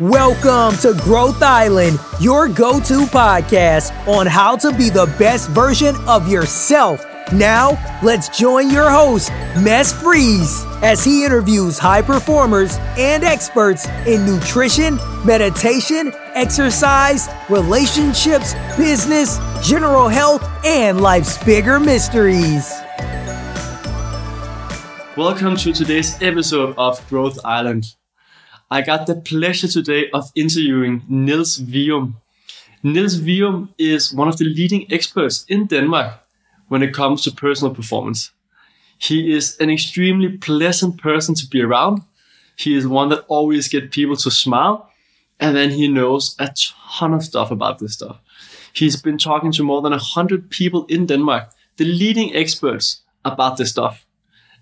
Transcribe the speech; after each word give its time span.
Welcome 0.00 0.76
to 0.80 1.00
Growth 1.04 1.40
Island, 1.40 2.00
your 2.18 2.48
go 2.48 2.80
to 2.80 3.06
podcast 3.06 3.92
on 4.08 4.26
how 4.26 4.56
to 4.56 4.76
be 4.76 4.90
the 4.90 5.06
best 5.20 5.48
version 5.50 5.94
of 6.08 6.28
yourself. 6.28 7.06
Now, 7.32 7.78
let's 8.02 8.36
join 8.36 8.70
your 8.70 8.90
host, 8.90 9.30
Mads 9.62 9.92
Freeze, 9.92 10.64
as 10.82 11.04
he 11.04 11.24
interviews 11.24 11.78
high 11.78 12.02
performers 12.02 12.76
and 12.98 13.22
experts 13.22 13.86
in 14.04 14.26
nutrition, 14.26 14.98
meditation, 15.24 16.12
exercise, 16.34 17.28
relationships, 17.48 18.54
business, 18.76 19.38
general 19.62 20.08
health, 20.08 20.42
and 20.64 21.02
life's 21.02 21.38
bigger 21.44 21.78
mysteries. 21.78 22.68
Welcome 25.16 25.54
to 25.58 25.72
today's 25.72 26.20
episode 26.20 26.74
of 26.76 27.08
Growth 27.08 27.38
Island. 27.44 27.94
I 28.74 28.82
got 28.82 29.06
the 29.06 29.14
pleasure 29.14 29.68
today 29.68 30.10
of 30.12 30.32
interviewing 30.34 31.04
Nils 31.08 31.58
Vium. 31.58 32.14
Nils 32.82 33.20
Vium 33.20 33.68
is 33.78 34.12
one 34.12 34.26
of 34.26 34.36
the 34.36 34.46
leading 34.46 34.92
experts 34.92 35.44
in 35.46 35.66
Denmark 35.66 36.14
when 36.66 36.82
it 36.82 36.92
comes 36.92 37.22
to 37.22 37.30
personal 37.30 37.72
performance. 37.72 38.32
He 38.98 39.32
is 39.32 39.56
an 39.60 39.70
extremely 39.70 40.38
pleasant 40.38 41.00
person 41.00 41.36
to 41.36 41.46
be 41.46 41.62
around. 41.62 42.02
He 42.56 42.74
is 42.76 42.84
one 42.84 43.10
that 43.10 43.24
always 43.28 43.68
gets 43.68 43.94
people 43.94 44.16
to 44.16 44.30
smile, 44.32 44.90
and 45.38 45.54
then 45.54 45.70
he 45.70 45.86
knows 45.86 46.34
a 46.40 46.52
ton 46.98 47.14
of 47.14 47.22
stuff 47.22 47.52
about 47.52 47.78
this 47.78 47.92
stuff. 47.92 48.18
He's 48.72 49.00
been 49.00 49.18
talking 49.18 49.52
to 49.52 49.62
more 49.62 49.82
than 49.82 49.92
100 49.92 50.50
people 50.50 50.84
in 50.86 51.06
Denmark, 51.06 51.50
the 51.76 51.84
leading 51.84 52.34
experts 52.34 53.02
about 53.24 53.56
this 53.56 53.70
stuff 53.70 54.04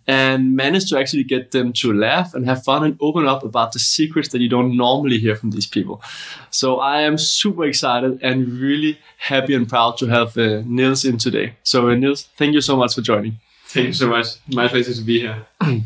and 0.06 0.56
manage 0.56 0.88
to 0.90 0.98
actually 0.98 1.24
get 1.24 1.52
them 1.52 1.72
to 1.72 1.92
laugh 1.92 2.34
and 2.34 2.44
have 2.46 2.64
fun 2.64 2.84
and 2.84 2.96
open 3.00 3.26
up 3.26 3.44
about 3.44 3.72
the 3.72 3.78
secrets 3.78 4.28
that 4.30 4.40
you 4.40 4.48
don't 4.48 4.76
normally 4.76 5.18
hear 5.18 5.36
from 5.36 5.50
these 5.50 5.66
people. 5.66 6.02
So 6.50 6.80
I 6.80 7.02
am 7.02 7.18
super 7.18 7.64
excited 7.64 8.18
and 8.22 8.48
really 8.48 8.98
happy 9.18 9.54
and 9.54 9.68
proud 9.68 9.96
to 9.98 10.06
have 10.06 10.36
uh, 10.36 10.62
Nils 10.66 11.04
in 11.04 11.18
today. 11.18 11.54
So 11.62 11.90
uh, 11.90 11.94
Nils, 11.94 12.28
thank 12.36 12.54
you 12.54 12.60
so 12.60 12.76
much 12.76 12.94
for 12.94 13.00
joining. 13.00 13.38
Thank 13.66 13.86
you 13.86 13.92
so 13.94 14.08
much. 14.08 14.26
My 14.48 14.68
pleasure 14.68 14.92
to 14.92 15.00
be 15.00 15.20
here. 15.20 15.46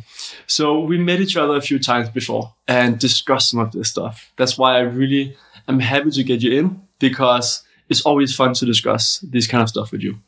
so 0.47 0.81
we 0.81 0.99
met 0.99 1.21
each 1.21 1.37
other 1.37 1.55
a 1.55 1.61
few 1.61 1.79
times 1.79 2.09
before 2.09 2.53
and 2.67 2.99
discussed 2.99 3.51
some 3.51 3.61
of 3.61 3.71
this 3.71 3.91
stuff. 3.91 4.33
That's 4.37 4.59
why 4.59 4.77
I 4.77 4.81
really 4.81 5.37
am 5.69 5.79
happy 5.79 6.11
to 6.11 6.25
get 6.25 6.43
you 6.43 6.59
in 6.59 6.81
because 6.99 7.63
it's 7.89 8.01
always 8.03 8.35
fun 8.35 8.55
to 8.55 8.67
discuss 8.67 9.19
this 9.21 9.47
kind 9.47 9.63
of 9.63 9.69
stuff 9.69 9.93
with 9.93 10.03
you. 10.03 10.19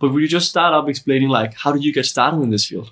But 0.00 0.08
will 0.08 0.20
you 0.20 0.28
just 0.28 0.48
start 0.48 0.72
up 0.72 0.88
explaining 0.88 1.28
like 1.28 1.54
how 1.54 1.72
did 1.72 1.84
you 1.84 1.92
get 1.92 2.06
started 2.06 2.40
in 2.40 2.50
this 2.50 2.66
field? 2.66 2.90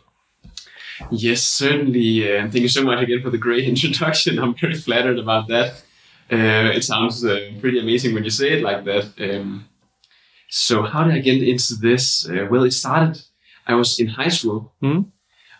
Yes, 1.11 1.43
certainly. 1.43 2.31
Uh, 2.31 2.43
and 2.43 2.53
thank 2.53 2.63
you 2.63 2.69
so 2.69 2.83
much 2.83 3.03
again 3.03 3.23
for 3.23 3.31
the 3.31 3.39
great 3.39 3.69
introduction. 3.75 4.39
I'm 4.39 4.55
very 4.55 4.75
flattered 4.75 5.19
about 5.19 5.49
that. 5.49 5.83
Uh, 6.33 6.71
it 6.77 6.85
sounds 6.85 7.25
uh, 7.25 7.51
pretty 7.61 7.81
amazing 7.81 8.15
when 8.15 8.25
you 8.25 8.31
say 8.31 8.59
it 8.59 8.63
like 8.63 8.85
that. 8.85 9.07
Um, 9.19 9.69
so, 10.49 10.83
how 10.83 11.05
did 11.05 11.15
I 11.15 11.19
get 11.19 11.43
into 11.43 11.75
this? 11.75 12.29
Uh, 12.29 12.47
well, 12.51 12.65
it 12.65 12.73
started, 12.73 13.21
I 13.67 13.75
was 13.75 13.99
in 13.99 14.09
high 14.09 14.29
school, 14.29 14.73
mm-hmm. 14.83 15.09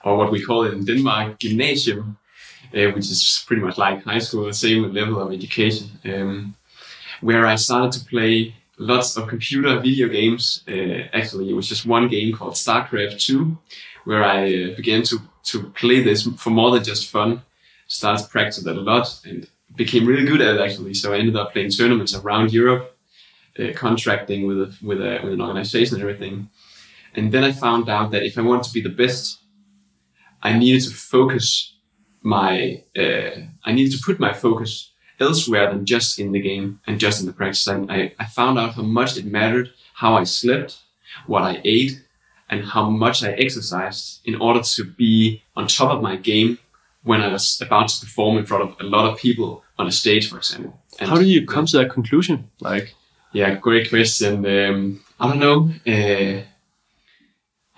or 0.05 0.17
what 0.17 0.31
we 0.31 0.43
call 0.43 0.65
it 0.65 0.75
in 0.75 0.85
Denmark, 0.85 1.39
gymnasium, 1.39 2.19
uh, 2.75 2.91
which 2.93 3.11
is 3.11 3.45
pretty 3.47 3.63
much 3.63 3.79
like 3.79 4.05
high 4.05 4.19
school, 4.19 4.47
the 4.47 4.53
same 4.53 4.93
level 4.93 5.21
of 5.21 5.33
education, 5.33 5.91
um, 6.05 6.55
where 7.21 7.47
I 7.47 7.57
started 7.57 7.93
to 7.93 8.05
play 8.05 8.55
lots 8.79 9.17
of 9.17 9.29
computer 9.29 9.79
video 9.79 10.09
games. 10.09 10.65
Uh, 10.69 11.09
actually, 11.13 11.51
it 11.51 11.55
was 11.55 11.69
just 11.69 11.87
one 11.87 12.09
game 12.09 12.35
called 12.35 12.55
StarCraft 12.55 13.21
2, 13.21 13.59
where 14.05 14.25
I 14.25 14.75
began 14.75 15.03
to 15.05 15.21
to 15.43 15.71
play 15.71 16.03
this 16.03 16.23
for 16.37 16.51
more 16.51 16.71
than 16.71 16.85
just 16.85 17.11
fun. 17.11 17.43
Started 17.87 18.25
to 18.25 18.29
practice 18.29 18.63
that 18.65 18.77
a 18.77 18.81
lot 18.81 19.21
and 19.25 19.49
became 19.75 20.07
really 20.07 20.27
good 20.27 20.41
at 20.41 20.57
it 20.57 20.61
actually. 20.61 20.95
So 20.95 21.13
I 21.13 21.19
ended 21.19 21.37
up 21.37 21.53
playing 21.53 21.71
tournaments 21.71 22.15
around 22.15 22.53
Europe, 22.53 22.97
uh, 23.59 23.73
contracting 23.75 24.47
with 24.47 24.59
a, 24.59 24.77
with 24.83 25.01
a, 25.01 25.21
with 25.23 25.33
an 25.33 25.41
organization 25.41 25.97
and 25.97 26.03
everything. 26.03 26.51
And 27.15 27.33
then 27.33 27.43
I 27.43 27.53
found 27.53 27.89
out 27.89 28.11
that 28.13 28.23
if 28.23 28.39
I 28.39 28.43
wanted 28.43 28.65
to 28.65 28.73
be 28.73 28.81
the 28.81 28.97
best, 29.03 29.41
I 30.43 30.57
needed 30.57 30.83
to 30.83 30.95
focus 30.95 31.75
my 32.23 32.85
uh, 32.97 33.31
I 33.65 33.73
needed 33.73 33.93
to 33.97 34.05
put 34.05 34.21
my 34.21 34.33
focus 34.33 34.93
elsewhere 35.19 35.71
than 35.71 35.85
just 35.85 36.19
in 36.19 36.33
the 36.33 36.41
game 36.41 36.81
and 36.87 37.01
just 37.01 37.21
in 37.21 37.27
the 37.27 37.33
practice. 37.33 37.67
I, 37.69 38.13
I 38.19 38.27
found 38.27 38.59
out 38.59 38.75
how 38.75 38.83
much 38.83 39.17
it 39.17 39.25
mattered 39.25 39.71
how 40.01 40.15
I 40.17 40.25
slept, 40.25 40.79
what 41.27 41.43
I 41.43 41.61
ate, 41.63 42.03
and 42.51 42.65
how 42.65 42.91
much 42.91 43.23
I 43.23 43.31
exercised 43.33 44.21
in 44.25 44.35
order 44.35 44.61
to 44.61 44.85
be 44.85 45.43
on 45.57 45.69
top 45.69 45.93
of 45.93 46.03
my 46.03 46.17
game 46.17 46.59
when 47.05 47.23
I 47.23 47.29
was 47.29 47.61
about 47.61 47.89
to 47.89 48.05
perform 48.05 48.37
in 48.39 48.45
front 48.45 48.65
of 48.65 48.77
a 48.81 48.85
lot 48.85 49.11
of 49.11 49.19
people 49.19 49.65
on 49.79 49.87
a 49.87 49.93
stage, 49.93 50.29
for 50.29 50.37
example. 50.37 50.79
And 50.99 51.09
how 51.09 51.17
do 51.17 51.25
you 51.25 51.47
come 51.47 51.65
to 51.67 51.79
that 51.79 51.91
conclusion? 51.91 52.51
Like, 52.61 52.95
yeah, 53.33 53.55
great 53.55 53.89
question. 53.89 54.45
Um, 54.45 55.03
I 55.19 55.29
don't 55.29 55.39
know. 55.39 55.71
Uh, 55.87 56.43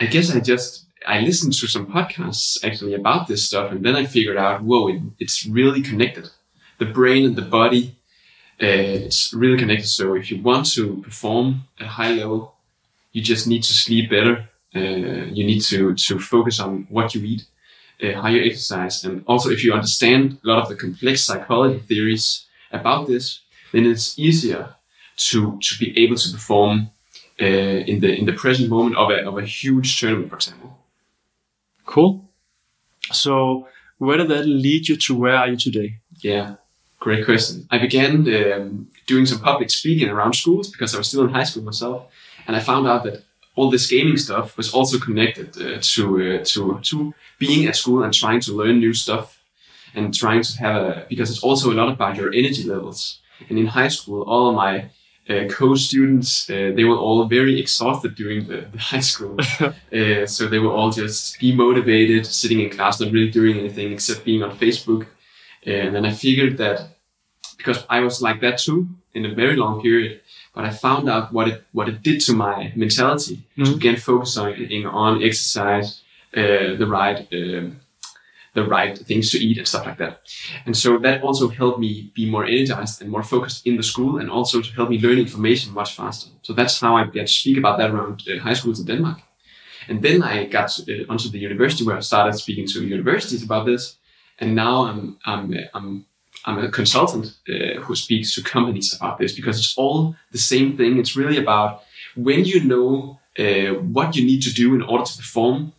I 0.01 0.07
guess 0.07 0.35
I 0.35 0.41
just 0.41 0.87
I 1.07 1.21
listened 1.21 1.53
to 1.55 1.67
some 1.67 1.87
podcasts 1.87 2.65
actually 2.65 2.95
about 2.95 3.29
this 3.29 3.47
stuff, 3.47 3.71
and 3.71 3.85
then 3.85 3.95
I 3.95 4.07
figured 4.07 4.39
out, 4.39 4.63
whoa, 4.63 4.89
it, 4.89 5.03
it's 5.19 5.47
really 5.47 5.83
connected. 5.83 6.31
The 6.79 6.87
brain 6.87 7.27
and 7.27 7.37
the 7.37 7.43
body, 7.43 7.97
uh, 8.61 9.07
it's 9.07 9.33
really 9.35 9.59
connected. 9.59 9.89
So 9.89 10.15
if 10.15 10.31
you 10.31 10.43
want 10.43 10.67
to 10.73 11.03
perform 11.03 11.65
at 11.79 11.87
a 11.87 11.91
high 11.91 12.13
level, 12.13 12.55
you 13.13 13.23
just 13.23 13.47
need 13.47 13.63
to 13.65 13.75
sleep 13.75 14.11
better 14.11 14.49
you 14.81 15.45
need 15.45 15.61
to 15.61 15.95
to 15.95 16.19
focus 16.19 16.61
on 16.61 16.87
what 16.89 17.15
you 17.15 17.23
eat, 17.25 17.45
uh, 18.03 18.21
how 18.21 18.29
you 18.29 18.43
exercise, 18.43 19.05
and 19.05 19.25
also 19.27 19.51
if 19.51 19.65
you 19.65 19.73
understand 19.73 20.39
a 20.45 20.49
lot 20.49 20.63
of 20.63 20.69
the 20.69 20.77
complex 20.77 21.25
psychology 21.25 21.81
theories 21.81 22.47
about 22.71 23.07
this, 23.07 23.41
then 23.73 23.87
it's 23.87 24.19
easier 24.19 24.75
to 25.17 25.59
to 25.61 25.79
be 25.79 26.05
able 26.05 26.17
to 26.17 26.33
perform 26.33 26.91
uh, 27.41 27.45
in 27.45 28.01
the 28.01 28.15
in 28.19 28.27
the 28.27 28.33
present 28.33 28.69
moment 28.69 28.97
of 28.97 29.11
a 29.11 29.27
of 29.27 29.39
a 29.39 29.45
huge 29.45 29.99
tournament, 29.99 30.31
for 30.31 30.37
example. 30.37 30.79
Cool. 31.85 32.25
So 33.13 33.69
where 33.99 34.17
did 34.17 34.29
that 34.29 34.47
lead 34.47 34.89
you 34.89 34.97
to? 34.97 35.15
Where 35.15 35.37
are 35.37 35.49
you 35.49 35.57
today? 35.57 35.97
Yeah, 36.21 36.55
great 36.99 37.25
question. 37.25 37.67
I 37.71 37.79
began 37.79 38.27
um, 38.35 38.89
doing 39.07 39.27
some 39.27 39.41
public 39.41 39.71
speaking 39.71 40.09
around 40.09 40.35
schools 40.35 40.71
because 40.71 40.95
I 40.95 40.99
was 40.99 41.09
still 41.09 41.25
in 41.25 41.31
high 41.31 41.45
school 41.45 41.63
myself, 41.63 42.07
and 42.47 42.57
I 42.57 42.61
found 42.61 42.87
out 42.87 43.05
that 43.05 43.23
all 43.55 43.71
this 43.71 43.87
gaming 43.87 44.17
stuff 44.17 44.57
was 44.57 44.73
also 44.73 44.99
connected 44.99 45.49
uh, 45.61 45.79
to 45.81 46.05
uh, 46.41 46.45
to 46.45 46.81
to 46.83 47.15
being 47.39 47.67
at 47.67 47.77
school 47.77 48.03
and 48.03 48.13
trying 48.15 48.41
to 48.41 48.53
learn 48.53 48.79
new 48.79 48.95
stuff 48.95 49.43
and 49.95 50.15
trying 50.15 50.43
to 50.43 50.59
have 50.59 50.77
a 50.77 51.07
because 51.09 51.31
it's 51.31 51.43
also 51.43 51.71
a 51.71 51.75
lot 51.75 51.93
about 51.93 52.17
your 52.17 52.33
energy 52.33 52.65
levels. 52.65 53.21
And 53.49 53.59
in 53.59 53.67
high 53.67 53.89
school, 53.89 54.23
all 54.23 54.51
of 54.51 54.55
my 54.55 54.91
uh, 55.29 55.47
co-students 55.49 56.51
uh, 56.51 56.73
they 56.75 56.85
were 56.85 56.97
all 56.97 57.25
very 57.27 57.61
exhausted 57.61 58.15
during 58.15 58.47
the, 58.47 58.67
the 58.73 58.79
high 58.93 59.01
school, 59.01 59.37
uh, 59.61 60.27
so 60.27 60.49
they 60.49 60.59
were 60.59 60.73
all 60.73 60.91
just 60.91 61.39
demotivated, 61.41 62.27
sitting 62.27 62.61
in 62.61 62.71
class, 62.71 63.01
not 63.01 63.13
really 63.13 63.31
doing 63.31 63.59
anything 63.59 63.93
except 63.93 64.25
being 64.25 64.43
on 64.43 64.57
Facebook. 64.57 65.07
And 65.65 65.95
then 65.95 66.05
I 66.05 66.13
figured 66.13 66.59
that 66.59 66.89
because 67.57 67.85
I 67.89 68.01
was 68.01 68.21
like 68.21 68.41
that 68.41 68.59
too 68.59 68.89
in 69.15 69.27
a 69.27 69.35
very 69.35 69.57
long 69.57 69.83
period, 69.83 70.21
but 70.55 70.65
I 70.65 70.71
found 70.71 71.09
out 71.09 71.33
what 71.33 71.49
it 71.49 71.65
what 71.73 71.89
it 71.89 72.03
did 72.03 72.21
to 72.27 72.33
my 72.33 72.73
mentality 72.77 73.37
mm-hmm. 73.37 73.65
to 73.65 73.75
again 73.75 73.97
focus 73.97 74.37
on 74.37 74.53
on 74.87 75.23
exercise, 75.23 76.03
uh, 76.37 76.77
the 76.79 76.87
right 76.87 77.29
um, 77.33 77.81
the 78.55 78.65
right 78.65 78.99
things 78.99 79.31
to 79.31 79.39
eat 79.39 79.59
and 79.59 79.67
stuff 79.67 79.87
like 79.87 79.99
that. 79.99 80.21
And 80.67 80.77
so 80.77 80.99
that 80.99 81.23
also 81.23 81.49
helped 81.49 81.79
me 81.79 82.11
be 82.15 82.31
more 82.31 82.45
energized 82.45 83.01
and 83.03 83.11
more 83.11 83.23
focused 83.23 83.67
in 83.67 83.77
the 83.77 83.83
school, 83.83 84.19
and 84.19 84.31
also 84.31 84.61
to 84.61 84.73
help 84.73 84.91
me 84.91 84.99
learn 84.99 85.19
information 85.19 85.73
much 85.73 85.95
faster. 85.97 86.31
So 86.43 86.53
that's 86.53 86.81
how 86.81 86.97
I 86.97 87.05
began 87.05 87.27
to 87.27 87.33
speak 87.33 87.59
about 87.59 87.79
that 87.79 87.91
around 87.91 88.23
uh, 88.29 88.39
high 88.41 88.55
schools 88.55 88.81
in 88.81 88.87
Denmark. 88.87 89.19
And 89.89 90.03
then 90.03 90.23
I 90.23 90.47
got 90.47 90.79
uh, 90.81 91.13
onto 91.13 91.29
the 91.29 91.39
university 91.39 91.85
where 91.85 91.97
I 91.97 92.01
started 92.01 92.35
speaking 92.35 92.67
to 92.69 92.87
universities 92.87 93.43
about 93.43 93.67
this. 93.67 93.99
And 94.39 94.55
now 94.55 94.85
I'm 94.85 95.19
I'm 95.25 95.55
I'm 95.75 96.07
I'm 96.45 96.59
a 96.59 96.69
consultant 96.71 97.35
uh, 97.49 97.81
who 97.81 97.95
speaks 97.95 98.35
to 98.35 98.43
companies 98.43 98.95
about 98.95 99.19
this 99.19 99.33
because 99.33 99.59
it's 99.59 99.77
all 99.77 100.17
the 100.33 100.39
same 100.39 100.77
thing. 100.77 100.99
It's 100.99 101.17
really 101.17 101.39
about 101.39 101.83
when 102.17 102.45
you 102.45 102.65
know 102.65 103.21
uh, 103.39 103.75
what 103.75 104.17
you 104.17 104.25
need 104.25 104.43
to 104.43 104.53
do 104.53 104.75
in 104.75 104.83
order 104.83 105.05
to 105.05 105.17
perform 105.17 105.73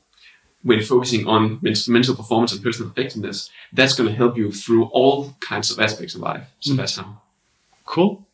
when 0.64 0.82
focusing 0.82 1.28
on 1.28 1.60
mental 1.88 2.16
performance 2.16 2.54
and 2.54 2.64
personal 2.64 2.90
effectiveness, 2.90 3.50
that's 3.74 3.94
going 3.94 4.10
to 4.10 4.16
help 4.16 4.38
you 4.38 4.52
through 4.52 4.86
all 4.86 5.36
kinds 5.42 5.70
of 5.70 5.80
aspects 5.80 6.16
of 6.16 6.22
life. 6.22 6.48
So 6.62 6.74
mm. 6.74 6.78
that's 6.78 6.96
how. 6.96 7.22
Cool. 7.86 8.26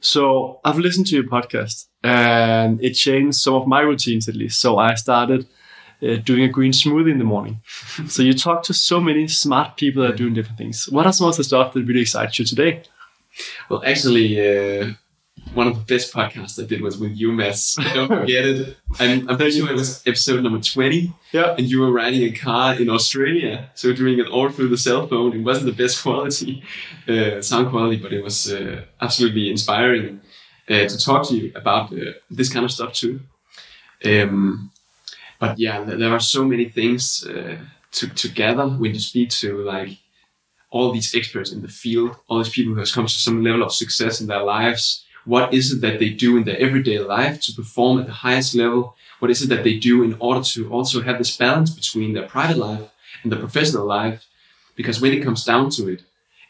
So 0.00 0.60
I've 0.64 0.78
listened 0.78 1.06
to 1.08 1.16
your 1.16 1.24
podcast 1.24 1.86
and 2.04 2.82
it 2.82 2.92
changed 2.92 3.38
some 3.38 3.54
of 3.54 3.66
my 3.66 3.80
routines 3.80 4.28
at 4.28 4.36
least. 4.36 4.60
So 4.60 4.78
I 4.78 4.94
started 4.94 5.46
uh, 6.04 6.16
doing 6.16 6.42
a 6.42 6.48
green 6.48 6.72
smoothie 6.72 7.10
in 7.10 7.18
the 7.18 7.24
morning. 7.24 7.60
so 8.08 8.22
you 8.22 8.34
talk 8.34 8.62
to 8.64 8.74
so 8.74 9.00
many 9.00 9.28
smart 9.28 9.76
people 9.76 10.02
that 10.02 10.14
are 10.14 10.16
doing 10.16 10.34
different 10.34 10.58
things. 10.58 10.88
What 10.88 11.06
are 11.06 11.12
some 11.12 11.28
of 11.28 11.36
the 11.36 11.44
stuff 11.44 11.72
that 11.72 11.84
really 11.84 12.02
excites 12.02 12.38
you 12.38 12.44
today? 12.44 12.82
Well, 13.68 13.82
actually, 13.84 14.38
uh, 14.38 14.92
one 15.52 15.66
of 15.66 15.74
the 15.74 15.94
best 15.94 16.12
podcasts 16.12 16.62
I 16.62 16.66
did 16.66 16.80
was 16.80 16.98
with 16.98 17.12
you, 17.12 17.32
Mads. 17.32 17.76
Don't 17.92 18.08
forget 18.20 18.44
it. 18.44 18.76
I'm, 18.98 19.28
I'm 19.28 19.36
pretty 19.36 19.58
sure 19.58 19.70
it 19.70 19.74
was 19.74 20.06
episode 20.06 20.42
number 20.42 20.60
20. 20.60 21.12
Yeah. 21.32 21.54
And 21.56 21.68
you 21.68 21.80
were 21.80 21.92
riding 21.92 22.22
a 22.22 22.32
car 22.32 22.74
in 22.74 22.88
Australia. 22.88 23.70
So 23.74 23.92
doing 23.92 24.18
it 24.18 24.28
all 24.28 24.48
through 24.50 24.68
the 24.68 24.78
cell 24.78 25.06
phone. 25.06 25.34
It 25.34 25.42
wasn't 25.42 25.66
the 25.66 25.82
best 25.82 26.02
quality, 26.02 26.62
uh, 27.08 27.40
sound 27.42 27.70
quality, 27.70 27.96
but 27.96 28.12
it 28.12 28.22
was 28.22 28.52
uh, 28.52 28.84
absolutely 29.00 29.50
inspiring 29.50 30.20
uh, 30.68 30.86
to 30.86 30.98
talk 30.98 31.28
to 31.28 31.36
you 31.36 31.52
about 31.54 31.92
uh, 31.92 32.12
this 32.30 32.52
kind 32.52 32.64
of 32.64 32.72
stuff 32.72 32.92
too. 32.92 33.20
Um, 34.04 34.70
but 35.44 35.58
yeah, 35.58 35.84
there 35.84 36.12
are 36.12 36.20
so 36.20 36.44
many 36.44 36.66
things 36.68 37.26
uh, 37.26 37.58
to, 37.92 38.08
to 38.08 38.28
gather 38.28 38.66
when 38.66 38.94
you 38.94 39.00
speak 39.00 39.28
to 39.30 39.62
like 39.62 39.98
all 40.70 40.90
these 40.90 41.14
experts 41.14 41.52
in 41.52 41.60
the 41.62 41.68
field, 41.68 42.16
all 42.28 42.38
these 42.38 42.56
people 42.56 42.72
who 42.74 42.80
has 42.80 42.92
come 42.92 43.06
to 43.06 43.24
some 43.26 43.44
level 43.44 43.62
of 43.62 43.72
success 43.72 44.20
in 44.20 44.26
their 44.26 44.42
lives. 44.42 45.04
What 45.24 45.54
is 45.54 45.72
it 45.72 45.80
that 45.82 45.98
they 45.98 46.10
do 46.10 46.36
in 46.36 46.44
their 46.44 46.58
everyday 46.58 46.98
life 46.98 47.40
to 47.42 47.52
perform 47.52 48.00
at 48.00 48.06
the 48.06 48.20
highest 48.26 48.54
level? 48.54 48.96
What 49.20 49.30
is 49.30 49.42
it 49.42 49.48
that 49.50 49.64
they 49.64 49.78
do 49.78 50.02
in 50.02 50.16
order 50.18 50.42
to 50.52 50.70
also 50.70 51.02
have 51.02 51.18
this 51.18 51.36
balance 51.36 51.70
between 51.70 52.14
their 52.14 52.26
private 52.26 52.58
life 52.58 52.88
and 53.22 53.30
their 53.30 53.38
professional 53.38 53.86
life? 53.86 54.24
Because 54.76 55.00
when 55.00 55.12
it 55.12 55.22
comes 55.22 55.44
down 55.44 55.70
to 55.76 55.88
it, 55.88 56.02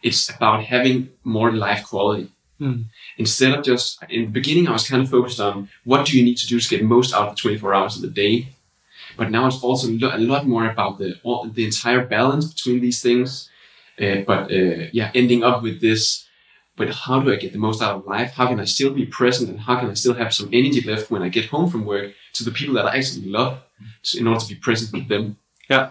it's 0.02 0.30
about 0.30 0.64
having 0.64 1.10
more 1.24 1.52
life 1.52 1.84
quality. 1.84 2.30
Mm. 2.60 2.84
Instead 3.18 3.52
of 3.54 3.64
just 3.64 4.02
in 4.08 4.22
the 4.26 4.30
beginning, 4.30 4.68
I 4.68 4.72
was 4.72 4.88
kind 4.88 5.02
of 5.02 5.10
focused 5.10 5.40
on 5.40 5.68
what 5.84 6.06
do 6.06 6.16
you 6.16 6.24
need 6.24 6.38
to 6.38 6.46
do 6.46 6.60
to 6.60 6.68
get 6.68 6.84
most 6.84 7.12
out 7.12 7.28
of 7.28 7.34
the 7.34 7.40
24 7.40 7.74
hours 7.74 7.96
of 7.96 8.02
the 8.02 8.08
day. 8.08 8.48
But 9.16 9.30
now 9.30 9.46
it's 9.46 9.62
also 9.62 9.88
a 9.88 10.18
lot 10.18 10.46
more 10.46 10.68
about 10.68 10.98
the 10.98 11.14
all, 11.22 11.48
the 11.48 11.64
entire 11.64 12.04
balance 12.04 12.52
between 12.52 12.80
these 12.80 13.00
things. 13.00 13.48
Uh, 14.00 14.22
but 14.26 14.50
uh, 14.50 14.88
yeah, 14.92 15.10
ending 15.14 15.44
up 15.44 15.62
with 15.62 15.80
this. 15.80 16.26
But 16.76 16.90
how 16.90 17.20
do 17.20 17.32
I 17.32 17.36
get 17.36 17.52
the 17.52 17.58
most 17.58 17.80
out 17.80 17.96
of 17.96 18.06
life? 18.06 18.32
How 18.32 18.48
can 18.48 18.58
I 18.58 18.64
still 18.64 18.92
be 18.92 19.06
present, 19.06 19.48
and 19.48 19.60
how 19.60 19.78
can 19.78 19.90
I 19.90 19.94
still 19.94 20.14
have 20.14 20.34
some 20.34 20.48
energy 20.52 20.80
left 20.80 21.10
when 21.10 21.22
I 21.22 21.28
get 21.28 21.46
home 21.46 21.70
from 21.70 21.84
work 21.84 22.12
to 22.32 22.44
the 22.44 22.50
people 22.50 22.74
that 22.74 22.86
I 22.86 22.96
actually 22.96 23.26
love, 23.26 23.62
in 24.18 24.26
order 24.26 24.40
to 24.40 24.48
be 24.48 24.56
present 24.56 24.92
with 24.92 25.06
them? 25.08 25.36
Yeah. 25.70 25.90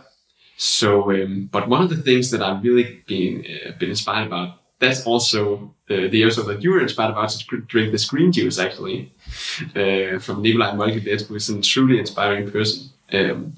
So, 0.58 1.12
um, 1.12 1.50
but 1.52 1.70
one 1.70 1.82
of 1.82 1.90
the 1.90 1.96
things 1.96 2.32
that 2.32 2.42
I've 2.42 2.62
really 2.64 3.02
been 3.08 3.46
uh, 3.46 3.72
been 3.80 3.90
inspired 3.90 4.28
about. 4.28 4.60
That's 4.80 5.06
also 5.06 5.74
uh, 5.90 6.10
the 6.12 6.24
episode 6.24 6.48
that 6.48 6.62
you 6.62 6.72
were 6.72 6.82
inspired 6.82 7.12
about 7.12 7.30
to 7.30 7.62
drink 7.68 7.94
this 7.94 8.06
green 8.06 8.34
juice, 8.34 8.60
actually, 8.60 9.14
uh, 9.78 10.20
from 10.20 10.42
Nikolai 10.42 10.76
Molkevet, 10.76 11.26
who 11.28 11.36
is 11.36 11.50
a 11.50 11.62
truly 11.62 12.00
inspiring 12.00 12.52
person. 12.52 12.90
Um, 13.14 13.54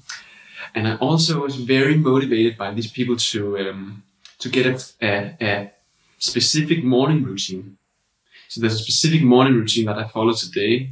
and 0.74 0.86
I 0.86 0.96
also 0.96 1.40
was 1.42 1.56
very 1.56 1.96
motivated 1.96 2.58
by 2.58 2.72
these 2.72 2.90
people 2.90 3.16
to 3.16 3.58
um, 3.58 4.02
to 4.38 4.48
get 4.48 4.66
a, 4.66 5.06
a, 5.06 5.36
a 5.40 5.72
specific 6.18 6.84
morning 6.84 7.22
routine. 7.24 7.78
So 8.48 8.60
there's 8.60 8.74
a 8.74 8.78
specific 8.78 9.22
morning 9.22 9.54
routine 9.54 9.86
that 9.86 9.98
I 9.98 10.06
follow 10.06 10.32
today, 10.32 10.90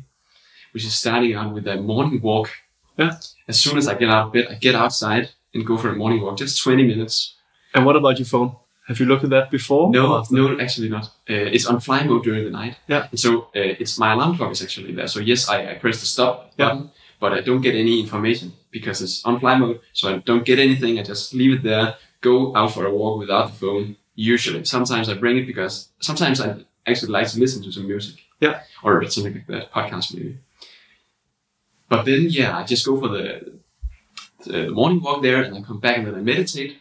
which 0.72 0.84
is 0.84 0.94
starting 0.94 1.34
out 1.34 1.52
with 1.54 1.66
a 1.68 1.76
morning 1.76 2.20
walk. 2.20 2.50
Yeah. 2.96 3.12
As 3.46 3.60
soon 3.60 3.76
as 3.78 3.86
I 3.86 3.94
get 3.94 4.08
out 4.08 4.26
of 4.26 4.32
bed, 4.32 4.46
I 4.50 4.54
get 4.54 4.74
outside 4.74 5.30
and 5.52 5.66
go 5.66 5.76
for 5.76 5.90
a 5.90 5.96
morning 5.96 6.22
walk, 6.22 6.38
just 6.38 6.62
20 6.62 6.84
minutes. 6.84 7.34
And 7.74 7.84
what 7.84 7.96
about 7.96 8.18
your 8.18 8.26
phone? 8.26 8.56
Have 8.88 9.00
you 9.00 9.06
looked 9.06 9.24
at 9.24 9.30
that 9.30 9.50
before? 9.50 9.90
No, 9.90 10.24
no, 10.30 10.60
actually 10.60 10.88
not. 10.88 11.06
Uh, 11.28 11.48
it's 11.54 11.66
on 11.66 11.80
fly 11.80 12.02
mode 12.04 12.22
during 12.22 12.44
the 12.44 12.50
night. 12.50 12.76
Yeah. 12.86 13.08
And 13.10 13.18
so 13.18 13.42
uh, 13.56 13.80
it's 13.80 13.98
my 13.98 14.12
alarm 14.12 14.36
clock 14.36 14.52
is 14.52 14.62
actually 14.62 14.92
there. 14.92 15.08
So 15.08 15.20
yes, 15.20 15.48
I, 15.48 15.70
I 15.70 15.74
press 15.74 16.00
the 16.00 16.06
stop 16.06 16.52
Yeah. 16.58 16.82
But 17.24 17.32
I 17.32 17.40
don't 17.40 17.62
get 17.62 17.74
any 17.74 18.00
information 18.00 18.52
because 18.70 19.00
it's 19.00 19.24
on 19.24 19.40
fly 19.40 19.56
mode. 19.56 19.80
So 19.94 20.10
I 20.10 20.18
don't 20.18 20.44
get 20.44 20.58
anything. 20.58 20.98
I 20.98 21.02
just 21.02 21.32
leave 21.32 21.54
it 21.56 21.62
there, 21.62 21.94
go 22.20 22.54
out 22.54 22.74
for 22.74 22.84
a 22.84 22.94
walk 22.94 23.18
without 23.18 23.46
the 23.48 23.54
phone. 23.54 23.96
Usually, 24.14 24.62
sometimes 24.64 25.08
I 25.08 25.14
bring 25.14 25.38
it 25.38 25.46
because 25.46 25.88
sometimes 26.00 26.38
I 26.42 26.48
actually 26.86 27.12
like 27.12 27.28
to 27.28 27.40
listen 27.40 27.62
to 27.62 27.72
some 27.72 27.88
music. 27.88 28.16
Yeah. 28.40 28.60
Or 28.82 29.02
something 29.08 29.32
like 29.32 29.46
that, 29.46 29.72
podcast 29.72 30.12
maybe. 30.12 30.36
But 31.88 32.04
then, 32.04 32.26
yeah, 32.28 32.58
I 32.58 32.62
just 32.62 32.84
go 32.84 33.00
for 33.00 33.08
the, 33.08 33.54
the 34.44 34.68
morning 34.68 35.00
walk 35.00 35.22
there 35.22 35.40
and 35.44 35.56
I 35.56 35.62
come 35.62 35.80
back 35.80 35.96
and 35.96 36.06
then 36.06 36.16
I 36.16 36.20
meditate. 36.20 36.76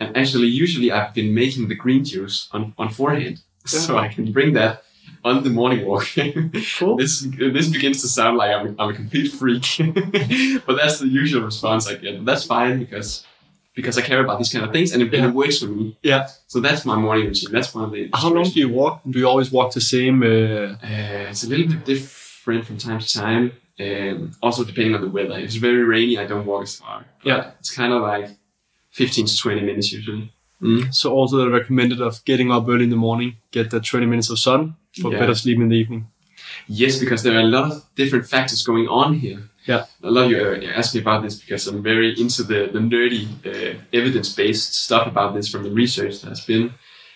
And 0.00 0.16
actually, 0.16 0.46
usually 0.46 0.90
I've 0.90 1.12
been 1.12 1.34
making 1.34 1.68
the 1.68 1.74
green 1.74 2.02
juice 2.02 2.48
on, 2.52 2.72
on 2.78 2.88
forehand. 2.88 3.42
So 3.66 3.98
I 3.98 4.06
can 4.06 4.30
bring 4.30 4.52
that 4.52 4.84
on 5.26 5.42
the 5.42 5.50
morning 5.50 5.84
walk. 5.86 6.06
Cool. 6.78 6.96
this 7.02 7.26
this 7.54 7.68
begins 7.68 8.00
to 8.02 8.08
sound 8.08 8.36
like 8.36 8.50
I'm, 8.56 8.76
I'm 8.78 8.90
a 8.90 8.94
complete 8.94 9.28
freak, 9.32 9.66
but 10.66 10.74
that's 10.76 10.98
the 11.00 11.08
usual 11.08 11.42
response 11.42 11.88
I 11.88 11.94
get. 11.96 12.12
But 12.18 12.24
that's 12.30 12.44
fine 12.44 12.78
because 12.78 13.26
because 13.74 13.98
I 13.98 14.02
care 14.02 14.20
about 14.24 14.38
these 14.38 14.52
kind 14.52 14.64
of 14.64 14.72
things 14.72 14.92
and 14.92 15.02
it, 15.02 15.12
and 15.14 15.26
it 15.26 15.34
works 15.34 15.58
for 15.58 15.66
me. 15.66 15.96
Yeah. 16.02 16.28
So 16.46 16.60
that's 16.60 16.84
my 16.86 16.96
morning 16.96 17.26
routine. 17.26 17.50
That's 17.52 17.74
one 17.74 17.84
of 17.84 17.92
the. 17.92 18.08
How 18.14 18.30
long 18.30 18.44
do 18.44 18.58
you 18.64 18.70
walk? 18.80 19.02
Do 19.10 19.18
you 19.18 19.28
always 19.32 19.50
walk 19.50 19.68
the 19.74 19.80
same? 19.94 20.22
Uh, 20.22 20.76
Uh, 20.92 21.30
it's 21.30 21.44
a 21.44 21.48
little 21.48 21.68
bit 21.72 21.84
different 21.84 22.64
from 22.66 22.76
time 22.78 23.00
to 23.04 23.08
time. 23.24 23.44
Um, 23.78 24.32
also 24.46 24.64
depending 24.64 24.94
on 24.94 25.02
the 25.06 25.12
weather. 25.16 25.36
If 25.38 25.44
it's 25.44 25.56
very 25.68 25.84
rainy, 25.94 26.16
I 26.18 26.26
don't 26.30 26.46
walk 26.46 26.62
as 26.62 26.76
far. 26.76 27.04
Yeah. 27.22 27.50
It's 27.60 27.72
kind 27.80 27.92
of 27.92 28.00
like 28.12 28.28
15 28.92 29.26
to 29.26 29.36
20 29.36 29.60
minutes 29.60 29.92
usually. 29.92 30.32
Mm. 30.62 30.94
so 31.00 31.12
also 31.12 31.36
the 31.36 31.50
recommended 31.50 32.00
of 32.00 32.24
getting 32.24 32.50
up 32.50 32.66
early 32.66 32.84
in 32.84 32.90
the 32.96 32.96
morning, 33.08 33.36
get 33.50 33.68
the 33.68 33.78
20 33.78 34.06
minutes 34.06 34.30
of 34.30 34.38
sun 34.38 34.74
for 35.00 35.12
Yeah. 35.12 35.18
better 35.20 35.34
sleep 35.34 35.58
in 35.58 35.68
the 35.68 35.76
evening. 35.76 36.06
Yes, 36.68 36.98
because 36.98 37.22
there 37.22 37.36
are 37.36 37.40
a 37.40 37.52
lot 37.58 37.70
of 37.70 37.84
different 37.94 38.26
factors 38.26 38.62
going 38.64 38.88
on 38.88 39.14
here. 39.14 39.40
Yeah. 39.66 39.84
I 40.02 40.08
love 40.08 40.30
you 40.30 40.38
uh, 40.38 40.78
asked 40.78 40.94
me 40.94 41.00
about 41.00 41.22
this 41.22 41.36
because 41.40 41.66
I'm 41.66 41.82
very 41.82 42.18
into 42.20 42.42
the, 42.44 42.68
the 42.72 42.78
nerdy, 42.78 43.26
uh, 43.44 43.78
evidence 43.92 44.32
based 44.32 44.74
stuff 44.74 45.06
about 45.06 45.34
this 45.34 45.48
from 45.48 45.62
the 45.64 45.70
research 45.70 46.20
that 46.20 46.28
has 46.28 46.44
been 46.44 46.72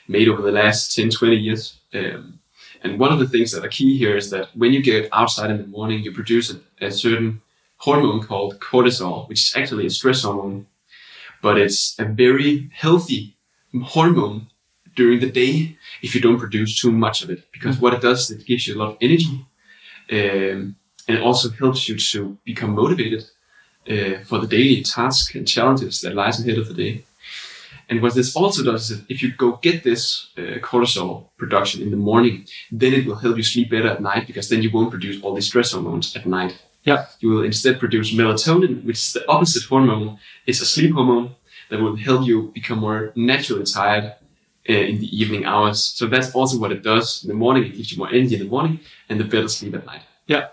made 0.08 0.28
over 0.28 0.42
the 0.42 0.50
last 0.52 0.94
10, 0.94 1.10
20 1.10 1.36
years. 1.36 1.74
Um, 1.94 2.40
and 2.82 2.98
one 2.98 3.12
of 3.12 3.18
the 3.18 3.28
things 3.28 3.52
that 3.52 3.64
are 3.64 3.68
key 3.68 3.96
here 3.98 4.16
is 4.16 4.30
that 4.30 4.48
when 4.54 4.72
you 4.72 4.82
get 4.82 5.08
outside 5.12 5.50
in 5.50 5.58
the 5.58 5.66
morning, 5.66 6.02
you 6.02 6.12
produce 6.12 6.50
a, 6.52 6.86
a 6.86 6.90
certain 6.90 7.40
hormone 7.76 8.22
called 8.26 8.58
cortisol, 8.58 9.28
which 9.28 9.40
is 9.40 9.52
actually 9.56 9.86
a 9.86 9.90
stress 9.90 10.22
hormone, 10.22 10.66
but 11.42 11.56
it's 11.58 11.98
a 11.98 12.04
very 12.04 12.68
healthy 12.72 13.36
hormone 13.84 14.48
during 14.96 15.20
the 15.20 15.30
day 15.30 15.76
if 16.02 16.14
you 16.14 16.20
don't 16.20 16.38
produce 16.38 16.80
too 16.80 16.92
much 16.92 17.22
of 17.22 17.30
it. 17.30 17.50
Because 17.52 17.78
what 17.78 17.94
it 17.94 18.00
does, 18.00 18.30
is 18.30 18.30
it 18.30 18.46
gives 18.46 18.66
you 18.66 18.76
a 18.76 18.78
lot 18.78 18.90
of 18.90 18.98
energy, 19.00 19.46
um, 20.12 20.76
and 21.06 21.18
it 21.18 21.22
also 21.22 21.50
helps 21.50 21.88
you 21.88 21.96
to 21.96 22.38
become 22.44 22.74
motivated 22.74 23.24
uh, 23.88 24.22
for 24.24 24.38
the 24.38 24.46
daily 24.46 24.82
tasks 24.82 25.34
and 25.34 25.48
challenges 25.48 26.00
that 26.00 26.14
lies 26.14 26.40
ahead 26.40 26.58
of 26.58 26.68
the 26.68 26.74
day. 26.74 27.04
And 27.88 28.00
what 28.00 28.14
this 28.14 28.36
also 28.36 28.62
does 28.62 28.90
is, 28.90 29.02
if 29.08 29.20
you 29.20 29.32
go 29.32 29.58
get 29.62 29.82
this 29.82 30.28
uh, 30.38 30.60
cortisol 30.60 31.30
production 31.36 31.82
in 31.82 31.90
the 31.90 31.96
morning, 31.96 32.46
then 32.70 32.92
it 32.92 33.04
will 33.04 33.16
help 33.16 33.36
you 33.36 33.42
sleep 33.42 33.70
better 33.70 33.88
at 33.88 34.00
night 34.00 34.28
because 34.28 34.48
then 34.48 34.62
you 34.62 34.70
won't 34.70 34.90
produce 34.90 35.20
all 35.22 35.34
these 35.34 35.48
stress 35.48 35.72
hormones 35.72 36.14
at 36.14 36.24
night. 36.24 36.56
Yeah. 36.84 37.06
You 37.18 37.30
will 37.30 37.42
instead 37.42 37.80
produce 37.80 38.14
melatonin, 38.14 38.84
which 38.84 38.98
is 38.98 39.12
the 39.12 39.28
opposite 39.28 39.64
hormone. 39.64 40.18
It's 40.46 40.60
a 40.60 40.66
sleep 40.66 40.92
hormone 40.94 41.34
that 41.68 41.80
will 41.80 41.96
help 41.96 42.26
you 42.26 42.52
become 42.54 42.78
more 42.78 43.12
naturally 43.16 43.64
tired 43.64 44.14
uh, 44.68 44.72
in 44.72 44.98
the 45.00 45.08
evening 45.20 45.44
hours. 45.44 45.82
So 45.82 46.06
that's 46.06 46.34
also 46.34 46.58
what 46.58 46.72
it 46.72 46.82
does 46.82 47.22
in 47.24 47.28
the 47.28 47.34
morning. 47.34 47.64
It 47.64 47.76
gives 47.76 47.92
you 47.92 47.98
more 47.98 48.08
energy 48.08 48.34
in 48.36 48.42
the 48.44 48.48
morning 48.48 48.80
and 49.08 49.18
the 49.20 49.24
better 49.24 49.48
sleep 49.48 49.74
at 49.74 49.86
night. 49.86 50.02
Yeah. 50.26 50.48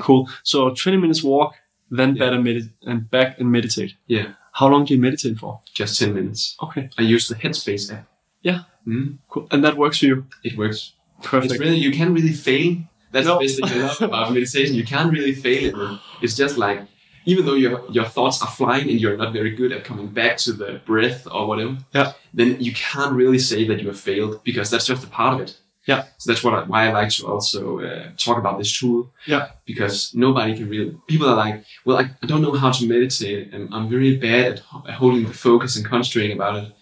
Cool. 0.00 0.28
So 0.42 0.70
20 0.74 0.96
minutes 0.98 1.22
walk, 1.22 1.54
then 1.90 2.14
Yeah. 2.16 2.24
better 2.24 2.38
medit 2.38 2.70
and 2.86 3.10
back 3.10 3.38
and 3.38 3.50
meditate. 3.50 3.94
Yeah, 4.06 4.32
How 4.52 4.68
long 4.68 4.84
do 4.84 4.94
you 4.94 5.00
meditate 5.00 5.38
for? 5.38 5.60
just 5.74 5.98
10 5.98 6.14
minutes. 6.14 6.56
Okay. 6.62 6.88
I 6.98 7.02
use 7.02 7.28
the 7.28 7.34
Headspace 7.34 7.92
app. 7.92 8.06
Yeah. 8.42 8.60
Mm, 8.86 9.18
Cool. 9.28 9.46
And 9.50 9.62
that 9.64 9.76
works 9.76 9.98
for 9.98 10.06
you. 10.06 10.26
it 10.42 10.56
works. 10.56 10.92
Perfect. 11.22 11.60
Really, 11.60 11.76
you 11.76 11.92
can't 11.92 12.10
really 12.12 12.32
fail. 12.32 12.76
That's 13.12 13.26
No. 13.26 13.38
the 13.38 13.44
best 13.44 13.56
thing 13.56 13.66
I 13.68 13.86
love 13.86 14.00
about 14.00 14.32
meditation. 14.36 14.74
You 14.74 14.84
can't 14.84 15.12
really 15.12 15.34
fail 15.34 15.64
it. 15.92 16.00
It's 16.22 16.34
just 16.34 16.56
like, 16.58 16.80
even 17.24 17.46
though 17.46 17.54
your, 17.54 17.84
your 17.90 18.04
thoughts 18.04 18.42
are 18.42 18.48
flying 18.48 18.88
and 18.90 19.00
you're 19.00 19.16
not 19.16 19.32
very 19.32 19.50
good 19.54 19.72
at 19.72 19.84
coming 19.84 20.08
back 20.08 20.36
to 20.38 20.52
the 20.52 20.80
breath 20.86 21.26
or 21.30 21.46
whatever, 21.46 21.76
Yeah. 21.94 22.12
then 22.34 22.56
you 22.60 22.72
can't 22.72 23.12
really 23.14 23.38
say 23.38 23.66
that 23.68 23.80
you 23.80 23.88
have 23.88 24.00
failed 24.00 24.42
because 24.44 24.70
that's 24.70 24.86
just 24.86 25.04
a 25.04 25.08
part 25.08 25.34
of 25.34 25.40
it. 25.40 25.56
Yeah. 25.86 26.04
So 26.18 26.30
that's 26.30 26.44
what 26.44 26.54
I, 26.54 26.62
why 26.64 26.88
I 26.88 26.92
like 26.92 27.10
to 27.10 27.26
also 27.26 27.80
uh, 27.80 28.10
talk 28.16 28.38
about 28.38 28.56
this 28.58 28.76
tool. 28.78 29.12
Yeah. 29.26 29.48
Because 29.66 30.14
nobody 30.14 30.56
can 30.56 30.68
really. 30.68 30.96
People 31.08 31.28
are 31.28 31.34
like, 31.34 31.64
well, 31.84 31.98
I, 31.98 32.04
I 32.22 32.26
don't 32.26 32.40
know 32.42 32.52
how 32.52 32.70
to 32.70 32.86
meditate, 32.86 33.52
and 33.52 33.68
I'm 33.74 33.88
very 33.90 34.16
bad 34.16 34.62
at, 34.86 34.94
holding 34.94 35.24
the 35.26 35.34
focus 35.34 35.76
and 35.76 35.84
concentrating 35.84 36.36
about 36.36 36.54
it. 36.62 36.72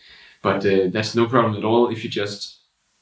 But 0.43 0.65
uh, 0.67 0.89
that's 0.93 1.15
no 1.15 1.27
problem 1.27 1.57
at 1.57 1.65
all 1.65 1.89
if 1.91 2.05
you 2.05 2.11
just 2.11 2.59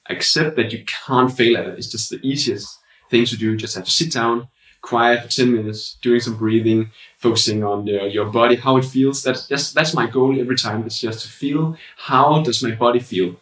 accept 0.09 0.55
that 0.57 0.73
you 0.73 0.85
can't 0.87 1.33
fail 1.37 1.57
at 1.57 1.67
it. 1.67 1.79
It's 1.79 1.91
just 1.91 2.11
the 2.11 2.21
easiest 2.23 2.79
thing 3.11 3.25
to 3.27 3.37
do. 3.37 3.51
You 3.51 3.57
just 3.57 3.75
have 3.75 3.85
to 3.85 3.91
sit 3.91 4.13
down, 4.13 4.49
quiet 4.81 5.23
for 5.23 5.29
10 5.29 5.53
minutes, 5.53 5.97
doing 6.03 6.21
some 6.21 6.37
breathing, 6.37 6.91
focusing 7.19 7.65
on 7.65 7.85
the, 7.85 8.09
your 8.09 8.27
body, 8.27 8.57
how 8.57 8.77
it 8.77 8.85
feels. 8.85 9.23
That's, 9.23 9.47
that's, 9.47 9.73
that's 9.73 9.95
my 9.95 10.07
goal 10.07 10.39
every 10.41 10.57
time. 10.57 10.85
It's 10.87 11.01
just 11.01 11.21
to 11.23 11.29
feel 11.29 11.77
how 11.97 12.43
does 12.43 12.63
my 12.63 12.73
body 12.73 13.01
feel. 13.01 13.37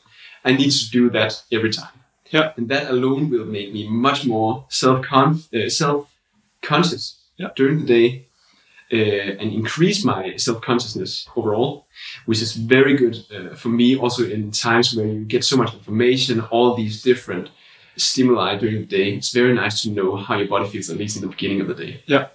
I 0.44 0.52
need 0.52 0.70
to 0.70 0.90
do 0.90 1.10
that 1.10 1.42
every 1.52 1.70
time. 1.70 1.92
Yeah. 2.30 2.52
And 2.56 2.68
that 2.68 2.90
alone 2.90 3.30
will 3.30 3.44
make 3.44 3.72
me 3.72 3.88
much 3.88 4.24
more 4.26 4.64
self 4.68 5.06
uh, 5.12 5.68
self 5.68 6.12
conscious 6.62 7.16
Yeah. 7.36 7.50
during 7.54 7.80
the 7.80 7.86
day 7.86 8.26
uh, 8.92 9.40
and 9.40 9.52
increase 9.52 10.04
my 10.04 10.36
self 10.36 10.60
consciousness 10.62 11.28
overall, 11.36 11.86
which 12.26 12.40
is 12.42 12.52
very 12.54 12.96
good 12.96 13.16
uh, 13.34 13.54
for 13.54 13.68
me 13.68 13.96
also 13.96 14.24
in 14.24 14.50
times 14.50 14.94
where 14.94 15.06
you 15.06 15.24
get 15.24 15.44
so 15.44 15.56
much 15.56 15.74
information, 15.74 16.40
all 16.50 16.74
these 16.74 17.02
different 17.02 17.50
stimuli 17.96 18.56
during 18.56 18.80
the 18.80 18.86
day, 18.86 19.14
it's 19.14 19.32
very 19.32 19.54
nice 19.54 19.82
to 19.82 19.90
know 19.90 20.16
how 20.16 20.36
your 20.36 20.48
body 20.48 20.68
feels 20.68 20.90
at 20.90 20.98
least 20.98 21.16
in 21.16 21.22
the 21.22 21.28
beginning 21.28 21.60
of 21.60 21.68
the 21.68 21.74
day. 21.74 22.02
Yeah. 22.06 22.28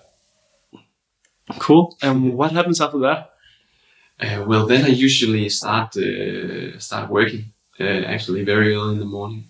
Cool. 1.60 1.98
And 2.02 2.34
what 2.34 2.52
happens 2.52 2.80
after 2.82 3.00
that? 3.00 3.34
Uh, 4.20 4.46
well, 4.48 4.68
then 4.68 4.86
I 4.86 4.90
usually 4.90 5.50
start 5.50 5.98
uh, 5.98 6.78
start 6.80 7.10
working. 7.10 7.46
Uh, 7.80 8.04
actually, 8.06 8.44
very 8.44 8.76
early 8.76 8.94
in 8.94 9.00
the 9.00 9.06
morning. 9.06 9.50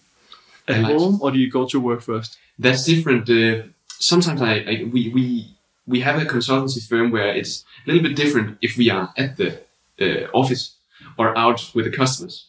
At 0.68 0.84
home, 0.84 1.20
or 1.22 1.32
do 1.32 1.38
you 1.38 1.52
go 1.52 1.66
to 1.66 1.80
work 1.80 2.02
first? 2.02 2.38
That's 2.58 2.86
different. 2.86 3.30
Uh, 3.30 3.64
sometimes 4.00 4.42
I, 4.42 4.54
I 4.72 4.90
we, 4.94 5.10
we 5.10 5.54
we 5.86 6.00
have 6.02 6.22
a 6.22 6.26
consultancy 6.26 6.88
firm 6.88 7.12
where 7.12 7.36
it's 7.36 7.66
a 7.86 7.92
little 7.92 8.08
bit 8.08 8.16
different 8.16 8.58
if 8.62 8.78
we 8.78 8.90
are 8.90 9.12
at 9.18 9.36
the 9.36 9.60
uh, 10.00 10.28
office 10.34 10.76
or 11.18 11.38
out 11.38 11.72
with 11.76 11.86
the 11.86 11.92
customers. 11.92 12.46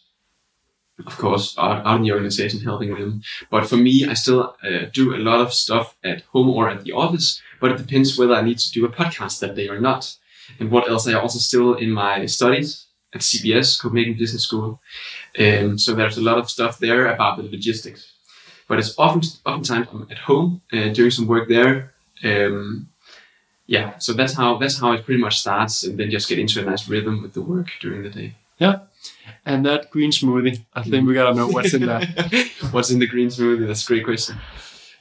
Of 1.06 1.18
course, 1.18 1.56
out, 1.58 1.84
out 1.86 1.96
in 1.96 2.02
the 2.02 2.12
organization 2.12 2.60
helping 2.60 2.94
them. 2.94 3.22
But 3.50 3.66
for 3.66 3.76
me, 3.76 4.06
I 4.06 4.14
still 4.14 4.54
uh, 4.62 4.86
do 4.92 5.14
a 5.14 5.18
lot 5.18 5.40
of 5.40 5.52
stuff 5.52 5.96
at 6.04 6.22
home 6.32 6.50
or 6.50 6.68
at 6.68 6.84
the 6.84 6.92
office. 6.92 7.40
But 7.60 7.72
it 7.72 7.78
depends 7.78 8.18
whether 8.18 8.34
I 8.34 8.42
need 8.42 8.58
to 8.58 8.72
do 8.72 8.84
a 8.84 8.88
podcast 8.88 9.40
that 9.40 9.54
day 9.54 9.68
or 9.68 9.80
not. 9.80 10.16
And 10.60 10.70
what 10.70 10.88
else? 10.88 11.08
I 11.08 11.14
also 11.14 11.38
still 11.38 11.74
in 11.74 11.90
my 11.90 12.26
studies 12.26 12.86
at 13.14 13.22
CBS, 13.22 13.80
Copenhagen 13.80 14.14
Business 14.18 14.44
School. 14.44 14.80
Um, 15.38 15.78
so 15.78 15.94
there's 15.94 16.18
a 16.18 16.22
lot 16.22 16.38
of 16.38 16.50
stuff 16.50 16.78
there 16.78 17.06
about 17.06 17.36
the 17.36 17.44
logistics 17.44 18.12
but 18.72 18.78
it's 18.78 18.94
often 18.98 19.20
oftentimes 19.44 19.88
I'm 19.92 20.06
at 20.10 20.16
home 20.16 20.62
uh, 20.72 20.88
doing 20.88 21.10
some 21.10 21.26
work 21.26 21.46
there. 21.46 21.92
Um, 22.24 22.88
yeah, 23.66 23.98
so 23.98 24.14
that's 24.14 24.32
how 24.32 24.56
that's 24.56 24.78
how 24.80 24.92
it 24.92 25.04
pretty 25.04 25.20
much 25.20 25.40
starts, 25.40 25.84
and 25.84 25.98
then 25.98 26.10
just 26.10 26.26
get 26.26 26.38
into 26.38 26.58
a 26.58 26.64
nice 26.64 26.88
rhythm 26.88 27.20
with 27.20 27.34
the 27.34 27.42
work 27.42 27.68
during 27.80 28.02
the 28.02 28.08
day. 28.08 28.34
Yeah. 28.58 28.78
And 29.44 29.64
that 29.66 29.90
green 29.90 30.10
smoothie, 30.10 30.60
I 30.74 30.82
think 30.82 31.06
we 31.06 31.14
gotta 31.14 31.34
know 31.34 31.48
what's 31.48 31.74
in 31.74 31.86
there. 31.86 32.06
What's 32.70 32.90
in 32.90 32.98
the 33.00 33.06
green 33.06 33.28
smoothie? 33.28 33.66
That's 33.66 33.84
a 33.84 33.86
great 33.88 34.04
question. 34.04 34.36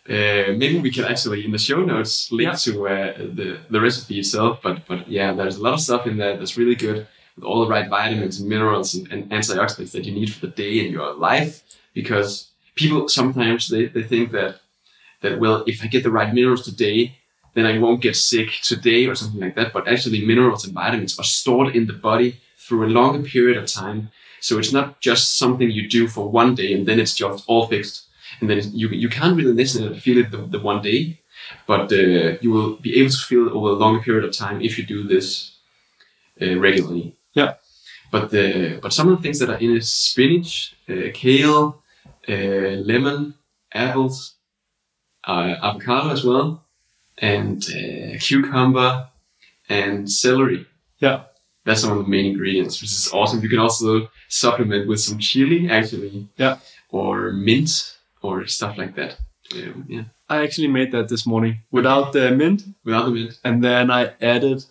Uh, 0.10 0.58
maybe 0.58 0.80
we 0.80 0.90
can 0.92 1.06
actually 1.06 1.46
in 1.46 1.52
the 1.52 1.60
show 1.60 1.82
notes 1.86 2.32
link 2.32 2.50
Yeah. 2.50 2.56
to 2.66 2.88
uh, 2.88 3.18
the 3.18 3.60
the 3.70 3.80
recipe 3.80 4.18
itself. 4.20 4.60
But 4.64 4.88
but 4.88 5.08
yeah, 5.08 5.34
there's 5.34 5.58
a 5.58 5.62
lot 5.62 5.74
of 5.74 5.80
stuff 5.82 6.08
in 6.08 6.18
there 6.18 6.36
that's 6.38 6.58
really 6.58 6.76
good 6.76 7.08
with 7.36 7.46
all 7.46 7.60
the 7.64 7.70
right 7.70 7.88
vitamins 7.88 8.40
and 8.40 8.50
minerals 8.50 8.96
and, 8.96 9.12
and 9.12 9.30
antioxidants 9.30 9.92
that 9.92 10.06
you 10.06 10.12
need 10.14 10.34
for 10.34 10.42
the 10.48 10.54
day 10.64 10.80
and 10.84 10.92
your 10.92 11.14
life. 11.14 11.62
Because 11.94 12.50
people 12.76 13.08
sometimes 13.10 13.68
they, 13.70 13.86
they 13.86 14.04
think 14.04 14.32
that 14.32 14.62
that 15.22 15.40
well, 15.40 15.64
if 15.68 15.84
I 15.84 15.88
get 15.88 16.04
the 16.04 16.12
right 16.20 16.34
minerals 16.34 16.64
today, 16.66 17.18
then 17.54 17.66
I 17.68 17.78
won't 17.78 18.02
get 18.02 18.16
sick 18.16 18.50
today 18.64 19.06
or 19.06 19.14
something 19.16 19.40
like 19.42 19.56
that. 19.56 19.72
But 19.72 19.88
actually, 19.88 20.26
minerals 20.26 20.66
and 20.66 20.74
vitamins 20.74 21.20
are 21.20 21.24
stored 21.40 21.76
in 21.76 21.86
the 21.86 21.94
body 21.94 22.40
through 22.72 22.86
a 22.86 22.96
longer 23.00 23.22
period 23.22 23.58
of 23.58 23.68
time. 23.68 24.10
So 24.40 24.58
it's 24.58 24.72
not 24.72 25.02
just 25.02 25.38
something 25.38 25.70
you 25.70 25.90
do 25.90 26.08
for 26.08 26.30
one 26.30 26.56
day 26.56 26.74
and 26.74 26.86
then 26.86 27.00
it's 27.02 27.14
just 27.14 27.44
all 27.48 27.68
fixed. 27.68 28.08
And 28.40 28.50
then 28.50 28.62
you 28.74 28.88
you 28.88 29.10
can't 29.10 29.36
really 29.36 29.52
listen 29.52 29.86
and 29.86 30.02
feel 30.02 30.18
it 30.20 30.32
the, 30.32 30.38
the 30.38 30.60
one 30.60 30.82
day, 30.82 31.20
but 31.68 31.92
uh, 31.92 32.38
you 32.44 32.50
will 32.50 32.78
be 32.78 32.98
able 33.00 33.12
to 33.12 33.26
feel 33.30 33.48
it 33.48 33.52
over 33.52 33.70
a 33.72 33.82
longer 33.84 34.02
period 34.02 34.24
of 34.24 34.32
time 34.32 34.62
if 34.62 34.78
you 34.78 34.86
do 34.86 35.04
this 35.04 35.58
uh, 36.42 36.58
regularly. 36.58 37.18
Yeah. 37.34 37.56
But 38.10 38.32
the 38.32 38.80
but 38.82 38.94
some 38.94 39.10
of 39.10 39.18
the 39.18 39.24
things 39.24 39.40
that 39.40 39.50
are 39.50 39.62
in 39.66 39.76
it: 39.76 39.84
spinach, 39.84 40.76
uh, 40.90 41.12
kale, 41.14 41.84
uh, 42.28 42.76
lemon, 42.92 43.34
apples, 43.74 44.36
uh, 45.28 45.56
avocado 45.62 46.10
as 46.10 46.24
well, 46.24 46.64
and 47.18 47.62
uh, 47.64 48.18
cucumber 48.18 49.10
and 49.70 50.10
celery. 50.10 50.66
Yeah. 51.00 51.24
That's 51.66 51.82
some 51.82 51.92
of 51.92 52.04
the 52.04 52.10
main 52.10 52.26
ingredients, 52.26 52.82
which 52.82 52.92
is 52.92 53.10
awesome. 53.14 53.42
You 53.42 53.50
can 53.50 53.60
also 53.60 54.10
supplement 54.30 54.88
with 54.88 55.00
some 55.00 55.20
chili, 55.20 55.70
actually. 55.70 56.28
Yeah. 56.38 56.58
Or 56.90 57.32
mint 57.32 57.98
or 58.22 58.48
stuff 58.48 58.78
like 58.78 58.96
that. 58.96 59.18
Um, 59.54 59.86
yeah. 59.88 60.04
I 60.30 60.44
actually 60.44 60.68
made 60.70 60.92
that 60.94 61.10
this 61.10 61.26
morning 61.28 61.60
without 61.72 62.14
the 62.14 62.32
mint, 62.32 62.64
Without 62.86 63.06
the 63.06 63.12
mint. 63.12 63.40
and 63.44 63.64
then 63.64 63.92
I 63.92 64.14
added 64.22 64.64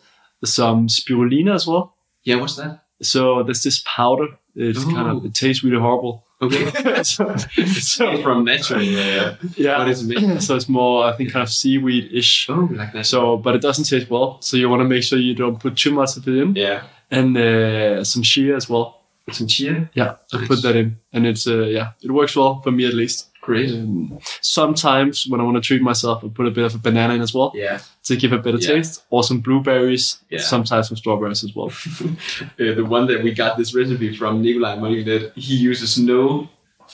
some 0.45 0.89
spirulina 0.89 1.55
as 1.55 1.67
well. 1.67 1.95
Yeah, 2.25 2.37
what's 2.37 2.57
that? 2.57 2.83
So 3.03 3.43
there's 3.43 3.63
this 3.63 3.83
powder. 3.87 4.29
It's 4.57 4.85
kind 4.85 5.09
of 5.09 5.17
Oh. 5.23 5.27
it 5.27 5.35
tastes 5.35 5.63
really 5.63 5.79
horrible. 5.81 6.25
Okay. 6.43 7.03
so, 7.03 7.37
so 7.37 7.65
so 7.65 8.23
from 8.23 8.45
natural. 8.45 8.81
Yeah. 8.83 9.37
yeah, 9.57 9.79
What 9.79 9.89
is 9.89 10.03
it 10.03 10.21
made? 10.21 10.43
so 10.43 10.57
it's 10.57 10.69
more 10.69 11.05
I 11.05 11.13
think 11.13 11.33
kind 11.33 11.43
of 11.43 11.51
seaweed 11.51 12.11
ish. 12.13 12.49
Oh, 12.49 12.69
like 12.73 12.93
that. 12.95 13.07
So, 13.07 13.37
but 13.37 13.55
it 13.57 13.63
doesn't 13.63 13.85
taste 13.85 14.09
well. 14.11 14.39
So 14.41 14.57
you 14.57 14.69
want 14.69 14.81
to 14.81 14.89
make 14.89 15.03
sure 15.03 15.19
you 15.19 15.35
don't 15.35 15.59
put 15.61 15.77
too 15.77 15.93
much 15.93 16.17
of 16.17 16.27
it 16.29 16.37
in, 16.37 16.55
yeah. 16.57 16.83
and 17.11 17.37
uh, 17.37 18.05
some 18.05 18.23
chia 18.23 18.57
as 18.57 18.69
well. 18.71 18.97
Some 19.31 19.47
chia. 19.47 19.91
Yeah, 19.95 20.15
I 20.33 20.39
Nice. 20.39 20.49
put 20.49 20.63
that 20.63 20.77
in, 20.77 20.97
and 21.13 21.27
it's 21.27 21.47
uh, 21.47 21.65
yeah, 21.67 21.93
it 22.03 22.11
works 22.11 22.35
well 22.35 22.61
for 22.63 22.71
me 22.73 22.87
at 22.87 22.95
least. 22.95 23.29
Great. 23.43 23.71
Um, 23.71 24.19
sometimes 24.43 25.27
when 25.29 25.41
I 25.41 25.45
want 25.45 25.57
to 25.57 25.61
treat 25.63 25.81
myself, 25.83 26.23
I 26.25 26.29
put 26.29 26.47
a 26.47 26.51
bit 26.51 26.65
of 26.65 26.75
a 26.75 26.79
banana 26.79 27.15
in 27.15 27.23
as 27.23 27.33
well 27.33 27.53
Yeah. 27.55 27.79
to 28.05 28.17
give 28.17 28.33
a 28.33 28.39
better 28.39 28.59
Yeah. 28.59 28.75
taste, 28.75 29.03
or 29.11 29.23
some 29.25 29.41
blueberries, 29.41 30.19
Yeah. 30.31 30.41
sometimes 30.41 30.89
some 30.89 30.97
strawberries 30.97 31.43
as 31.45 31.55
well. 31.57 31.73
Uh, 32.61 32.75
the 32.75 32.85
one 32.85 33.07
that 33.07 33.23
we 33.23 33.33
got 33.33 33.57
this 33.57 33.75
recipe 33.75 34.15
from 34.17 34.43
Nikolai 34.43 34.77
Molyneux, 34.77 35.31
he 35.37 35.55
uses 35.57 35.99
no 35.99 36.49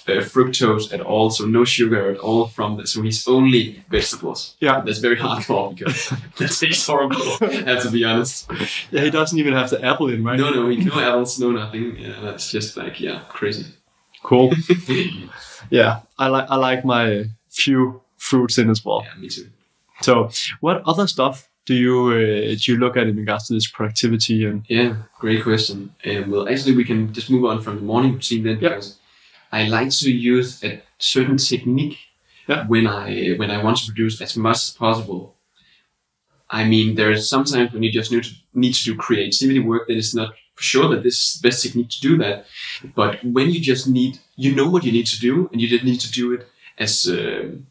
uh, 0.09 0.21
fructose 0.21 0.93
at 0.93 1.01
all, 1.01 1.31
so 1.31 1.47
no 1.47 1.65
sugar 1.65 2.11
at 2.13 2.19
all 2.19 2.47
from 2.47 2.77
the, 2.77 2.87
so 2.87 3.01
he's 3.03 3.27
only 3.27 3.83
vegetables. 3.91 4.55
Yeah. 4.61 4.83
That's 4.85 4.99
very 4.99 5.17
hardcore 5.17 5.75
because 5.75 6.11
that 6.39 6.51
tastes 6.53 6.87
horrible. 6.87 7.17
Have 7.41 7.83
to 7.83 7.91
be 7.91 8.05
honest. 8.05 8.49
Yeah, 8.93 9.03
he 9.05 9.11
doesn't 9.11 9.39
even 9.39 9.55
have 9.55 9.71
the 9.71 9.83
apple 9.85 10.09
in, 10.11 10.23
right? 10.23 10.39
No, 10.39 10.51
no, 10.51 10.69
no 10.71 11.01
apples, 11.01 11.41
no 11.41 11.51
nothing. 11.51 11.97
Yeah, 11.99 12.21
that's 12.23 12.51
just 12.53 12.77
like 12.77 13.01
yeah, 13.01 13.21
crazy. 13.31 13.65
Cool. 14.23 14.53
Yeah, 15.71 16.01
I 16.19 16.29
like 16.29 16.47
I 16.51 16.57
like 16.57 16.85
my 16.85 17.25
few 17.51 18.01
fruits 18.17 18.59
in 18.59 18.71
as 18.71 18.85
well. 18.85 19.03
Yeah, 19.05 19.21
me 19.21 19.29
too. 19.29 19.49
So, 20.03 20.31
what 20.61 20.83
other 20.87 21.07
stuff 21.07 21.49
do 21.65 21.75
you 21.75 21.97
uh, 22.11 22.55
do 22.61 22.73
you 22.73 22.77
look 22.79 22.97
at 22.97 23.07
in 23.09 23.17
regards 23.17 23.47
to 23.49 23.55
this 23.55 23.67
productivity 23.71 24.45
and 24.45 24.65
Yeah, 24.69 24.97
great 25.19 25.43
question. 25.43 25.95
Um, 26.07 26.31
well, 26.31 26.49
actually, 26.49 26.77
we 26.77 26.85
can 26.85 27.13
just 27.13 27.31
move 27.31 27.45
on 27.45 27.61
from 27.63 27.77
the 27.77 27.83
morning 27.83 28.13
routine 28.15 28.43
then, 28.45 28.59
Yeah. 28.61 28.69
because 28.71 28.99
I 29.53 29.69
like 29.69 29.91
to 29.91 30.11
use 30.11 30.63
a 30.65 30.83
certain 30.99 31.37
technique 31.39 31.99
Yeah. 32.49 32.67
when 32.67 32.87
I 32.87 33.35
when 33.39 33.51
I 33.51 33.63
want 33.65 33.79
to 33.79 33.87
produce 33.87 34.21
as 34.21 34.37
much 34.37 34.57
as 34.57 34.71
possible. 34.71 35.35
I 36.49 36.65
mean, 36.65 36.95
there 36.95 37.11
is 37.11 37.29
sometimes 37.29 37.73
when 37.73 37.83
you 37.83 37.91
just 37.91 38.13
need 38.13 38.25
to 38.25 38.31
need 38.55 38.75
to 38.75 38.85
do 38.85 38.95
creativity 38.97 39.59
work, 39.61 39.89
that 39.89 39.97
is 39.97 40.15
not 40.15 40.31
for 40.57 40.63
sure 40.73 40.89
that 40.93 41.03
this 41.03 41.17
is 41.23 41.41
the 41.41 41.49
best 41.49 41.63
technique 41.63 41.91
to 41.91 42.01
do 42.01 42.13
that. 42.25 42.47
But 43.01 43.13
when 43.37 43.51
you 43.51 43.61
just 43.61 43.87
need, 43.99 44.13
you 44.37 44.51
know 44.55 44.69
what 44.73 44.85
you 44.85 44.93
need 44.93 45.07
to 45.15 45.19
do, 45.29 45.49
and 45.53 45.61
you 45.61 45.69
just 45.69 45.85
need 45.85 46.01
to 46.01 46.11
do 46.21 46.25
it 46.35 46.43
as 46.79 46.93
um 47.09 47.67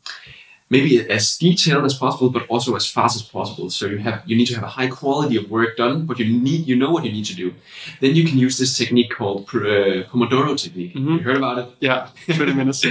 maybe 0.68 0.92
as 1.18 1.38
detailed 1.38 1.86
as 1.86 1.94
possible, 1.94 2.30
but 2.32 2.44
also 2.48 2.76
as 2.76 2.86
fast 2.90 3.16
as 3.16 3.22
possible. 3.22 3.70
So 3.70 3.86
you 3.86 4.00
have 4.00 4.24
you 4.26 4.36
need 4.36 4.48
to 4.48 4.56
have 4.56 4.64
a 4.64 4.74
high 4.80 4.88
quality 4.88 5.36
of 5.38 5.50
work 5.52 5.78
done, 5.78 6.06
but 6.08 6.18
you 6.20 6.26
need 6.26 6.68
you 6.68 6.76
know 6.76 6.92
what 6.92 7.06
you 7.06 7.12
need 7.12 7.26
to 7.26 7.36
do. 7.36 7.54
Then 8.02 8.16
you 8.16 8.24
can 8.30 8.38
use 8.40 8.58
this 8.58 8.76
technique 8.78 9.12
called 9.18 9.42
uh, 9.54 10.04
Pomodoro 10.10 10.56
technique. 10.64 10.96
Mhm. 10.96 11.18
You 11.18 11.24
heard 11.28 11.38
about 11.38 11.58
it? 11.60 11.68
yeah, 11.82 12.10
twenty 12.38 12.54
minutes? 12.62 12.84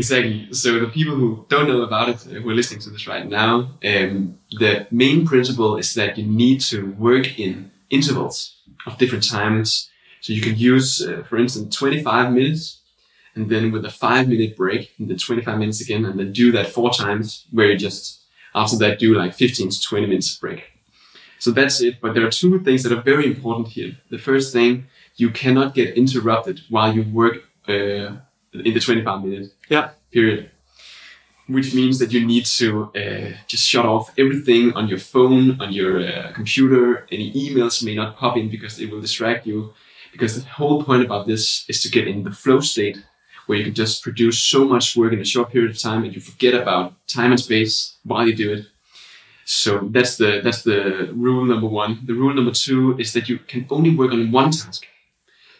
exactly. 0.00 0.48
So 0.52 0.68
the 0.80 0.86
people 0.98 1.14
who 1.14 1.44
don't 1.48 1.68
know 1.68 1.82
about 1.82 2.08
it, 2.08 2.16
uh, 2.26 2.40
who 2.40 2.48
are 2.50 2.54
listening 2.60 2.80
to 2.84 2.90
this 2.90 3.06
right 3.06 3.26
now, 3.28 3.52
um, 3.92 4.38
the 4.62 4.86
main 4.90 5.26
principle 5.26 5.76
is 5.82 5.92
that 5.94 6.16
you 6.18 6.24
need 6.26 6.60
to 6.72 6.78
work 7.08 7.38
in 7.38 7.70
intervals 7.92 8.36
of 8.86 8.98
different 8.98 9.24
times. 9.38 9.88
So 10.20 10.32
you 10.32 10.42
can 10.48 10.56
use, 10.56 10.88
uh, 11.06 11.22
for 11.28 11.36
instance, 11.36 11.76
25 11.76 12.32
minutes, 12.32 12.80
and 13.34 13.48
then 13.50 13.72
with 13.72 13.84
a 13.84 13.90
five 13.90 14.28
minute 14.28 14.56
break, 14.56 14.92
and 14.98 15.08
then 15.08 15.18
25 15.18 15.58
minutes 15.58 15.80
again, 15.80 16.04
and 16.04 16.18
then 16.18 16.32
do 16.32 16.52
that 16.52 16.68
four 16.76 16.90
times, 16.90 17.46
where 17.50 17.70
you 17.70 17.78
just 17.78 18.20
after 18.54 18.76
that 18.78 18.98
do 18.98 19.14
like 19.14 19.32
15 19.34 19.70
to 19.70 19.80
20 19.80 20.06
minutes 20.06 20.36
break. 20.36 20.60
So 21.38 21.50
that's 21.50 21.80
it. 21.80 22.00
But 22.00 22.14
there 22.14 22.24
are 22.26 22.30
two 22.30 22.60
things 22.60 22.82
that 22.82 22.92
are 22.92 23.02
very 23.02 23.26
important 23.26 23.68
here. 23.68 23.92
The 24.10 24.18
first 24.18 24.52
thing, 24.52 24.86
you 25.16 25.30
cannot 25.30 25.74
get 25.74 25.96
interrupted 25.96 26.60
while 26.68 26.94
you 26.94 27.02
work 27.22 27.36
uh, 27.68 28.16
in 28.68 28.72
the 28.74 28.80
25 28.80 29.24
minute 29.24 29.52
Yeah. 29.68 29.90
period. 30.12 30.50
Which 31.54 31.74
means 31.74 31.98
that 32.00 32.10
you 32.12 32.22
need 32.32 32.46
to 32.60 32.68
uh, 33.02 33.28
just 33.52 33.64
shut 33.72 33.86
off 33.94 34.12
everything 34.22 34.72
on 34.78 34.84
your 34.88 35.02
phone, 35.12 35.60
on 35.60 35.72
your 35.72 35.94
uh, 36.00 36.32
computer. 36.38 37.06
Any 37.16 37.28
emails 37.42 37.82
may 37.82 37.94
not 37.94 38.16
pop 38.16 38.36
in 38.36 38.48
because 38.48 38.76
they 38.76 38.86
will 38.86 39.00
distract 39.00 39.46
you. 39.46 39.58
Because 40.12 40.32
the 40.34 40.48
whole 40.58 40.82
point 40.84 41.02
about 41.04 41.26
this 41.26 41.64
is 41.68 41.82
to 41.82 41.88
get 41.96 42.06
in 42.06 42.22
the 42.22 42.30
flow 42.42 42.60
state 42.60 42.98
where 43.46 43.58
you 43.58 43.64
can 43.64 43.74
just 43.74 44.02
produce 44.02 44.38
so 44.40 44.64
much 44.64 44.96
work 44.96 45.12
in 45.12 45.20
a 45.20 45.24
short 45.24 45.50
period 45.52 45.70
of 45.70 45.78
time 45.78 46.04
and 46.04 46.14
you 46.14 46.20
forget 46.20 46.54
about 46.54 46.94
time 47.06 47.32
and 47.32 47.40
space 47.40 47.96
while 48.04 48.26
you 48.26 48.34
do 48.34 48.52
it. 48.52 48.66
So 49.44 49.88
that's 49.90 50.16
the 50.16 50.40
that's 50.44 50.62
the 50.62 51.10
rule 51.12 51.44
number 51.44 51.66
one. 51.66 52.00
The 52.06 52.14
rule 52.14 52.32
number 52.32 52.52
two 52.52 52.96
is 52.98 53.12
that 53.14 53.28
you 53.28 53.38
can 53.38 53.66
only 53.70 53.94
work 53.94 54.12
on 54.12 54.30
one 54.30 54.50
task. 54.52 54.86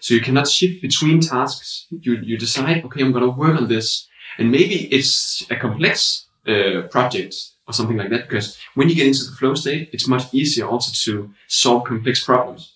So 0.01 0.15
you 0.15 0.21
cannot 0.21 0.49
shift 0.49 0.83
between 0.83 1.21
tasks. 1.21 1.87
You 1.91 2.13
you 2.31 2.39
decide, 2.39 2.85
okay, 2.85 3.03
I'm 3.03 3.13
gonna 3.13 3.29
work 3.29 3.61
on 3.61 3.69
this, 3.69 4.09
and 4.39 4.51
maybe 4.51 4.93
it's 4.93 5.47
a 5.51 5.57
complex 5.57 6.27
uh, 6.47 6.83
project 6.91 7.35
or 7.67 7.73
something 7.73 7.97
like 7.97 8.11
that. 8.11 8.29
Because 8.29 8.59
when 8.75 8.89
you 8.89 8.95
get 8.95 9.07
into 9.07 9.25
the 9.25 9.37
flow 9.37 9.55
state, 9.55 9.91
it's 9.93 10.09
much 10.09 10.33
easier 10.33 10.67
also 10.67 10.93
to 11.05 11.33
solve 11.47 11.85
complex 11.85 12.25
problems. 12.25 12.73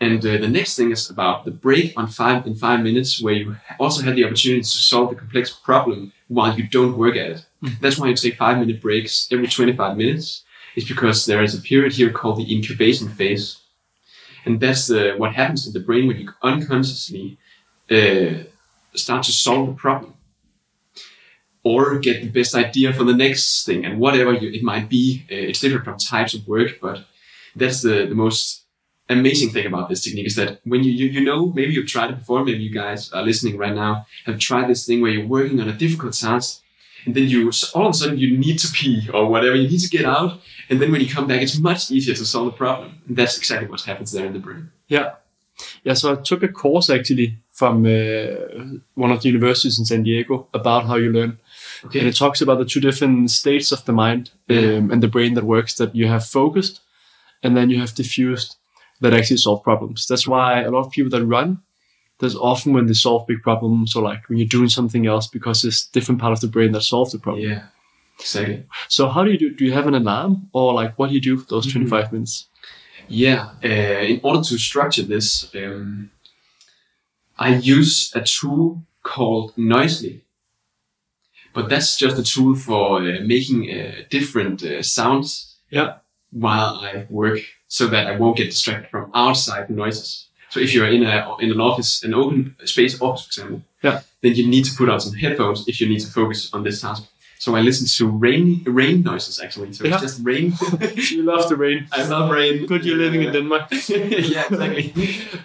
And 0.00 0.18
uh, 0.26 0.38
the 0.38 0.48
next 0.48 0.74
thing 0.74 0.90
is 0.90 1.08
about 1.10 1.44
the 1.44 1.52
break 1.52 1.94
on 1.96 2.08
five 2.08 2.44
in 2.46 2.56
five 2.56 2.80
minutes, 2.80 3.22
where 3.22 3.34
you 3.34 3.56
also 3.78 4.02
have 4.02 4.16
the 4.16 4.24
opportunity 4.24 4.62
to 4.62 4.66
solve 4.66 5.10
the 5.10 5.16
complex 5.16 5.50
problem 5.50 6.12
while 6.26 6.56
you 6.58 6.66
don't 6.66 6.98
work 6.98 7.14
at 7.16 7.30
it. 7.30 7.46
That's 7.80 7.98
why 7.98 8.08
you 8.08 8.16
take 8.16 8.36
five 8.36 8.58
minute 8.58 8.82
breaks 8.82 9.28
every 9.30 9.46
25 9.46 9.96
minutes. 9.96 10.44
Is 10.74 10.88
because 10.88 11.26
there 11.26 11.42
is 11.42 11.54
a 11.54 11.60
period 11.60 11.92
here 11.92 12.10
called 12.10 12.38
the 12.38 12.50
incubation 12.52 13.08
phase, 13.10 13.58
and 14.46 14.58
that's 14.58 14.90
uh, 14.90 15.12
what 15.18 15.34
happens 15.34 15.66
in 15.66 15.74
the 15.74 15.80
brain 15.80 16.06
when 16.06 16.18
you 16.18 16.30
unconsciously 16.42 17.36
uh, 17.90 18.44
start 18.94 19.22
to 19.24 19.32
solve 19.32 19.66
the 19.66 19.74
problem 19.74 20.14
or 21.64 21.98
get 21.98 22.22
the 22.22 22.28
best 22.28 22.54
idea 22.54 22.92
for 22.92 23.04
the 23.04 23.14
next 23.14 23.64
thing 23.64 23.84
and 23.84 24.00
whatever 24.00 24.32
you, 24.32 24.50
it 24.50 24.62
might 24.62 24.88
be. 24.88 25.24
Uh, 25.30 25.34
it's 25.34 25.60
different 25.60 25.84
from 25.84 25.98
types 25.98 26.34
of 26.34 26.46
work, 26.46 26.78
but 26.80 27.04
that's 27.54 27.82
the, 27.82 28.06
the 28.06 28.14
most 28.14 28.64
amazing 29.08 29.50
thing 29.50 29.66
about 29.66 29.88
this 29.88 30.02
technique 30.04 30.26
is 30.26 30.36
that 30.36 30.60
when 30.64 30.82
you, 30.82 30.90
you, 30.90 31.06
you 31.06 31.20
know, 31.20 31.46
maybe 31.46 31.72
you've 31.72 31.86
tried 31.86 32.10
it 32.10 32.18
before, 32.18 32.44
maybe 32.44 32.62
you 32.62 32.72
guys 32.72 33.12
are 33.12 33.22
listening 33.22 33.56
right 33.56 33.74
now, 33.74 34.06
have 34.26 34.38
tried 34.38 34.68
this 34.68 34.86
thing 34.86 35.00
where 35.00 35.10
you're 35.10 35.26
working 35.26 35.60
on 35.60 35.68
a 35.68 35.72
difficult 35.72 36.14
task 36.14 36.62
and 37.04 37.14
then 37.14 37.28
you 37.28 37.50
all 37.74 37.86
of 37.86 37.94
a 37.94 37.94
sudden 37.94 38.18
you 38.18 38.36
need 38.38 38.58
to 38.58 38.68
pee 38.72 39.08
or 39.12 39.28
whatever, 39.28 39.56
you 39.56 39.68
need 39.68 39.80
to 39.80 39.88
get 39.88 40.04
out. 40.04 40.40
And 40.68 40.80
then 40.80 40.92
when 40.92 41.00
you 41.00 41.08
come 41.08 41.26
back, 41.26 41.42
it's 41.42 41.58
much 41.58 41.90
easier 41.90 42.14
to 42.14 42.24
solve 42.24 42.46
the 42.46 42.52
problem. 42.52 43.02
And 43.08 43.16
that's 43.16 43.36
exactly 43.36 43.68
what 43.68 43.80
happens 43.82 44.12
there 44.12 44.26
in 44.26 44.32
the 44.32 44.38
brain. 44.38 44.70
Yeah. 44.88 45.14
Yeah, 45.84 45.94
so 45.94 46.12
I 46.12 46.16
took 46.16 46.42
a 46.42 46.48
course 46.48 46.90
actually 46.90 47.38
from 47.50 47.84
uh, 47.84 48.78
one 48.94 49.10
of 49.10 49.20
the 49.20 49.28
universities 49.28 49.78
in 49.78 49.84
San 49.84 50.02
Diego 50.02 50.48
about 50.54 50.86
how 50.86 50.96
you 50.96 51.12
learn. 51.12 51.38
Okay. 51.84 51.98
And 51.98 52.08
it 52.08 52.16
talks 52.16 52.40
about 52.40 52.58
the 52.58 52.64
two 52.64 52.80
different 52.80 53.30
states 53.30 53.72
of 53.72 53.84
the 53.84 53.92
mind 53.92 54.30
um, 54.48 54.90
and 54.90 55.02
the 55.02 55.08
brain 55.08 55.34
that 55.34 55.44
works 55.44 55.74
that 55.74 55.94
you 55.94 56.06
have 56.06 56.24
focused 56.24 56.80
and 57.42 57.56
then 57.56 57.70
you 57.70 57.80
have 57.80 57.94
diffused 57.94 58.56
that 59.00 59.12
actually 59.12 59.38
solve 59.38 59.62
problems. 59.64 60.06
That's 60.06 60.28
why 60.28 60.62
a 60.62 60.70
lot 60.70 60.86
of 60.86 60.92
people 60.92 61.10
that 61.10 61.26
run, 61.26 61.60
there's 62.20 62.36
often 62.36 62.72
when 62.72 62.86
they 62.86 62.92
solve 62.92 63.26
big 63.26 63.42
problems 63.42 63.96
or 63.96 64.02
like 64.02 64.28
when 64.28 64.38
you're 64.38 64.46
doing 64.46 64.68
something 64.68 65.06
else 65.06 65.26
because 65.26 65.64
it's 65.64 65.86
different 65.86 66.20
part 66.20 66.32
of 66.32 66.40
the 66.40 66.46
brain 66.46 66.70
that 66.72 66.82
solves 66.82 67.10
the 67.10 67.18
problem. 67.18 67.42
Yeah, 67.44 67.64
exactly. 68.18 68.64
So 68.88 69.08
how 69.08 69.24
do 69.24 69.32
you 69.32 69.38
do? 69.38 69.50
Do 69.50 69.64
you 69.64 69.72
have 69.72 69.88
an 69.88 69.94
alarm 69.94 70.48
or 70.52 70.72
like 70.72 70.96
what 70.98 71.08
do 71.08 71.14
you 71.14 71.20
do 71.20 71.38
for 71.38 71.46
those 71.48 71.66
Mm-hmm. 71.66 71.88
25 71.88 72.12
minutes? 72.12 72.46
Yeah, 73.08 73.50
uh, 73.64 73.68
in 74.12 74.20
order 74.22 74.42
to 74.42 74.56
structure 74.56 75.02
this, 75.02 75.52
um, 75.56 76.10
I 77.36 77.56
use 77.56 78.12
a 78.14 78.20
tool 78.20 78.82
called 79.02 79.56
Noisli. 79.56 80.20
But 81.54 81.68
that's 81.68 81.96
just 81.96 82.18
a 82.18 82.22
tool 82.22 82.54
for 82.54 82.98
uh, 83.02 83.20
making 83.24 83.70
uh, 83.70 84.02
different 84.10 84.62
uh, 84.62 84.82
sounds 84.82 85.56
Yeah. 85.70 85.94
while 86.30 86.80
I 86.80 87.06
work 87.10 87.38
so 87.68 87.86
that 87.88 88.06
I 88.06 88.16
won't 88.16 88.36
get 88.36 88.50
distracted 88.50 88.90
from 88.90 89.10
outside 89.14 89.68
noises. 89.70 90.28
So 90.50 90.60
if 90.60 90.74
you're 90.74 90.88
in 90.96 91.02
a 91.02 91.36
in 91.40 91.50
an 91.50 91.60
office, 91.60 92.04
an 92.04 92.14
open 92.14 92.54
space 92.64 93.00
office, 93.00 93.24
for 93.24 93.30
example, 93.30 93.62
Yeah. 93.82 94.00
then 94.22 94.34
you 94.34 94.46
need 94.46 94.64
to 94.66 94.74
put 94.76 94.88
on 94.88 95.00
some 95.00 95.14
headphones 95.14 95.66
if 95.68 95.80
you 95.80 95.88
need 95.88 96.00
to 96.00 96.10
focus 96.12 96.50
on 96.54 96.62
this 96.62 96.80
task. 96.80 97.02
So 97.42 97.56
I 97.56 97.60
listen 97.60 97.86
to 97.98 98.04
rain 98.26 98.62
rain 98.80 99.02
noises 99.02 99.40
actually. 99.44 99.72
So 99.72 99.84
Yeah. 99.84 99.94
it's 99.94 100.02
just 100.02 100.18
rain. 100.30 100.52
You 101.14 101.22
love 101.24 101.48
the 101.48 101.56
rain. 101.56 101.78
I 101.90 102.02
love 102.14 102.30
rain. 102.30 102.66
Good 102.66 102.84
you're 102.84 103.02
living 103.06 103.22
in 103.26 103.32
Denmark. 103.32 103.62
yeah, 103.88 104.46
exactly. 104.50 104.86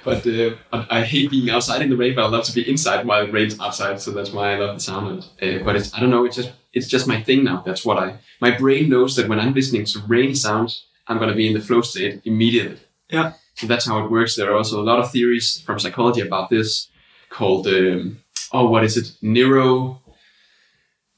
But 0.08 0.22
uh, 0.28 0.86
I 0.98 1.02
hate 1.12 1.28
being 1.32 1.50
outside 1.56 1.82
in 1.82 1.90
the 1.90 1.98
rain, 2.04 2.14
but 2.16 2.24
I 2.26 2.30
love 2.36 2.46
to 2.50 2.54
be 2.54 2.62
inside 2.74 3.08
while 3.08 3.24
it 3.26 3.34
rains 3.34 3.60
outside. 3.60 3.96
So 4.00 4.12
that's 4.12 4.32
why 4.36 4.46
I 4.54 4.58
love 4.64 4.74
the 4.78 4.84
sound. 4.90 5.08
Uh, 5.42 5.58
but 5.66 5.76
it's, 5.76 5.90
I 5.96 5.98
don't 6.00 6.12
know. 6.16 6.26
It's 6.28 6.36
just 6.42 6.52
it's 6.78 6.90
just 6.94 7.08
my 7.08 7.20
thing 7.28 7.44
now. 7.44 7.58
That's 7.68 7.84
what 7.88 7.98
I. 8.06 8.08
My 8.46 8.52
brain 8.62 8.84
knows 8.94 9.12
that 9.16 9.28
when 9.30 9.40
I'm 9.44 9.54
listening 9.60 9.86
to 9.92 9.98
rainy 10.14 10.36
sounds, 10.36 10.72
I'm 11.08 11.18
gonna 11.22 11.36
be 11.42 11.48
in 11.50 11.54
the 11.58 11.66
flow 11.68 11.82
state 11.82 12.14
immediately. 12.26 12.78
Yeah. 13.10 13.32
So 13.60 13.68
that's 13.68 13.86
how 13.90 13.98
it 14.06 14.12
works. 14.12 14.36
There 14.36 14.50
are 14.52 14.58
also 14.58 14.78
a 14.84 14.88
lot 14.92 15.00
of 15.04 15.12
theories 15.12 15.48
from 15.66 15.80
psychology 15.80 16.22
about 16.28 16.50
this, 16.50 16.90
called 17.30 17.66
um, 17.68 18.18
oh, 18.52 18.70
what 18.74 18.84
is 18.84 18.98
it? 18.98 19.08
Neuro. 19.22 20.00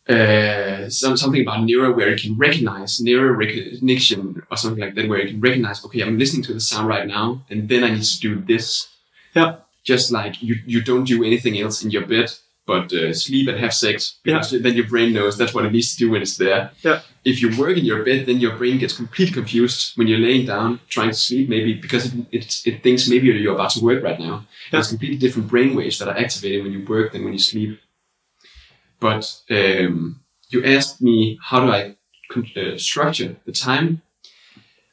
Uh, 0.10 0.90
some, 0.90 1.16
something 1.16 1.44
about 1.44 1.64
neuro 1.64 1.96
where 1.96 2.10
it 2.10 2.20
can 2.20 2.36
recognize 2.36 3.00
neuro 3.00 3.32
recognition 3.32 4.42
or 4.50 4.58
something 4.58 4.84
like 4.84 4.96
that, 4.96 5.08
where 5.08 5.20
it 5.20 5.28
can 5.28 5.40
recognize, 5.40 5.86
okay, 5.86 6.02
I'm 6.02 6.18
listening 6.18 6.42
to 6.44 6.54
the 6.54 6.60
sound 6.60 6.88
right 6.88 7.06
now, 7.06 7.46
and 7.50 7.70
then 7.70 7.84
I 7.84 7.92
need 7.92 8.04
to 8.04 8.20
do 8.20 8.42
this. 8.42 8.90
Yeah. 9.36 9.58
Just 9.84 10.12
like 10.12 10.42
you, 10.42 10.56
you 10.66 10.82
don't 10.82 11.04
do 11.04 11.24
anything 11.24 11.60
else 11.60 11.84
in 11.84 11.92
your 11.92 12.08
bed, 12.08 12.32
but 12.66 12.92
uh, 12.92 13.14
sleep 13.14 13.48
and 13.50 13.60
have 13.60 13.74
sex, 13.74 14.18
because 14.24 14.50
then 14.50 14.76
your 14.76 14.88
brain 14.88 15.14
knows 15.14 15.38
that's 15.38 15.54
what 15.54 15.66
it 15.66 15.72
needs 15.72 15.94
to 15.94 16.00
do 16.00 16.12
when 16.12 16.24
it's 16.24 16.38
there. 16.38 16.72
Yeah. 16.82 17.02
If 17.24 17.42
you 17.42 17.56
work 17.60 17.78
in 17.78 17.86
your 17.86 18.04
bed, 18.04 18.26
then 18.26 18.38
your 18.38 18.56
brain 18.58 18.80
gets 18.80 18.96
completely 18.96 19.34
confused 19.34 19.96
when 19.96 20.08
you're 20.08 20.20
laying 20.20 20.48
down 20.48 20.80
trying 20.90 21.10
to 21.10 21.16
sleep, 21.16 21.50
maybe 21.50 21.74
because 21.74 22.08
it, 22.08 22.14
it, 22.32 22.62
it 22.66 22.84
thinks 22.84 23.08
maybe 23.08 23.28
you're 23.28 23.54
about 23.54 23.72
to 23.72 23.84
work 23.84 24.04
right 24.04 24.20
now. 24.20 24.36
Yeah. 24.36 24.72
There's 24.72 24.88
completely 24.88 25.18
different 25.18 25.50
brain 25.50 25.76
waves 25.76 26.00
that 26.00 26.08
are 26.08 26.18
activated 26.18 26.64
when 26.64 26.74
you 26.74 26.84
work 26.86 27.12
than 27.12 27.24
when 27.24 27.34
you 27.34 27.40
sleep. 27.40 27.80
But 29.00 29.42
um, 29.50 30.22
you 30.50 30.64
asked 30.64 31.02
me 31.02 31.40
how 31.42 31.66
do 31.66 31.72
I 31.72 31.96
con- 32.30 32.52
uh, 32.56 32.78
structure 32.78 33.36
the 33.46 33.52
time. 33.52 34.02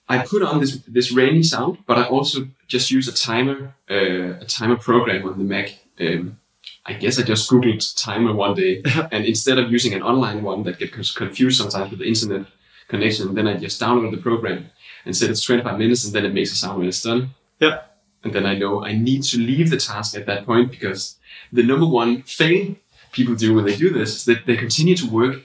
I 0.09 0.19
put 0.19 0.43
on 0.43 0.61
this 0.61 0.79
this 0.87 1.11
rainy 1.13 1.43
sound, 1.43 1.79
but 1.87 1.99
I 1.99 2.05
also 2.05 2.49
just 2.69 2.91
use 2.91 3.09
a 3.09 3.13
timer 3.13 3.75
uh, 3.91 4.45
a 4.45 4.47
timer 4.47 4.77
program 4.77 5.27
on 5.29 5.39
the 5.39 5.45
Mac. 5.45 5.79
Um, 6.01 6.39
I 6.85 6.93
guess 6.93 7.19
I 7.19 7.23
just 7.23 7.51
googled 7.51 7.83
timer 7.97 8.33
one 8.33 8.55
day, 8.55 8.83
and 9.13 9.25
instead 9.25 9.59
of 9.59 9.71
using 9.71 9.95
an 9.95 10.03
online 10.03 10.43
one 10.43 10.63
that 10.65 10.79
gets 10.79 11.11
confused 11.11 11.59
sometimes 11.59 11.91
with 11.91 11.99
the 11.99 12.07
internet 12.07 12.47
connection, 12.89 13.35
then 13.35 13.49
I 13.49 13.57
just 13.57 13.81
download 13.81 14.13
the 14.13 14.23
program 14.29 14.71
and 15.05 15.17
said 15.17 15.31
it's 15.31 15.43
25 15.43 15.79
minutes, 15.79 16.05
and 16.05 16.15
then 16.15 16.25
it 16.25 16.35
makes 16.35 16.53
a 16.53 16.57
sound 16.57 16.79
when 16.79 16.89
it's 16.89 17.03
done. 17.03 17.31
Yeah. 17.59 17.83
And 18.23 18.33
then 18.33 18.47
I 18.47 18.55
know 18.57 18.85
I 18.85 18.93
need 18.93 19.23
to 19.25 19.39
leave 19.39 19.71
the 19.71 19.77
task 19.77 20.17
at 20.17 20.27
that 20.27 20.47
point 20.47 20.71
because 20.71 21.17
the 21.53 21.63
number 21.63 21.87
one 21.87 22.23
fail 22.23 22.75
people 23.19 23.35
do 23.35 23.55
when 23.55 23.65
they 23.69 23.77
do 23.85 23.91
this 23.99 24.11
is 24.19 24.25
that 24.27 24.41
they 24.47 24.57
continue 24.57 24.97
to 25.03 25.07
work 25.21 25.37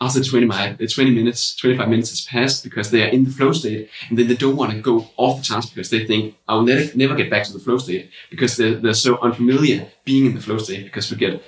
after 0.00 0.22
20, 0.22 0.46
mi- 0.46 0.86
20 0.86 1.10
minutes, 1.20 1.56
25 1.56 1.88
minutes 1.88 2.10
has 2.10 2.20
passed 2.34 2.62
because 2.62 2.90
they 2.90 3.02
are 3.04 3.08
in 3.16 3.24
the 3.24 3.30
flow 3.30 3.52
state 3.52 3.88
and 4.08 4.18
then 4.18 4.26
they 4.28 4.36
don't 4.36 4.56
want 4.60 4.70
to 4.72 4.80
go 4.90 5.08
off 5.16 5.34
the 5.40 5.46
task 5.54 5.66
because 5.74 5.88
they 5.90 6.06
think, 6.06 6.34
I'll 6.48 6.62
never 6.62 7.14
get 7.14 7.30
back 7.30 7.44
to 7.46 7.52
the 7.54 7.58
flow 7.58 7.78
state 7.78 8.10
because 8.30 8.56
they're, 8.58 8.74
they're 8.82 8.92
so 9.08 9.12
unfamiliar 9.26 9.78
being 10.04 10.26
in 10.26 10.34
the 10.34 10.42
flow 10.46 10.58
state 10.58 10.84
because 10.84 11.10
we 11.10 11.16
get, 11.16 11.42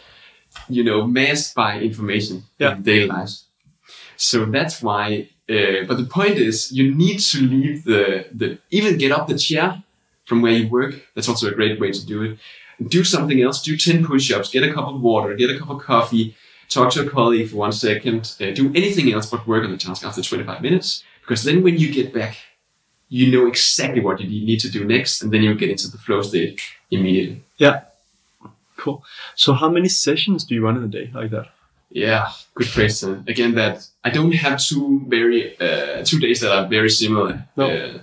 you 0.68 0.82
know, 0.82 1.06
masked 1.06 1.54
by 1.54 1.78
information 1.80 2.44
Yeah. 2.58 2.74
in 2.76 2.82
daily 2.82 3.06
lives. 3.06 3.44
So 4.16 4.36
that's 4.46 4.76
why, 4.82 5.28
uh, 5.54 5.84
but 5.88 5.96
the 5.98 6.08
point 6.18 6.36
is 6.48 6.72
you 6.72 6.94
need 6.94 7.18
to 7.32 7.38
leave 7.54 7.84
the, 7.84 8.26
the, 8.32 8.58
even 8.70 8.96
get 8.96 9.12
up 9.12 9.28
the 9.28 9.38
chair 9.38 9.82
from 10.24 10.40
where 10.42 10.52
you 10.52 10.68
work. 10.68 10.94
That's 11.14 11.28
also 11.28 11.48
a 11.48 11.54
great 11.54 11.78
way 11.82 11.90
to 11.92 12.02
do 12.06 12.22
it. 12.22 12.38
Do 12.86 13.02
something 13.04 13.42
else, 13.42 13.62
do 13.62 13.76
10 13.76 14.06
push-ups, 14.06 14.50
get 14.50 14.62
a 14.62 14.72
cup 14.72 14.88
of 14.88 15.00
water, 15.00 15.34
get 15.34 15.50
a 15.50 15.58
cup 15.58 15.70
of 15.70 15.80
coffee, 15.80 16.36
talk 16.68 16.92
to 16.92 17.06
a 17.06 17.10
colleague 17.10 17.50
for 17.50 17.56
one 17.56 17.72
second, 17.72 18.36
uh, 18.40 18.50
do 18.52 18.68
anything 18.74 19.12
else 19.12 19.28
but 19.28 19.46
work 19.46 19.64
on 19.64 19.72
the 19.72 19.76
task 19.76 20.04
after 20.04 20.22
25 20.22 20.62
minutes. 20.62 21.02
Because 21.22 21.42
then 21.42 21.62
when 21.62 21.76
you 21.76 21.92
get 21.92 22.14
back, 22.14 22.36
you 23.08 23.32
know 23.32 23.46
exactly 23.48 24.00
what 24.00 24.20
you 24.20 24.46
need 24.46 24.60
to 24.60 24.70
do 24.70 24.84
next, 24.84 25.22
and 25.22 25.32
then 25.32 25.42
you'll 25.42 25.56
get 25.56 25.70
into 25.70 25.90
the 25.90 25.98
flow 25.98 26.22
state 26.22 26.60
immediately. 26.90 27.42
Yeah. 27.56 27.82
Cool. 28.76 29.02
So 29.34 29.54
how 29.54 29.68
many 29.68 29.88
sessions 29.88 30.44
do 30.44 30.54
you 30.54 30.64
run 30.64 30.76
in 30.76 30.84
a 30.84 30.88
day 30.88 31.10
like 31.12 31.30
that? 31.30 31.48
Yeah, 31.90 32.30
good 32.54 32.70
question. 32.72 33.24
Again, 33.26 33.54
that 33.54 33.86
I 34.04 34.10
don't 34.10 34.32
have 34.32 34.60
two 34.60 35.02
very 35.08 35.58
uh, 35.58 36.04
two 36.04 36.20
days 36.20 36.40
that 36.40 36.52
are 36.52 36.68
very 36.68 36.90
similar. 36.90 37.44
No. 37.56 37.70
Uh, 37.70 37.98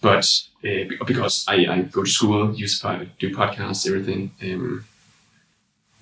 but 0.00 0.42
uh, 0.66 1.04
because 1.06 1.44
I, 1.48 1.56
I 1.74 1.82
go 1.82 2.02
to 2.02 2.10
school, 2.10 2.54
use 2.54 2.80
do 3.18 3.30
podcasts, 3.34 3.86
everything. 3.86 4.32
Um, 4.42 4.84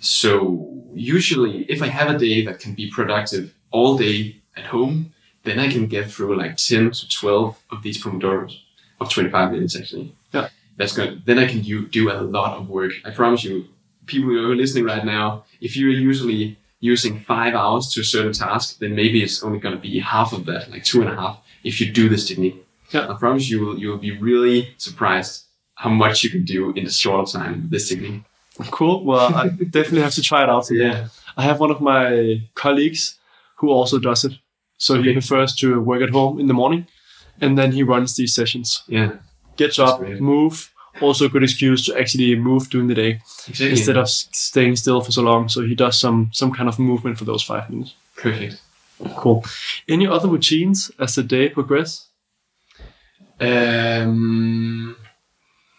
so 0.01 0.83
usually, 0.95 1.65
if 1.65 1.83
I 1.83 1.89
have 1.89 2.09
a 2.15 2.19
day 2.19 2.45
that 2.47 2.61
can 2.61 2.75
be 2.75 2.91
productive 2.91 3.55
all 3.71 3.97
day 3.99 4.37
at 4.57 4.67
home, 4.67 5.13
then 5.43 5.59
I 5.59 5.69
can 5.69 5.87
get 5.87 6.11
through 6.11 6.37
like 6.37 6.57
ten 6.57 6.91
to 6.91 7.09
twelve 7.09 7.57
of 7.71 7.83
these 7.83 8.03
pomodoros 8.03 8.55
of 9.01 9.11
twenty-five 9.11 9.53
minutes 9.53 9.77
actually. 9.77 10.15
Yeah. 10.33 10.49
That's 10.77 10.93
good. 10.93 11.25
Then 11.25 11.39
I 11.39 11.47
can 11.47 11.61
do, 11.61 11.87
do 11.87 12.11
a 12.11 12.19
lot 12.21 12.57
of 12.59 12.69
work. 12.69 12.93
I 13.05 13.11
promise 13.11 13.45
you, 13.45 13.69
people 14.07 14.31
who 14.31 14.51
are 14.51 14.57
listening 14.57 14.85
right 14.85 15.05
now, 15.05 15.45
if 15.61 15.77
you're 15.77 15.91
usually 15.91 16.59
using 16.81 17.21
five 17.21 17.55
hours 17.55 17.89
to 17.93 18.01
a 18.01 18.05
certain 18.05 18.33
task, 18.33 18.81
then 18.81 18.97
maybe 18.97 19.23
it's 19.23 19.45
only 19.45 19.61
going 19.61 19.75
to 19.77 19.81
be 19.81 20.01
half 20.01 20.33
of 20.33 20.47
that, 20.47 20.71
like 20.73 20.83
two 20.83 21.01
and 21.01 21.11
a 21.11 21.15
half, 21.15 21.39
if 21.63 21.81
you 21.81 21.93
do 21.93 22.09
this 22.09 22.27
technique. 22.27 22.64
Yeah. 22.95 23.11
I 23.11 23.15
promise 23.19 23.49
you 23.51 23.61
will, 23.65 23.79
you 23.79 23.89
will 23.91 23.99
be 23.99 24.13
really 24.19 24.75
surprised 24.79 25.45
how 25.75 25.91
much 25.91 26.23
you 26.25 26.31
can 26.31 26.45
do 26.45 26.71
in 26.73 26.87
a 26.87 26.91
short 26.91 27.29
time 27.31 27.63
with 27.63 27.71
this 27.71 27.89
technique. 27.89 28.23
Cool. 28.71 29.05
Well, 29.05 29.35
I 29.35 29.49
definitely 29.71 30.03
have 30.03 30.15
to 30.15 30.23
try 30.23 30.43
it 30.45 30.49
out. 30.49 30.65
Today. 30.67 31.07
I 31.37 31.43
have 31.43 31.59
one 31.61 31.71
of 31.73 31.81
my 31.81 32.41
colleagues 32.55 33.19
who 33.57 33.71
also 33.71 33.99
does 33.99 34.25
it. 34.25 34.33
So 34.79 35.03
he 35.03 35.13
prefers 35.13 35.55
to 35.57 35.81
work 35.81 36.03
at 36.03 36.11
home 36.11 36.39
in 36.41 36.47
the 36.47 36.55
morning, 36.55 36.87
and 37.41 37.57
then 37.59 37.73
he 37.73 37.83
runs 37.83 38.15
these 38.17 38.35
sessions. 38.35 38.83
Yeah. 38.89 39.13
Gets 39.57 39.77
That's 39.77 39.93
up, 39.93 39.99
great. 40.01 40.21
move. 40.21 40.71
Also, 41.01 41.25
a 41.25 41.29
good 41.29 41.43
excuse 41.43 41.85
to 41.87 41.99
actually 41.99 42.37
move 42.37 42.71
during 42.71 42.87
the 42.89 42.95
day 42.95 43.21
Exactly. 43.49 43.71
instead 43.71 43.97
of 43.97 44.09
staying 44.09 44.77
still 44.77 45.01
for 45.01 45.11
so 45.13 45.23
long. 45.23 45.49
So 45.49 45.63
he 45.63 45.75
does 45.75 45.99
some 45.99 46.31
some 46.33 46.53
kind 46.53 46.69
of 46.69 46.79
movement 46.79 47.19
for 47.19 47.25
those 47.25 47.43
five 47.43 47.69
minutes. 47.71 47.95
Perfect. 48.17 48.61
Cool. 49.17 49.45
Any 49.89 50.07
other 50.07 50.29
routines 50.29 50.91
as 51.01 51.15
the 51.17 51.23
day 51.25 51.49
progress? 51.49 52.07
Um, 53.41 54.97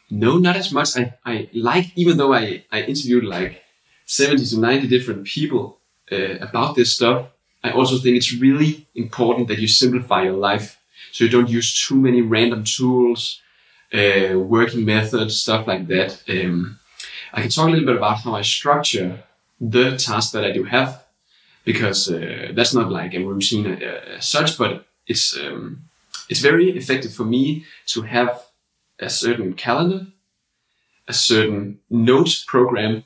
No, 0.09 0.37
not 0.37 0.55
as 0.55 0.71
much. 0.71 0.97
I, 0.97 1.13
I 1.25 1.49
like, 1.53 1.91
even 1.95 2.17
though 2.17 2.33
I, 2.33 2.63
I 2.71 2.81
interviewed 2.83 3.25
like 3.25 3.63
70 4.05 4.45
to 4.47 4.59
90 4.59 4.87
different 4.87 5.25
people 5.25 5.79
uh, 6.11 6.37
about 6.41 6.75
this 6.75 6.95
stuff, 6.95 7.29
I 7.63 7.71
also 7.71 7.97
think 7.97 8.15
it's 8.17 8.33
really 8.33 8.87
important 8.95 9.47
that 9.47 9.59
you 9.59 9.67
simplify 9.67 10.23
your 10.23 10.37
life. 10.37 10.79
So 11.11 11.23
you 11.25 11.31
don't 11.31 11.49
use 11.49 11.87
too 11.87 11.95
many 11.95 12.21
random 12.21 12.63
tools, 12.63 13.41
uh, 13.93 14.37
working 14.39 14.85
methods, 14.85 15.39
stuff 15.41 15.67
like 15.67 15.87
that. 15.87 16.21
Um, 16.29 16.79
I 17.33 17.41
can 17.41 17.49
talk 17.49 17.67
a 17.67 17.71
little 17.71 17.85
bit 17.85 17.97
about 17.97 18.19
how 18.19 18.35
I 18.35 18.41
structure 18.43 19.23
the 19.59 19.97
tasks 19.97 20.31
that 20.33 20.45
I 20.45 20.51
do 20.51 20.63
have, 20.65 21.03
because 21.65 22.09
uh, 22.11 22.51
that's 22.53 22.73
not 22.73 22.91
like 22.91 23.13
a 23.13 23.23
routine 23.23 23.67
uh, 23.67 24.17
as 24.17 24.27
such, 24.29 24.57
but 24.57 24.85
it's 25.07 25.37
um, 25.37 25.83
it's 26.29 26.41
very 26.41 26.69
effective 26.77 27.13
for 27.13 27.25
me 27.25 27.65
to 27.87 28.01
have 28.03 28.43
a 28.99 29.09
certain 29.09 29.53
calendar, 29.53 30.07
a 31.07 31.13
certain 31.13 31.79
note 31.89 32.43
program, 32.47 33.03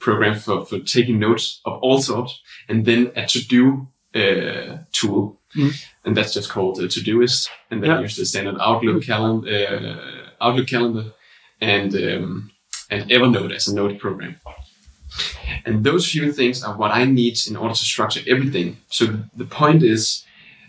program 0.00 0.34
for, 0.38 0.64
for 0.66 0.78
taking 0.80 1.18
notes 1.18 1.60
of 1.64 1.78
all 1.82 2.00
sorts, 2.02 2.40
and 2.68 2.84
then 2.84 3.10
a 3.16 3.26
to-do 3.26 3.86
uh, 4.14 4.78
tool, 4.92 5.38
Mm. 5.56 5.72
and 6.04 6.16
that's 6.16 6.34
just 6.34 6.50
called 6.50 6.80
a 6.80 6.88
Todoist. 6.88 7.48
And 7.70 7.80
then 7.80 7.90
Yeah. 7.90 8.00
Use 8.00 8.16
the 8.16 8.26
standard 8.26 8.56
Outlook 8.60 9.04
calendar, 9.04 9.48
uh, 9.48 10.44
Outlook 10.44 10.66
calendar, 10.66 11.12
and 11.60 11.94
um, 11.94 12.50
and 12.90 13.08
Evernote 13.08 13.54
as 13.54 13.68
a 13.68 13.74
note 13.74 14.00
program. 14.00 14.34
And 15.64 15.84
those 15.84 16.10
few 16.10 16.32
things 16.32 16.64
are 16.64 16.76
what 16.76 16.90
I 16.90 17.04
need 17.04 17.38
in 17.48 17.54
order 17.56 17.74
to 17.74 17.84
structure 17.84 18.20
everything. 18.26 18.78
So 18.88 19.04
the 19.36 19.44
point 19.44 19.82
is 19.84 20.24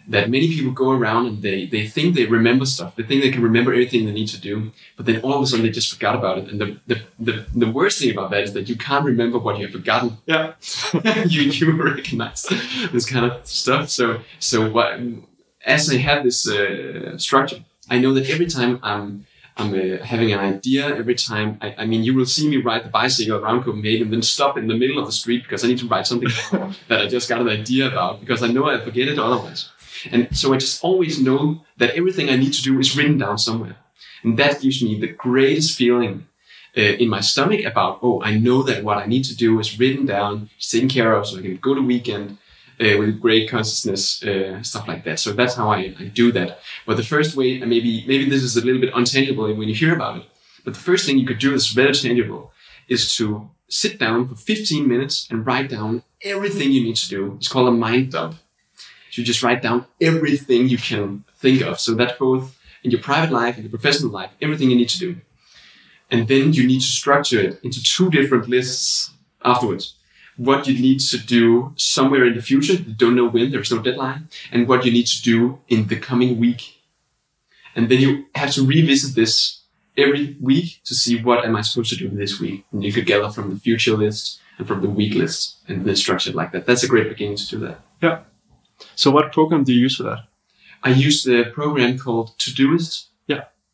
that 0.07 0.29
many 0.29 0.47
people 0.47 0.71
go 0.71 0.91
around 0.91 1.25
and 1.25 1.41
they, 1.41 1.65
they 1.65 1.87
think 1.87 2.15
they 2.15 2.25
remember 2.25 2.65
stuff. 2.65 2.95
They 2.95 3.03
think 3.03 3.21
they 3.21 3.31
can 3.31 3.41
remember 3.41 3.71
everything 3.73 4.05
they 4.05 4.11
need 4.11 4.27
to 4.29 4.39
do, 4.39 4.71
but 4.97 5.05
then 5.05 5.21
all 5.21 5.35
of 5.35 5.41
a 5.41 5.47
sudden 5.47 5.65
they 5.65 5.71
just 5.71 5.93
forgot 5.93 6.15
about 6.15 6.37
it. 6.37 6.49
And 6.49 6.61
the, 6.61 6.79
the, 6.87 7.01
the, 7.19 7.45
the 7.55 7.71
worst 7.71 7.99
thing 7.99 8.11
about 8.11 8.31
that 8.31 8.43
is 8.43 8.53
that 8.53 8.69
you 8.69 8.75
can't 8.75 9.05
remember 9.05 9.39
what 9.39 9.57
you 9.57 9.65
have 9.65 9.73
forgotten. 9.73 10.17
Yeah. 10.25 10.53
you, 11.25 11.43
you 11.43 11.71
recognize 11.83 12.43
this 12.91 13.09
kind 13.09 13.25
of 13.25 13.45
stuff. 13.47 13.89
So, 13.89 14.21
so 14.39 14.69
what, 14.69 14.99
as 15.65 15.89
I 15.89 15.97
have 15.97 16.23
this 16.23 16.47
uh, 16.47 17.17
structure, 17.17 17.63
I 17.89 17.99
know 17.99 18.13
that 18.13 18.29
every 18.29 18.47
time 18.47 18.79
I'm 18.83 19.25
I'm 19.57 19.73
uh, 19.73 20.03
having 20.03 20.33
an 20.33 20.39
idea 20.39 20.87
every 20.87 21.15
time. 21.15 21.57
I, 21.61 21.75
I 21.77 21.85
mean, 21.85 22.03
you 22.03 22.13
will 22.13 22.25
see 22.25 22.49
me 22.49 22.57
ride 22.57 22.83
the 22.83 22.89
bicycle 22.89 23.37
around 23.37 23.63
Copenhagen, 23.63 24.03
and 24.03 24.13
then 24.13 24.21
stop 24.21 24.57
in 24.57 24.67
the 24.67 24.75
middle 24.75 24.99
of 24.99 25.05
the 25.05 25.13
street 25.13 25.43
because 25.43 25.63
I 25.63 25.67
need 25.67 25.77
to 25.79 25.87
write 25.87 26.07
something 26.07 26.29
that 26.89 27.01
I 27.01 27.07
just 27.07 27.29
got 27.29 27.39
an 27.39 27.47
idea 27.47 27.87
about 27.87 28.19
because 28.19 28.43
I 28.43 28.47
know 28.47 28.69
I 28.69 28.81
forget 28.81 29.07
it 29.07 29.17
otherwise. 29.17 29.69
And 30.11 30.35
so 30.35 30.53
I 30.53 30.57
just 30.57 30.83
always 30.83 31.21
know 31.21 31.63
that 31.77 31.95
everything 31.95 32.29
I 32.29 32.35
need 32.35 32.53
to 32.53 32.61
do 32.61 32.79
is 32.79 32.95
written 32.95 33.17
down 33.17 33.37
somewhere. 33.37 33.77
And 34.23 34.37
that 34.37 34.61
gives 34.61 34.81
me 34.81 34.99
the 34.99 35.07
greatest 35.07 35.77
feeling 35.77 36.27
uh, 36.77 36.81
in 36.81 37.09
my 37.09 37.21
stomach 37.21 37.63
about, 37.63 37.99
oh, 38.01 38.21
I 38.21 38.37
know 38.37 38.63
that 38.63 38.83
what 38.83 38.97
I 38.97 39.05
need 39.05 39.23
to 39.25 39.35
do 39.35 39.59
is 39.59 39.79
written 39.79 40.05
down, 40.05 40.49
taken 40.59 40.89
care 40.89 41.13
of, 41.13 41.27
so 41.27 41.37
I 41.37 41.41
can 41.41 41.57
go 41.57 41.73
to 41.73 41.81
weekend 41.81 42.37
uh, 42.81 42.97
with 42.97 43.21
great 43.21 43.49
consciousness, 43.49 44.23
uh, 44.23 44.61
stuff 44.61 44.87
like 44.87 45.03
that. 45.05 45.19
So 45.19 45.31
that's 45.31 45.55
how 45.55 45.69
I, 45.69 45.95
I 45.99 46.05
do 46.13 46.31
that. 46.33 46.59
But 46.85 46.97
the 46.97 47.03
first 47.03 47.35
way, 47.35 47.61
and 47.61 47.69
maybe 47.69 48.03
maybe 48.07 48.29
this 48.29 48.43
is 48.43 48.57
a 48.57 48.65
little 48.65 48.81
bit 48.81 48.93
untangible 48.93 49.55
when 49.57 49.69
you 49.69 49.75
hear 49.75 49.95
about 49.95 50.17
it, 50.17 50.25
but 50.63 50.73
the 50.73 50.79
first 50.79 51.05
thing 51.05 51.17
you 51.17 51.27
could 51.27 51.39
do 51.39 51.53
is 51.53 51.69
very 51.69 51.93
tangible, 51.93 52.51
is 52.89 53.15
to 53.15 53.49
sit 53.69 53.97
down 53.97 54.27
for 54.27 54.35
15 54.35 54.87
minutes 54.87 55.27
and 55.29 55.45
write 55.45 55.69
down 55.69 56.03
everything 56.23 56.71
you 56.71 56.83
need 56.83 56.95
to 56.97 57.09
do. 57.09 57.35
It's 57.37 57.47
called 57.47 57.69
a 57.69 57.71
mind 57.71 58.11
dump. 58.11 58.35
You 59.17 59.23
just 59.23 59.43
write 59.43 59.61
down 59.61 59.85
everything 60.01 60.67
you 60.67 60.77
can 60.77 61.23
think 61.37 61.61
of. 61.61 61.79
So 61.79 61.93
that's 61.93 62.17
both 62.17 62.57
in 62.83 62.91
your 62.91 63.01
private 63.01 63.31
life, 63.31 63.57
in 63.57 63.63
your 63.63 63.71
professional 63.71 64.11
life, 64.11 64.31
everything 64.41 64.69
you 64.69 64.75
need 64.75 64.89
to 64.89 64.99
do. 64.99 65.17
And 66.11 66.27
then 66.27 66.53
you 66.53 66.67
need 66.67 66.81
to 66.81 66.87
structure 66.87 67.39
it 67.39 67.59
into 67.63 67.81
two 67.83 68.09
different 68.09 68.47
lists 68.47 69.11
afterwards. 69.43 69.95
What 70.37 70.67
you 70.67 70.79
need 70.79 70.99
to 70.99 71.17
do 71.17 71.73
somewhere 71.77 72.25
in 72.25 72.35
the 72.35 72.41
future, 72.41 72.73
you 72.73 72.93
don't 72.93 73.15
know 73.15 73.27
when, 73.27 73.51
there's 73.51 73.71
no 73.71 73.81
deadline, 73.81 74.27
and 74.51 74.67
what 74.67 74.85
you 74.85 74.91
need 74.91 75.07
to 75.07 75.21
do 75.21 75.59
in 75.67 75.87
the 75.87 75.95
coming 75.95 76.37
week. 76.37 76.81
And 77.75 77.89
then 77.89 78.01
you 78.01 78.25
have 78.35 78.51
to 78.51 78.65
revisit 78.65 79.15
this 79.15 79.61
every 79.97 80.37
week 80.41 80.81
to 80.85 80.93
see 80.93 81.21
what 81.21 81.45
am 81.45 81.55
I 81.55 81.61
supposed 81.61 81.89
to 81.91 81.95
do 81.95 82.09
this 82.09 82.39
week. 82.39 82.65
And 82.71 82.83
you 82.83 82.91
could 82.91 83.05
gather 83.05 83.29
from 83.29 83.49
the 83.49 83.59
future 83.59 83.95
list 83.95 84.39
and 84.57 84.67
from 84.67 84.81
the 84.81 84.89
week 84.89 85.15
list 85.15 85.57
and 85.67 85.85
then 85.85 85.95
structure 85.95 86.29
it 86.29 86.35
like 86.35 86.51
that. 86.51 86.65
That's 86.65 86.83
a 86.83 86.87
great 86.87 87.09
beginning 87.09 87.37
to 87.37 87.47
do 87.47 87.57
that. 87.59 87.79
Yeah. 88.01 88.19
So 88.95 89.11
what 89.11 89.33
program 89.33 89.63
do 89.63 89.73
you 89.73 89.81
use 89.81 89.97
for 89.97 90.03
that? 90.03 90.25
I 90.83 90.89
use 90.89 91.23
the 91.23 91.45
program 91.53 91.97
called 91.97 92.37
Todoist. 92.37 93.05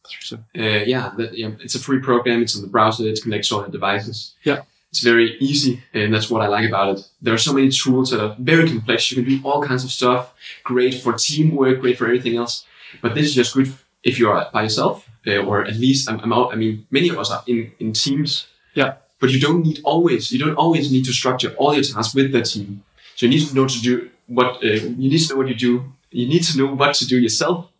That's 0.03 0.31
right. 0.31 0.41
Uh, 0.57 0.83
yeah, 0.85 1.11
that, 1.17 1.37
yeah, 1.37 1.51
it's 1.59 1.75
a 1.75 1.79
free 1.79 1.99
program. 1.99 2.41
It's 2.41 2.55
on 2.55 2.61
the 2.61 2.67
browser. 2.67 3.07
It 3.07 3.21
connects 3.21 3.49
to 3.49 3.55
all 3.55 3.63
the 3.63 3.69
devices. 3.69 4.35
Yeah. 4.43 4.61
It's 4.89 5.01
very 5.01 5.37
easy, 5.39 5.81
and 5.93 6.13
that's 6.13 6.29
what 6.29 6.41
I 6.41 6.47
like 6.47 6.67
about 6.67 6.97
it. 6.97 7.07
There 7.21 7.33
are 7.33 7.37
so 7.37 7.53
many 7.53 7.69
tools 7.69 8.11
that 8.11 8.21
are 8.21 8.35
very 8.37 8.67
complex. 8.67 9.09
You 9.09 9.23
can 9.23 9.29
do 9.29 9.39
all 9.47 9.63
kinds 9.63 9.85
of 9.85 9.91
stuff. 9.91 10.33
Great 10.65 10.95
for 10.95 11.13
teamwork. 11.13 11.79
Great 11.79 11.97
for 11.97 12.05
everything 12.05 12.35
else. 12.35 12.65
But 13.01 13.15
this 13.15 13.25
is 13.27 13.33
just 13.33 13.53
good 13.53 13.73
if 14.03 14.19
you 14.19 14.29
are 14.29 14.49
by 14.51 14.63
yourself, 14.63 15.09
uh, 15.25 15.37
or 15.37 15.63
at 15.63 15.75
least 15.75 16.09
I'm, 16.09 16.19
I'm 16.19 16.33
out. 16.33 16.51
I 16.51 16.57
mean, 16.57 16.85
many 16.91 17.07
of 17.07 17.17
us 17.17 17.31
are 17.31 17.41
in 17.47 17.71
in 17.79 17.93
teams. 17.93 18.47
Yeah. 18.73 18.95
But 19.21 19.29
you 19.29 19.39
don't 19.39 19.63
need 19.63 19.79
always. 19.85 20.29
You 20.29 20.39
don't 20.39 20.55
always 20.55 20.91
need 20.91 21.05
to 21.05 21.13
structure 21.13 21.55
all 21.57 21.73
your 21.73 21.83
tasks 21.83 22.13
with 22.13 22.33
the 22.33 22.41
team. 22.41 22.83
So 23.15 23.27
you 23.27 23.29
need 23.29 23.47
to 23.47 23.55
know 23.55 23.67
to 23.67 23.81
do 23.81 24.09
what 24.37 24.63
uh, 24.63 24.67
you 24.67 25.09
need 25.11 25.19
to 25.19 25.33
know 25.33 25.37
what 25.39 25.47
you 25.47 25.55
do. 25.55 25.73
You 26.11 26.27
need 26.27 26.43
to 26.43 26.57
know 26.57 26.67
what 26.73 26.93
to 26.95 27.05
do 27.05 27.17
yourself 27.17 27.71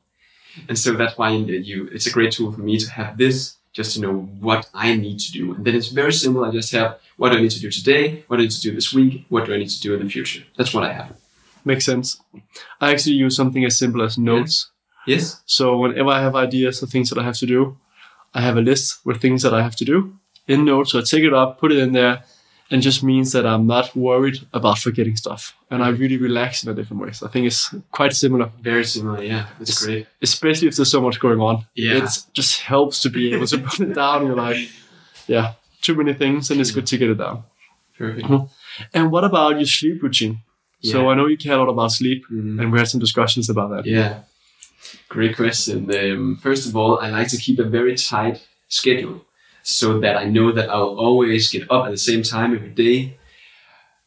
and 0.68 0.78
so 0.78 0.94
that's 0.94 1.18
why 1.18 1.32
you, 1.32 1.90
it's 1.92 2.08
a 2.08 2.12
great 2.12 2.32
tool 2.34 2.52
for 2.52 2.62
me 2.62 2.78
to 2.78 2.92
have 2.92 3.18
this, 3.18 3.58
just 3.74 3.96
to 3.96 4.02
know 4.02 4.14
what 4.40 4.70
I 4.74 4.96
need 4.96 5.20
to 5.20 5.32
do. 5.32 5.54
And 5.54 5.66
then 5.66 5.76
it's 5.76 5.88
very 5.88 6.14
simple. 6.14 6.44
I 6.44 6.52
just 6.52 6.72
have 6.74 7.00
what 7.18 7.32
do 7.32 7.38
I 7.38 7.42
need 7.42 7.52
to 7.52 7.60
do 7.60 7.70
today? 7.70 8.24
What 8.28 8.38
do 8.38 8.44
I 8.44 8.46
need 8.46 8.52
to 8.52 8.62
do 8.62 8.74
this 8.74 8.94
week? 8.94 9.26
What 9.30 9.46
do 9.46 9.54
I 9.54 9.58
need 9.58 9.70
to 9.70 9.82
do 9.82 9.94
in 9.94 10.04
the 10.04 10.10
future? 10.10 10.44
That's 10.58 10.74
what 10.74 10.84
I 10.84 10.94
have. 10.94 11.16
Makes 11.64 11.86
sense. 11.86 12.20
I 12.80 12.92
actually 12.92 13.16
use 13.16 13.36
something 13.36 13.64
as 13.64 13.78
simple 13.78 14.02
as 14.02 14.18
notes. 14.18 14.72
Yes. 15.06 15.42
So 15.46 15.78
whenever 15.78 16.10
I 16.10 16.22
have 16.22 16.36
ideas 16.36 16.82
or 16.82 16.88
things 16.88 17.10
that 17.10 17.20
I 17.20 17.24
have 17.24 17.38
to 17.38 17.46
do, 17.46 17.78
I 18.34 18.42
have 18.42 18.58
a 18.58 18.62
list 18.62 19.06
with 19.06 19.22
things 19.22 19.44
that 19.44 19.54
I 19.54 19.62
have 19.62 19.76
to 19.78 19.86
do 19.86 20.16
in 20.48 20.66
notes. 20.66 20.92
So 20.92 21.00
I 21.00 21.04
take 21.04 21.24
it 21.24 21.34
up, 21.34 21.60
put 21.60 21.72
it 21.72 21.78
in 21.78 21.92
there, 21.92 22.24
and 22.72 22.82
just 22.82 23.04
means 23.04 23.32
that 23.34 23.46
I'm 23.46 23.68
not 23.68 23.96
worried 23.96 24.38
about 24.54 24.78
forgetting 24.80 25.16
stuff. 25.18 25.54
And 25.70 25.84
I 25.84 25.90
really 25.90 26.18
relax 26.18 26.64
in 26.64 26.70
a 26.72 26.74
different 26.74 27.02
way. 27.04 27.12
So 27.12 27.28
I 27.28 27.30
think 27.30 27.46
it's 27.46 27.74
quite 27.92 28.14
similar, 28.14 28.50
Very 28.62 28.86
similar. 28.86 29.22
Yeah. 29.24 29.46
It's 29.60 29.86
great. 29.86 30.08
especially 30.22 30.68
if 30.70 30.76
there's 30.78 30.90
so 30.92 31.02
much 31.02 31.20
going 31.20 31.40
on. 31.40 31.66
Yeah. 31.76 31.98
It 32.04 32.10
just 32.34 32.62
helps 32.62 33.02
to 33.02 33.10
be 33.10 33.34
able 33.34 33.48
to 33.48 33.58
put 33.58 33.80
it 33.82 33.94
down. 33.94 34.26
You're 34.26 34.36
like, 34.48 34.70
yeah, 35.28 35.54
too 35.82 35.96
many 35.96 36.14
things, 36.14 36.50
and 36.50 36.60
it's 36.62 36.72
good 36.72 36.88
to 36.88 36.98
get 36.98 37.10
it 37.10 37.18
down. 37.18 37.44
Perfect. 37.98 38.28
And 38.94 39.12
what 39.12 39.24
about 39.24 39.58
your 39.58 39.66
sleep 39.68 40.02
routine? 40.02 40.40
So 40.84 41.10
I 41.10 41.14
know 41.16 41.28
you 41.28 41.38
care 41.38 41.54
a 41.54 41.58
lot 41.64 41.70
about 41.70 41.92
sleep, 41.92 42.24
Mhm. 42.32 42.60
and 42.60 42.72
we 42.72 42.80
had 42.80 42.88
some 42.88 43.00
discussions 43.00 43.50
about 43.50 43.70
that. 43.70 43.86
Yeah. 43.86 44.22
Great 45.10 45.36
question. 45.36 45.78
Um, 45.96 46.38
first 46.42 46.68
of 46.68 46.76
all, 46.76 46.98
I 47.00 47.10
like 47.12 47.28
to 47.30 47.38
keep 47.38 47.60
a 47.60 47.64
very 47.78 47.96
tight 47.96 48.38
schedule 48.68 49.26
so 49.64 50.00
that 50.00 50.18
I 50.18 50.26
know 50.26 50.52
that 50.52 50.70
I'll 50.70 50.98
always 50.98 51.52
get 51.52 51.70
up 51.72 51.86
at 51.86 51.92
the 51.92 51.98
same 51.98 52.24
time 52.24 52.56
every 52.56 52.70
day, 52.70 53.18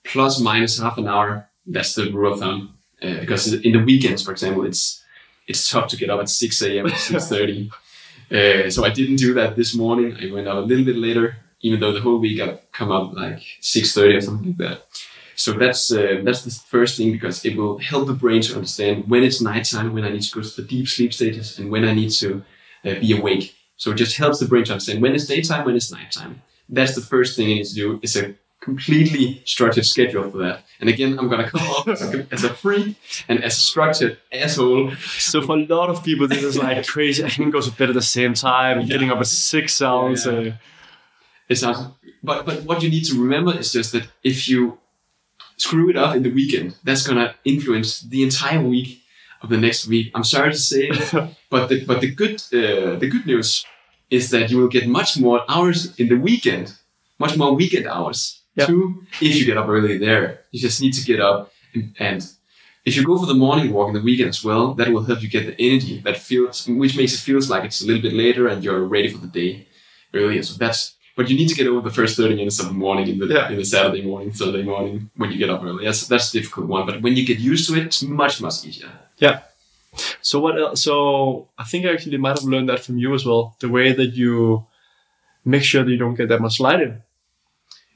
plus 0.05 0.41
minus 0.41 0.81
half 0.81 0.99
an 0.99 1.09
hour. 1.09 1.49
That's 1.67 1.95
the 1.95 2.11
rule 2.11 2.33
of 2.33 2.41
thumb. 2.41 2.75
Uh, 3.03 3.21
because 3.21 3.53
in 3.53 3.73
the 3.73 3.83
weekends, 3.83 4.23
for 4.23 4.33
example, 4.33 4.65
it's 4.65 5.03
it's 5.47 5.69
tough 5.69 5.89
to 5.89 5.97
get 5.97 6.11
up 6.11 6.21
at 6.21 6.29
6 6.29 6.63
a.m. 6.63 6.87
or 6.87 6.91
6.30. 6.91 7.71
uh, 8.67 8.71
so 8.71 8.85
I 8.85 8.91
didn't 8.91 9.17
do 9.17 9.35
that 9.35 9.57
this 9.57 9.75
morning. 9.75 10.17
I 10.17 10.33
went 10.33 10.49
up 10.49 10.57
a 10.57 10.61
little 10.61 10.85
bit 10.85 10.97
later, 10.97 11.37
even 11.61 11.81
though 11.81 11.93
the 11.93 12.01
whole 12.01 12.19
week 12.19 12.41
I've 12.41 12.61
come 12.73 12.91
up 12.91 13.13
like 13.13 13.41
6.30 13.61 14.17
or 14.17 14.21
something 14.23 14.47
like 14.49 14.57
that. 14.57 14.87
So 15.37 15.53
that's 15.53 15.93
uh, 15.93 16.21
that's 16.23 16.43
the 16.43 16.51
first 16.51 16.97
thing 16.97 17.13
because 17.13 17.45
it 17.45 17.57
will 17.57 17.79
help 17.79 18.07
the 18.07 18.15
brain 18.15 18.41
to 18.43 18.55
understand 18.55 19.09
when 19.09 19.25
it's 19.25 19.41
nighttime, 19.41 19.93
when 19.93 20.05
I 20.05 20.11
need 20.11 20.23
to 20.23 20.33
go 20.33 20.43
to 20.43 20.63
the 20.63 20.67
deep 20.67 20.89
sleep 20.89 21.13
stages, 21.13 21.59
and 21.59 21.71
when 21.71 21.85
I 21.85 21.93
need 21.93 22.11
to 22.13 22.45
uh, 22.85 22.95
be 23.01 23.19
awake. 23.19 23.55
So 23.77 23.91
it 23.91 23.97
just 23.97 24.17
helps 24.17 24.39
the 24.39 24.47
brain 24.47 24.65
to 24.65 24.73
understand 24.73 25.03
when 25.03 25.15
it's 25.15 25.27
daytime, 25.27 25.65
when 25.65 25.77
it's 25.77 25.91
nighttime. 25.93 26.43
That's 26.69 26.95
the 26.95 27.01
first 27.01 27.37
thing 27.37 27.47
I 27.47 27.55
need 27.55 27.67
to 27.67 27.75
do. 27.75 28.01
Is 28.03 28.17
a 28.17 28.35
completely 28.61 29.43
structured 29.45 29.85
schedule 29.85 30.31
for 30.31 30.39
that. 30.39 30.65
And 30.81 30.89
again, 30.89 31.19
I'm 31.19 31.29
gonna 31.29 31.49
come 31.51 31.61
off 31.69 31.87
as 31.87 32.45
a, 32.45 32.49
freak 32.55 32.97
and 33.29 33.45
as 33.45 33.53
a 33.59 33.61
structured 33.61 34.17
asshole. 34.33 34.93
So 35.19 35.43
for 35.43 35.57
a 35.59 35.67
lot 35.67 35.91
of 35.91 36.03
people, 36.03 36.27
this 36.27 36.43
is 36.43 36.57
like 36.57 36.87
crazy. 36.95 37.23
I 37.25 37.29
can 37.29 37.51
go 37.51 37.61
to 37.61 37.71
bed 37.73 37.91
at 37.91 37.95
the 37.95 38.03
same 38.03 38.33
time. 38.35 38.81
and 38.81 38.89
Getting 38.89 39.11
up 39.11 39.19
at 39.19 39.27
six 39.27 39.75
sounds. 39.75 40.25
Yeah. 40.25 40.33
Uh, 40.33 40.53
It 41.49 41.57
sounds, 41.57 41.79
but 42.23 42.47
but 42.47 42.63
what 42.65 42.83
you 42.83 42.89
need 42.89 43.05
to 43.11 43.21
remember 43.21 43.53
is 43.59 43.71
just 43.73 43.93
that 43.93 44.05
if 44.23 44.49
you 44.49 44.79
screw 45.59 45.91
it 45.91 45.97
up 45.97 46.17
in 46.17 46.23
the 46.23 46.31
weekend, 46.31 46.75
that's 46.85 47.07
gonna 47.07 47.35
influence 47.45 48.01
the 48.01 48.23
entire 48.23 48.63
week 48.63 49.03
of 49.45 49.51
the 49.51 49.59
next 49.67 49.87
week. 49.87 50.07
I'm 50.17 50.25
sorry 50.35 50.51
to 50.53 50.59
say 50.71 50.83
it, 50.91 50.99
but 51.53 51.69
the 51.69 51.77
but 51.91 51.99
the 52.05 52.11
good 52.21 52.37
uh, 52.53 52.97
the 53.03 53.09
good 53.15 53.27
news 53.33 53.51
is 54.11 54.25
that 54.31 54.51
you 54.51 54.57
will 54.61 54.73
get 54.77 54.87
much 54.89 55.11
more 55.27 55.41
hours 55.55 55.79
in 56.01 56.07
the 56.13 56.19
weekend, 56.29 56.67
much 57.25 57.35
more 57.41 57.53
weekend 57.63 57.87
hours 57.97 58.21
Yeah. 58.57 58.67
too. 58.69 58.83
If 59.27 59.33
you 59.39 59.45
get 59.51 59.57
up 59.63 59.69
early 59.69 59.99
there, 59.99 60.25
you 60.53 60.61
just 60.69 60.79
need 60.85 60.95
to 61.01 61.05
get 61.11 61.21
up 61.31 61.39
and, 61.75 61.85
and 61.99 62.21
if 62.89 62.93
you 62.97 63.03
go 63.11 63.17
for 63.19 63.27
the 63.33 63.39
morning 63.47 63.67
walk 63.73 63.89
in 63.91 63.95
the 63.99 64.07
weekend 64.11 64.29
as 64.37 64.43
well, 64.49 64.65
that 64.79 64.89
will 64.93 65.05
help 65.11 65.21
you 65.25 65.29
get 65.37 65.45
the 65.51 65.57
energy 65.69 65.95
that 66.07 66.17
feels, 66.31 66.57
which 66.83 66.95
makes 67.01 67.15
it 67.17 67.23
feels 67.29 67.47
like 67.53 67.65
it's 67.69 67.81
a 67.83 67.87
little 67.89 68.03
bit 68.09 68.13
later 68.25 68.45
and 68.51 68.63
you're 68.65 68.85
ready 68.97 69.09
for 69.13 69.19
the 69.25 69.33
day 69.43 69.53
earlier. 70.13 70.43
So 70.43 70.55
that's, 70.63 70.81
but 71.17 71.29
you 71.31 71.37
need 71.37 71.49
to 71.49 71.55
get 71.55 71.67
over 71.67 71.89
the 71.89 71.95
first 71.95 72.17
30 72.17 72.35
minutes 72.37 72.59
of 72.61 72.67
the 72.67 72.73
morning 72.73 73.09
in 73.09 73.19
the, 73.19 73.27
Yeah. 73.27 73.49
in 73.51 73.57
the 73.57 73.65
Saturday 73.65 74.03
morning, 74.03 74.33
Sunday 74.33 74.63
morning 74.63 75.11
when 75.17 75.31
you 75.33 75.39
get 75.39 75.51
up 75.51 75.63
early. 75.63 75.85
That's, 75.85 76.07
that's 76.07 76.35
a 76.35 76.39
difficult 76.39 76.67
one. 76.67 76.87
But 76.87 77.03
when 77.03 77.17
you 77.17 77.25
get 77.25 77.39
used 77.39 77.69
to 77.69 77.77
it, 77.79 77.87
it's 77.87 78.03
much, 78.03 78.41
much 78.41 78.65
easier. 78.67 78.91
Yeah. 79.19 79.41
So 80.21 80.41
what 80.41 80.59
else? 80.59 80.83
So 80.83 81.49
I 81.57 81.65
think 81.65 81.87
I 81.87 81.93
actually 81.93 82.17
might 82.17 82.37
have 82.39 82.49
learned 82.49 82.69
that 82.69 82.81
from 82.81 82.99
you 82.99 83.15
as 83.15 83.25
well. 83.25 83.55
The 83.61 83.69
way 83.69 83.93
that 83.93 84.15
you 84.15 84.67
make 85.45 85.63
sure 85.63 85.85
that 85.85 85.91
you 85.91 85.97
don't 85.99 86.17
get 86.17 86.29
that 86.31 86.41
much 86.41 86.59
light 86.59 86.81
in. 86.81 87.03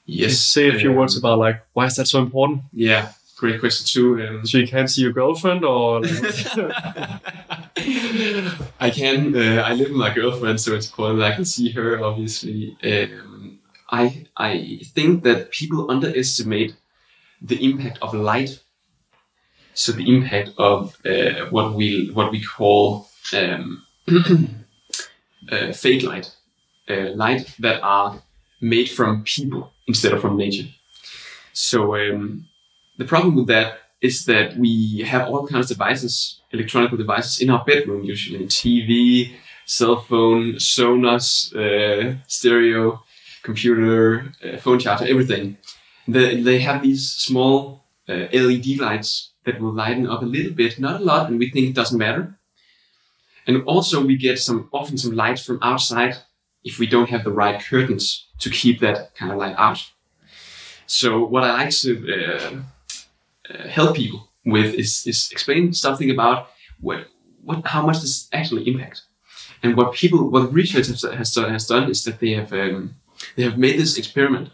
Yes. 0.06 0.38
Say 0.38 0.68
a 0.68 0.78
few 0.78 0.90
um, 0.90 0.96
words 0.96 1.16
about 1.18 1.38
like 1.38 1.62
why 1.72 1.86
is 1.86 1.96
that 1.96 2.06
so 2.06 2.20
important? 2.20 2.62
Yeah, 2.72 3.12
great 3.38 3.60
question 3.60 3.86
too. 3.86 4.08
Um, 4.26 4.46
So 4.46 4.58
you 4.58 4.66
can't 4.68 4.90
see 4.90 5.02
your 5.02 5.12
girlfriend 5.12 5.64
or 5.64 6.02
I 8.80 8.90
can. 8.90 9.34
Uh, 9.36 9.62
I 9.68 9.72
live 9.74 9.88
with 9.88 9.96
my 10.06 10.12
girlfriend, 10.14 10.60
so 10.60 10.74
it's 10.74 10.88
important 10.88 11.20
that 11.20 11.32
I 11.32 11.36
can 11.36 11.44
see 11.44 11.70
her. 11.72 12.02
Obviously, 12.04 12.76
um, 12.84 13.58
I 13.90 14.26
I 14.36 14.80
think 14.94 15.22
that 15.24 15.50
people 15.50 15.90
underestimate 15.90 16.74
the 17.42 17.58
impact 17.64 17.98
of 18.02 18.14
light. 18.14 18.60
So 19.74 19.92
the 19.92 20.08
impact 20.16 20.50
of 20.58 20.96
uh, 21.06 21.46
what 21.50 21.74
we 21.74 22.10
what 22.12 22.32
we 22.32 22.42
call 22.42 23.08
um, 23.32 23.84
uh, 25.52 25.72
fake 25.72 26.02
light, 26.02 26.34
uh, 26.90 27.10
light 27.14 27.54
that 27.60 27.80
are 27.82 28.22
made 28.60 28.88
from 28.90 29.22
people 29.24 29.72
instead 29.86 30.12
of 30.12 30.20
from 30.20 30.36
nature. 30.36 30.68
So 31.52 31.96
um, 31.96 32.46
the 32.98 33.04
problem 33.04 33.34
with 33.36 33.46
that 33.46 33.78
is 34.00 34.24
that 34.26 34.56
we 34.56 35.00
have 35.00 35.28
all 35.28 35.46
kinds 35.46 35.70
of 35.70 35.76
devices, 35.76 36.40
electronic 36.52 36.90
devices 36.96 37.40
in 37.40 37.50
our 37.50 37.64
bedroom, 37.64 38.04
usually 38.04 38.46
TV, 38.46 39.32
cell 39.64 40.00
phone, 40.00 40.54
Sonos, 40.54 41.54
uh, 41.54 42.16
stereo, 42.26 43.02
computer, 43.42 44.32
uh, 44.44 44.56
phone 44.58 44.78
charger, 44.78 45.06
everything. 45.06 45.56
They, 46.06 46.40
they 46.40 46.58
have 46.60 46.82
these 46.82 47.10
small 47.10 47.84
uh, 48.08 48.26
LED 48.32 48.78
lights 48.78 49.30
that 49.44 49.60
will 49.60 49.72
lighten 49.72 50.06
up 50.06 50.22
a 50.22 50.26
little 50.26 50.52
bit, 50.52 50.78
not 50.78 51.00
a 51.00 51.04
lot, 51.04 51.28
and 51.28 51.38
we 51.38 51.50
think 51.50 51.68
it 51.68 51.74
doesn't 51.74 51.98
matter. 51.98 52.38
And 53.46 53.62
also 53.64 54.04
we 54.04 54.16
get 54.16 54.38
some 54.38 54.68
often 54.72 54.98
some 54.98 55.12
light 55.12 55.38
from 55.38 55.58
outside 55.62 56.16
if 56.64 56.78
we 56.78 56.86
don't 56.86 57.08
have 57.08 57.24
the 57.24 57.32
right 57.32 57.60
curtains 57.60 58.26
to 58.40 58.50
keep 58.50 58.80
that 58.80 59.14
kind 59.14 59.32
of 59.32 59.38
light 59.38 59.56
out. 59.56 59.90
So 60.86 61.24
what 61.24 61.44
I 61.44 61.52
like 61.52 61.70
to 61.70 62.62
uh, 63.52 63.68
help 63.68 63.96
people 63.96 64.28
with 64.44 64.74
is, 64.74 65.06
is 65.06 65.30
explain 65.30 65.72
something 65.72 66.10
about 66.10 66.48
what, 66.80 67.06
what 67.44 67.66
how 67.66 67.84
much 67.84 68.00
this 68.00 68.28
actually 68.32 68.68
impact. 68.68 69.02
And 69.62 69.76
what 69.76 69.92
people, 69.92 70.30
what 70.30 70.52
research 70.52 70.86
has, 70.86 71.02
has, 71.02 71.34
done- 71.34 71.50
has 71.50 71.66
done 71.66 71.90
is 71.90 72.04
that 72.04 72.20
they 72.20 72.30
have 72.30 72.52
um, 72.52 72.94
they 73.36 73.42
have 73.42 73.58
made 73.58 73.78
this 73.78 73.98
experiment 73.98 74.50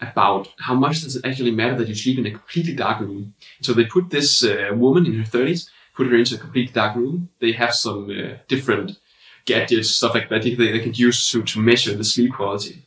about 0.00 0.48
how 0.60 0.74
much 0.74 1.02
does 1.02 1.16
it 1.16 1.24
actually 1.24 1.50
matter 1.50 1.76
that 1.76 1.88
you 1.88 1.94
sleep 1.94 2.18
in 2.18 2.26
a 2.26 2.30
completely 2.30 2.74
dark 2.74 3.00
room. 3.00 3.34
So 3.60 3.72
they 3.72 3.84
put 3.84 4.10
this 4.10 4.44
uh, 4.44 4.70
woman 4.74 5.06
in 5.06 5.14
her 5.14 5.24
30s, 5.24 5.68
put 5.94 6.06
her 6.08 6.16
into 6.16 6.34
a 6.34 6.38
completely 6.38 6.72
dark 6.72 6.96
room. 6.96 7.30
They 7.40 7.52
have 7.52 7.74
some 7.74 8.10
uh, 8.10 8.36
different 8.48 8.98
gadgets, 9.44 9.90
stuff 9.90 10.14
like 10.14 10.28
that 10.28 10.42
they, 10.42 10.54
they 10.54 10.80
can 10.80 10.94
use 10.94 11.30
to, 11.30 11.42
to 11.42 11.60
measure 11.60 11.94
the 11.94 12.04
sleep 12.04 12.34
quality. 12.34 12.82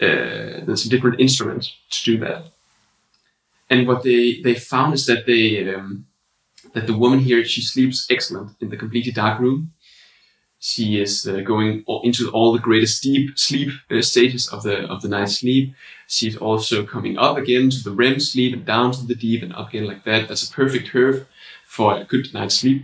Uh, 0.00 0.64
there's 0.64 0.82
some 0.82 0.90
different 0.90 1.20
instruments 1.20 1.74
to 1.90 2.04
do 2.04 2.18
that. 2.18 2.46
And 3.72 3.88
what 3.88 4.02
they, 4.02 4.42
they 4.42 4.54
found 4.54 4.92
is 4.92 5.06
that 5.06 5.24
they 5.24 5.74
um, 5.74 6.04
that 6.74 6.86
the 6.86 6.98
woman 7.02 7.20
here 7.20 7.42
she 7.44 7.62
sleeps 7.62 8.06
excellent 8.10 8.50
in 8.60 8.68
the 8.68 8.76
completely 8.76 9.12
dark 9.12 9.40
room. 9.40 9.72
She 10.58 11.00
is 11.00 11.26
uh, 11.26 11.40
going 11.40 11.82
into 12.04 12.30
all 12.30 12.52
the 12.52 12.66
greatest 12.68 13.02
deep 13.02 13.38
sleep 13.46 13.70
uh, 13.90 14.02
stages 14.02 14.44
of 14.54 14.62
the 14.62 14.76
of 14.92 15.00
the 15.00 15.08
night 15.08 15.30
sleep. 15.30 15.74
She's 16.06 16.36
also 16.36 16.84
coming 16.94 17.16
up 17.16 17.38
again 17.38 17.70
to 17.70 17.82
the 17.82 17.96
REM 18.00 18.20
sleep 18.20 18.52
and 18.52 18.64
down 18.66 18.92
to 18.92 19.06
the 19.06 19.14
deep 19.14 19.42
and 19.42 19.54
up 19.54 19.68
again 19.70 19.86
like 19.86 20.04
that. 20.04 20.28
That's 20.28 20.46
a 20.48 20.52
perfect 20.60 20.90
curve 20.90 21.26
for 21.66 21.88
a 21.96 22.04
good 22.04 22.26
night's 22.34 22.60
sleep. 22.60 22.80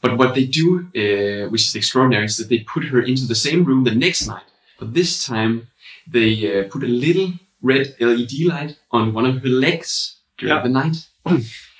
But 0.00 0.16
what 0.16 0.34
they 0.34 0.46
do, 0.46 0.66
uh, 1.02 1.50
which 1.50 1.64
is 1.68 1.74
extraordinary, 1.74 2.24
is 2.24 2.38
that 2.38 2.48
they 2.48 2.60
put 2.74 2.84
her 2.92 3.02
into 3.02 3.26
the 3.26 3.42
same 3.46 3.64
room 3.66 3.84
the 3.84 4.00
next 4.06 4.26
night. 4.26 4.48
But 4.78 4.94
this 4.94 5.26
time 5.26 5.68
they 6.16 6.32
uh, 6.48 6.68
put 6.72 6.82
a 6.82 6.94
little 7.06 7.32
red 7.62 7.94
LED 8.00 8.32
light 8.46 8.76
on 8.90 9.12
one 9.14 9.26
of 9.26 9.42
her 9.42 9.48
legs 9.48 10.16
during 10.38 10.54
Yeah. 10.56 10.62
the 10.62 10.68
night. 10.68 10.96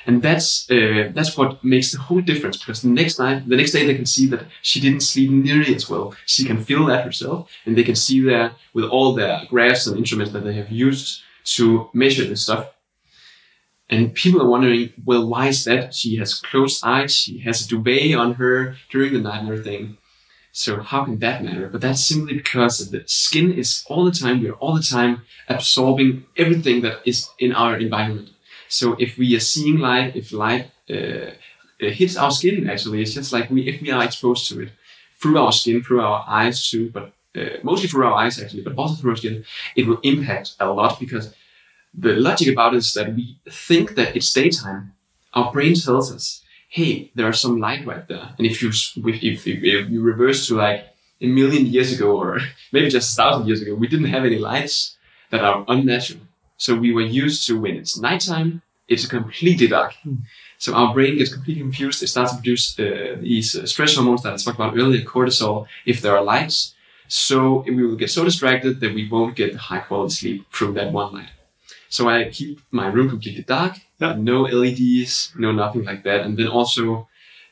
And 0.06 0.22
that's 0.22 0.70
uh, 0.70 1.10
that's 1.14 1.36
what 1.36 1.62
makes 1.62 1.92
the 1.92 1.98
whole 1.98 2.22
difference 2.22 2.56
because 2.56 2.80
the 2.82 2.88
next 2.88 3.18
night, 3.18 3.46
the 3.48 3.56
next 3.56 3.72
day, 3.72 3.84
they 3.86 3.94
can 3.94 4.06
see 4.06 4.26
that 4.28 4.44
she 4.62 4.80
didn't 4.80 5.02
sleep 5.02 5.30
nearly 5.30 5.74
as 5.74 5.90
well. 5.90 6.14
She 6.26 6.44
can 6.44 6.58
feel 6.64 6.86
that 6.86 7.04
herself, 7.04 7.50
and 7.66 7.76
they 7.76 7.84
can 7.84 7.94
see 7.96 8.20
that 8.30 8.52
with 8.72 8.86
all 8.86 9.14
the 9.14 9.28
graphs 9.50 9.86
and 9.86 9.98
instruments 9.98 10.32
that 10.32 10.42
they 10.44 10.54
have 10.54 10.70
used 10.70 11.22
to 11.56 11.90
measure 11.92 12.24
this 12.24 12.42
stuff. 12.42 12.64
And 13.90 14.14
people 14.14 14.40
are 14.40 14.48
wondering, 14.48 14.92
well, 15.04 15.26
why 15.28 15.48
is 15.48 15.64
that? 15.64 15.94
She 15.94 16.16
has 16.16 16.34
closed 16.34 16.82
eyes, 16.84 17.14
she 17.14 17.38
has 17.40 17.64
a 17.64 17.68
duvet 17.68 18.14
on 18.14 18.34
her 18.34 18.76
during 18.90 19.12
the 19.12 19.20
night 19.20 19.40
and 19.40 19.48
everything. 19.48 19.98
So 20.52 20.80
how 20.80 21.04
can 21.04 21.18
that 21.20 21.44
matter? 21.44 21.68
But 21.68 21.80
that's 21.80 22.04
simply 22.04 22.34
because 22.34 22.90
the 22.90 23.02
skin 23.06 23.52
is 23.52 23.84
all 23.86 24.04
the 24.04 24.10
time, 24.10 24.42
we're 24.42 24.52
all 24.54 24.74
the 24.74 24.82
time 24.82 25.22
absorbing 25.48 26.24
everything 26.36 26.82
that 26.82 27.00
is 27.04 27.28
in 27.38 27.52
our 27.52 27.76
environment. 27.76 28.30
So 28.68 28.96
if 28.98 29.16
we 29.18 29.34
are 29.36 29.40
seeing 29.40 29.78
light, 29.78 30.16
if 30.16 30.32
light 30.32 30.70
uh, 30.88 30.94
uh, 30.94 31.30
hits 31.78 32.16
our 32.16 32.30
skin, 32.30 32.68
actually, 32.68 33.02
it's 33.02 33.14
just 33.14 33.32
like 33.32 33.50
we 33.50 33.68
if 33.68 33.80
we 33.80 33.90
are 33.90 34.04
exposed 34.04 34.48
to 34.48 34.60
it 34.62 34.70
through 35.20 35.38
our 35.38 35.52
skin, 35.52 35.82
through 35.82 36.00
our 36.00 36.24
eyes 36.28 36.68
too, 36.68 36.90
but 36.90 37.12
uh, 37.36 37.58
mostly 37.62 37.88
through 37.88 38.06
our 38.06 38.14
eyes 38.14 38.40
actually, 38.40 38.62
but 38.62 38.76
also 38.76 38.94
through 38.94 39.12
our 39.12 39.16
skin, 39.16 39.44
it 39.76 39.86
will 39.86 40.00
impact 40.02 40.54
a 40.60 40.66
lot 40.66 40.98
because 40.98 41.34
the 41.94 42.14
logic 42.14 42.48
about 42.48 42.74
it 42.74 42.78
is 42.78 42.92
that 42.94 43.14
we 43.14 43.38
think 43.48 43.94
that 43.96 44.16
it's 44.16 44.32
daytime. 44.32 44.94
Our 45.34 45.52
brain 45.52 45.74
tells 45.74 46.12
us, 46.12 46.39
"Hey, 46.76 47.10
there 47.14 47.28
are 47.30 47.38
some 47.44 47.60
light 47.66 47.82
right 47.86 48.06
there," 48.08 48.26
and 48.36 48.46
if 48.46 48.62
you 48.62 48.70
if, 48.70 49.16
if, 49.30 49.46
if 49.46 49.90
you 49.92 50.00
reverse 50.12 50.40
to 50.46 50.56
like 50.56 50.80
a 51.20 51.26
million 51.26 51.66
years 51.66 51.92
ago 51.92 52.08
or 52.16 52.40
maybe 52.72 52.88
just 52.88 53.12
a 53.12 53.16
thousand 53.16 53.46
years 53.46 53.60
ago, 53.62 53.74
we 53.74 53.88
didn't 53.92 54.12
have 54.14 54.24
any 54.24 54.38
lights 54.38 54.96
that 55.30 55.44
are 55.44 55.64
unnatural. 55.68 56.20
So 56.56 56.70
we 56.74 56.92
were 56.92 57.08
used 57.24 57.46
to 57.46 57.60
when 57.60 57.74
it's 57.76 57.98
nighttime, 57.98 58.62
it's 58.88 59.06
completely 59.06 59.66
dark. 59.66 59.94
So 60.58 60.74
our 60.74 60.92
brain 60.92 61.16
gets 61.16 61.32
completely 61.32 61.62
confused. 61.62 62.02
It 62.02 62.08
starts 62.08 62.32
to 62.32 62.36
produce 62.36 62.78
uh, 62.78 63.16
these 63.20 63.56
uh, 63.56 63.64
stress 63.64 63.94
hormones 63.94 64.22
that 64.24 64.34
I 64.34 64.36
talked 64.36 64.58
about 64.58 64.76
earlier, 64.76 65.02
cortisol, 65.02 65.66
if 65.86 66.02
there 66.02 66.14
are 66.16 66.22
lights. 66.22 66.74
So 67.08 67.64
we 67.66 67.82
will 67.86 67.96
get 67.96 68.10
so 68.10 68.24
distracted 68.24 68.78
that 68.80 68.94
we 68.94 69.08
won't 69.08 69.36
get 69.36 69.56
high 69.56 69.78
quality 69.78 70.14
sleep 70.14 70.52
through 70.52 70.74
that 70.74 70.92
one 70.92 71.14
light. 71.14 71.30
So 71.90 72.08
I 72.08 72.30
keep 72.30 72.60
my 72.70 72.86
room 72.86 73.08
completely 73.10 73.42
dark, 73.42 73.74
Yeah. 74.00 74.14
no 74.30 74.38
LEDs, 74.60 75.32
no 75.36 75.52
nothing 75.52 75.84
like 75.84 76.02
that. 76.04 76.20
And 76.24 76.32
then 76.38 76.48
also 76.48 77.08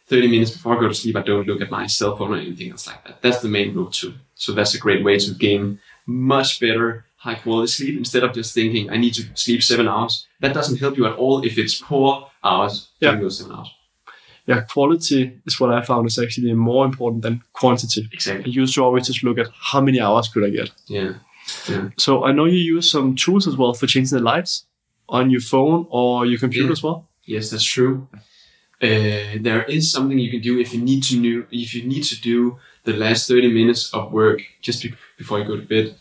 30 0.06 0.28
minutes 0.28 0.52
before 0.52 0.76
I 0.76 0.80
go 0.80 0.88
to 0.88 0.94
sleep, 0.94 1.16
I 1.16 1.22
don't 1.22 1.46
look 1.46 1.60
at 1.60 1.70
my 1.70 1.86
cell 1.86 2.16
phone 2.16 2.32
or 2.32 2.36
anything 2.38 2.70
else 2.70 2.86
like 2.86 3.04
that. 3.04 3.20
That's 3.22 3.40
the 3.42 3.48
main 3.48 3.74
rule 3.74 3.90
too. 3.90 4.14
So 4.34 4.52
that's 4.52 4.74
a 4.74 4.78
great 4.78 5.04
way 5.04 5.18
to 5.18 5.30
gain 5.34 5.80
much 6.06 6.60
better 6.60 7.04
high 7.18 7.34
quality 7.34 7.66
sleep 7.78 7.98
instead 7.98 8.22
of 8.22 8.32
just 8.32 8.54
thinking 8.54 8.88
I 8.90 8.96
need 8.96 9.14
to 9.14 9.24
sleep 9.34 9.62
seven 9.62 9.88
hours. 9.88 10.26
That 10.40 10.54
doesn't 10.54 10.78
help 10.78 10.96
you 10.96 11.04
at 11.06 11.16
all 11.22 11.44
if 11.44 11.58
it's 11.58 11.74
poor 11.80 12.30
hours 12.44 12.88
yeah. 13.00 13.10
during 13.10 13.22
those 13.24 13.38
seven 13.38 13.52
hours. 13.56 13.70
yeah, 14.46 14.60
quality 14.60 15.20
is 15.44 15.58
what 15.60 15.70
I 15.78 15.82
found 15.82 16.06
is 16.06 16.18
actually 16.18 16.52
more 16.54 16.84
important 16.86 17.22
than 17.22 17.42
quantity. 17.52 18.08
Exactly. 18.12 18.44
I 18.50 18.54
used 18.62 18.74
to 18.76 18.84
always 18.84 19.06
just 19.08 19.22
look 19.24 19.38
at 19.38 19.48
how 19.70 19.80
many 19.80 20.00
hours 20.00 20.28
could 20.28 20.44
I 20.44 20.50
get. 20.50 20.70
Yeah. 20.86 21.14
Yeah. 21.68 21.88
So 21.96 22.24
I 22.24 22.32
know 22.32 22.44
you 22.46 22.58
use 22.76 22.90
some 22.90 23.14
tools 23.14 23.46
as 23.46 23.56
well 23.56 23.74
for 23.74 23.86
changing 23.86 24.18
the 24.18 24.24
lights 24.24 24.64
on 25.08 25.30
your 25.30 25.40
phone 25.40 25.86
or 25.90 26.26
your 26.26 26.38
computer 26.38 26.66
Yeah. 26.68 26.72
as 26.72 26.82
well. 26.82 27.08
Yes, 27.24 27.50
that's 27.50 27.64
true. 27.64 28.08
Uh, 28.80 29.36
there 29.40 29.64
is 29.68 29.90
something 29.90 30.18
you 30.18 30.30
can 30.30 30.40
do 30.40 30.60
if 30.60 30.72
you 30.72 30.80
need 30.80 31.02
to 31.04 31.16
know 31.18 31.44
if 31.50 31.74
you 31.74 31.82
need 31.84 32.04
to 32.04 32.20
do 32.20 32.58
the 32.84 32.92
last 32.92 33.26
30 33.28 33.52
minutes 33.52 33.92
of 33.92 34.12
work 34.12 34.40
just 34.62 34.82
be- 34.82 34.94
before 35.16 35.38
you 35.40 35.44
go 35.44 35.56
to 35.56 35.66
bed. 35.66 35.94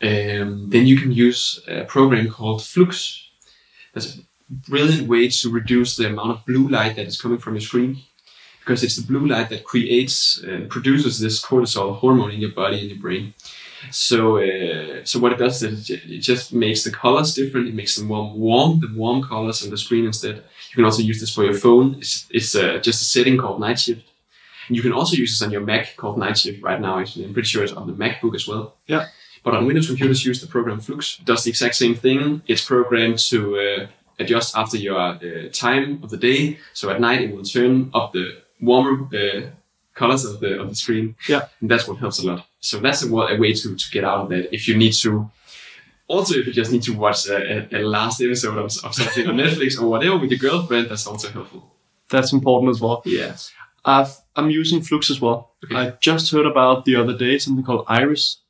Um, 0.00 0.70
then 0.70 0.86
you 0.86 0.96
can 0.96 1.12
use 1.12 1.60
a 1.68 1.84
program 1.84 2.28
called 2.30 2.62
Flux. 2.64 3.28
That's 3.92 4.16
a 4.16 4.20
brilliant 4.50 5.08
way 5.08 5.28
to 5.28 5.50
reduce 5.50 5.96
the 5.96 6.06
amount 6.08 6.30
of 6.30 6.46
blue 6.46 6.68
light 6.68 6.96
that 6.96 7.06
is 7.06 7.20
coming 7.20 7.38
from 7.38 7.54
your 7.54 7.60
screen 7.60 7.98
because 8.60 8.84
it's 8.84 8.96
the 8.96 9.06
blue 9.06 9.26
light 9.26 9.48
that 9.50 9.64
creates 9.64 10.38
and 10.42 10.70
produces 10.70 11.18
this 11.18 11.42
cortisol 11.44 11.96
hormone 11.96 12.30
in 12.30 12.40
your 12.40 12.52
body 12.52 12.78
and 12.80 12.90
your 12.90 13.00
brain. 13.00 13.34
So, 13.90 14.38
uh, 14.38 15.04
so 15.04 15.18
what 15.18 15.32
it 15.32 15.38
does 15.38 15.62
is 15.62 15.90
it 15.90 16.04
it 16.04 16.18
just 16.18 16.52
makes 16.52 16.84
the 16.84 16.90
colors 16.90 17.34
different. 17.34 17.68
It 17.68 17.74
makes 17.74 17.96
them 17.96 18.08
warm, 18.08 18.38
warm, 18.38 18.80
the 18.80 18.90
warm 18.94 19.22
colors 19.22 19.64
on 19.64 19.70
the 19.70 19.76
screen 19.76 20.06
instead. 20.06 20.36
You 20.36 20.76
can 20.76 20.84
also 20.84 21.02
use 21.02 21.20
this 21.20 21.34
for 21.34 21.44
your 21.44 21.54
phone. 21.54 21.96
It's, 21.98 22.26
it's 22.30 22.54
uh, 22.54 22.78
just 22.78 23.02
a 23.02 23.04
setting 23.04 23.36
called 23.36 23.60
Night 23.60 23.78
Shift. 23.80 24.02
And 24.68 24.76
you 24.76 24.82
can 24.82 24.92
also 24.92 25.16
use 25.16 25.30
this 25.32 25.42
on 25.42 25.50
your 25.50 25.60
Mac 25.60 25.96
called 25.96 26.18
Night 26.18 26.38
Shift 26.38 26.62
right 26.62 26.80
now. 26.80 26.98
Actually, 27.00 27.24
I'm 27.24 27.32
pretty 27.34 27.48
sure 27.48 27.62
it's 27.64 27.72
on 27.72 27.86
the 27.86 27.92
MacBook 27.92 28.34
as 28.34 28.46
well. 28.46 28.76
Yeah. 28.86 29.06
But 29.42 29.54
on 29.54 29.66
Windows 29.66 29.88
computers, 29.88 30.24
use 30.24 30.40
the 30.40 30.46
program 30.46 30.78
Flux. 30.80 31.18
It 31.18 31.24
does 31.24 31.42
the 31.44 31.50
exact 31.50 31.74
same 31.74 31.94
thing. 31.96 32.42
It's 32.46 32.64
programmed 32.64 33.18
to 33.30 33.58
uh, 33.58 33.86
adjust 34.20 34.56
after 34.56 34.76
your 34.76 34.98
uh, 34.98 35.18
time 35.52 36.00
of 36.02 36.10
the 36.10 36.16
day. 36.16 36.58
So 36.72 36.90
at 36.90 37.00
night 37.00 37.22
it 37.22 37.34
will 37.34 37.42
turn 37.42 37.90
up 37.92 38.12
the 38.12 38.42
warmer 38.60 39.08
uh, 39.14 39.50
colors 39.94 40.24
of 40.24 40.40
the 40.40 40.60
of 40.60 40.68
the 40.68 40.76
screen. 40.76 41.16
Yeah. 41.28 41.48
and 41.60 41.70
that's 41.70 41.88
what 41.88 41.98
helps 41.98 42.20
a 42.20 42.26
lot. 42.26 42.46
So 42.62 42.78
that's 42.78 43.02
a, 43.04 43.08
a 43.08 43.36
way 43.38 43.52
to 43.52 43.76
to 43.76 43.90
get 43.90 44.04
out 44.04 44.20
of 44.22 44.28
that. 44.30 44.54
If 44.54 44.66
you 44.68 44.76
need 44.76 44.94
to. 45.02 45.30
Also, 46.08 46.34
if 46.34 46.46
you 46.46 46.52
just 46.52 46.72
need 46.72 46.82
to 46.82 46.92
watch 46.92 47.26
a, 47.28 47.36
a, 47.74 47.80
a 47.80 47.82
last 47.82 48.20
episode 48.20 48.58
of, 48.58 48.64
of 48.84 48.94
something 48.94 49.26
on 49.28 49.36
Netflix 49.36 49.80
or 49.80 49.88
whatever 49.88 50.18
with 50.18 50.30
your 50.30 50.38
girlfriend, 50.38 50.88
that's 50.90 51.06
also 51.06 51.28
helpful. 51.28 51.62
That's 52.10 52.32
important 52.32 52.70
as 52.70 52.80
well. 52.80 53.02
Yeah. 53.06 53.34
I've, 53.84 54.14
I'm 54.36 54.50
using 54.50 54.82
Flux 54.82 55.10
as 55.10 55.20
well. 55.20 55.52
Okay. 55.64 55.74
I 55.74 55.90
just 56.00 56.30
heard 56.30 56.46
about 56.46 56.84
the 56.84 56.96
other 56.96 57.16
day 57.16 57.38
something 57.38 57.64
called 57.64 57.86
Iris. 57.88 58.40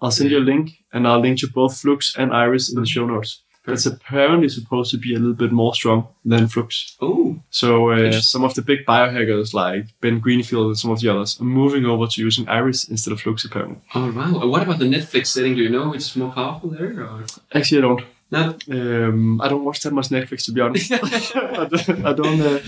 I'll 0.00 0.10
send 0.10 0.30
you 0.30 0.38
a 0.38 0.48
link 0.52 0.84
and 0.92 1.06
I'll 1.06 1.20
link 1.20 1.38
to 1.40 1.48
both 1.48 1.78
Flux 1.78 2.16
and 2.16 2.32
Iris 2.32 2.72
in 2.72 2.80
the 2.80 2.86
show 2.86 3.06
notes. 3.06 3.42
That's 3.64 3.86
apparently 3.86 4.48
supposed 4.48 4.90
to 4.90 4.98
be 4.98 5.14
a 5.14 5.18
little 5.18 5.34
bit 5.34 5.52
more 5.52 5.72
strong 5.74 6.08
than 6.24 6.48
Flux. 6.48 6.96
Oh, 7.00 7.38
So 7.50 7.90
uh, 7.90 8.10
some 8.20 8.42
of 8.44 8.54
the 8.54 8.62
big 8.62 8.84
biohackers 8.84 9.54
like 9.54 9.86
Ben 10.00 10.18
Greenfield 10.18 10.66
and 10.66 10.78
some 10.78 10.90
of 10.90 11.00
the 11.00 11.08
others 11.08 11.40
are 11.40 11.44
moving 11.44 11.84
over 11.86 12.06
to 12.08 12.20
using 12.20 12.48
Iris 12.48 12.88
instead 12.88 13.12
of 13.12 13.20
Flux 13.20 13.44
apparently. 13.44 13.78
oh 13.94 14.10
wow. 14.12 14.46
What 14.48 14.62
about 14.62 14.78
the 14.80 14.86
Netflix 14.86 15.28
setting? 15.28 15.54
Do 15.54 15.62
you 15.62 15.68
know 15.68 15.92
it's 15.94 16.16
more 16.16 16.32
powerful 16.32 16.70
there? 16.70 17.04
Or? 17.04 17.24
Actually, 17.54 17.78
I 17.78 17.82
don't. 17.82 18.04
No. 18.32 18.56
Um, 18.70 19.40
I 19.42 19.48
don't 19.48 19.64
watch 19.64 19.80
that 19.80 19.92
much 19.92 20.08
Netflix 20.08 20.46
to 20.46 20.52
be 20.52 20.60
honest. 20.62 20.90
I 20.92 21.66
don't. 21.66 22.06
I 22.06 22.12
don't 22.14 22.40
uh, 22.40 22.60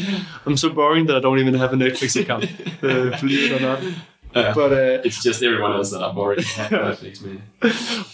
I'm 0.46 0.56
so 0.56 0.68
boring 0.70 1.06
that 1.06 1.16
I 1.16 1.20
don't 1.20 1.38
even 1.38 1.54
have 1.54 1.72
a 1.72 1.76
Netflix 1.76 2.20
account. 2.20 2.44
Uh, 2.82 3.18
believe 3.20 3.50
it 3.50 3.60
or 3.60 3.60
not. 3.60 3.82
But 4.34 4.72
uh, 4.72 5.00
it's 5.06 5.22
just 5.22 5.42
everyone 5.42 5.72
else 5.72 5.90
that 5.92 6.12
boring. 6.14 6.40
Netflix, 6.40 7.22
man. 7.24 7.42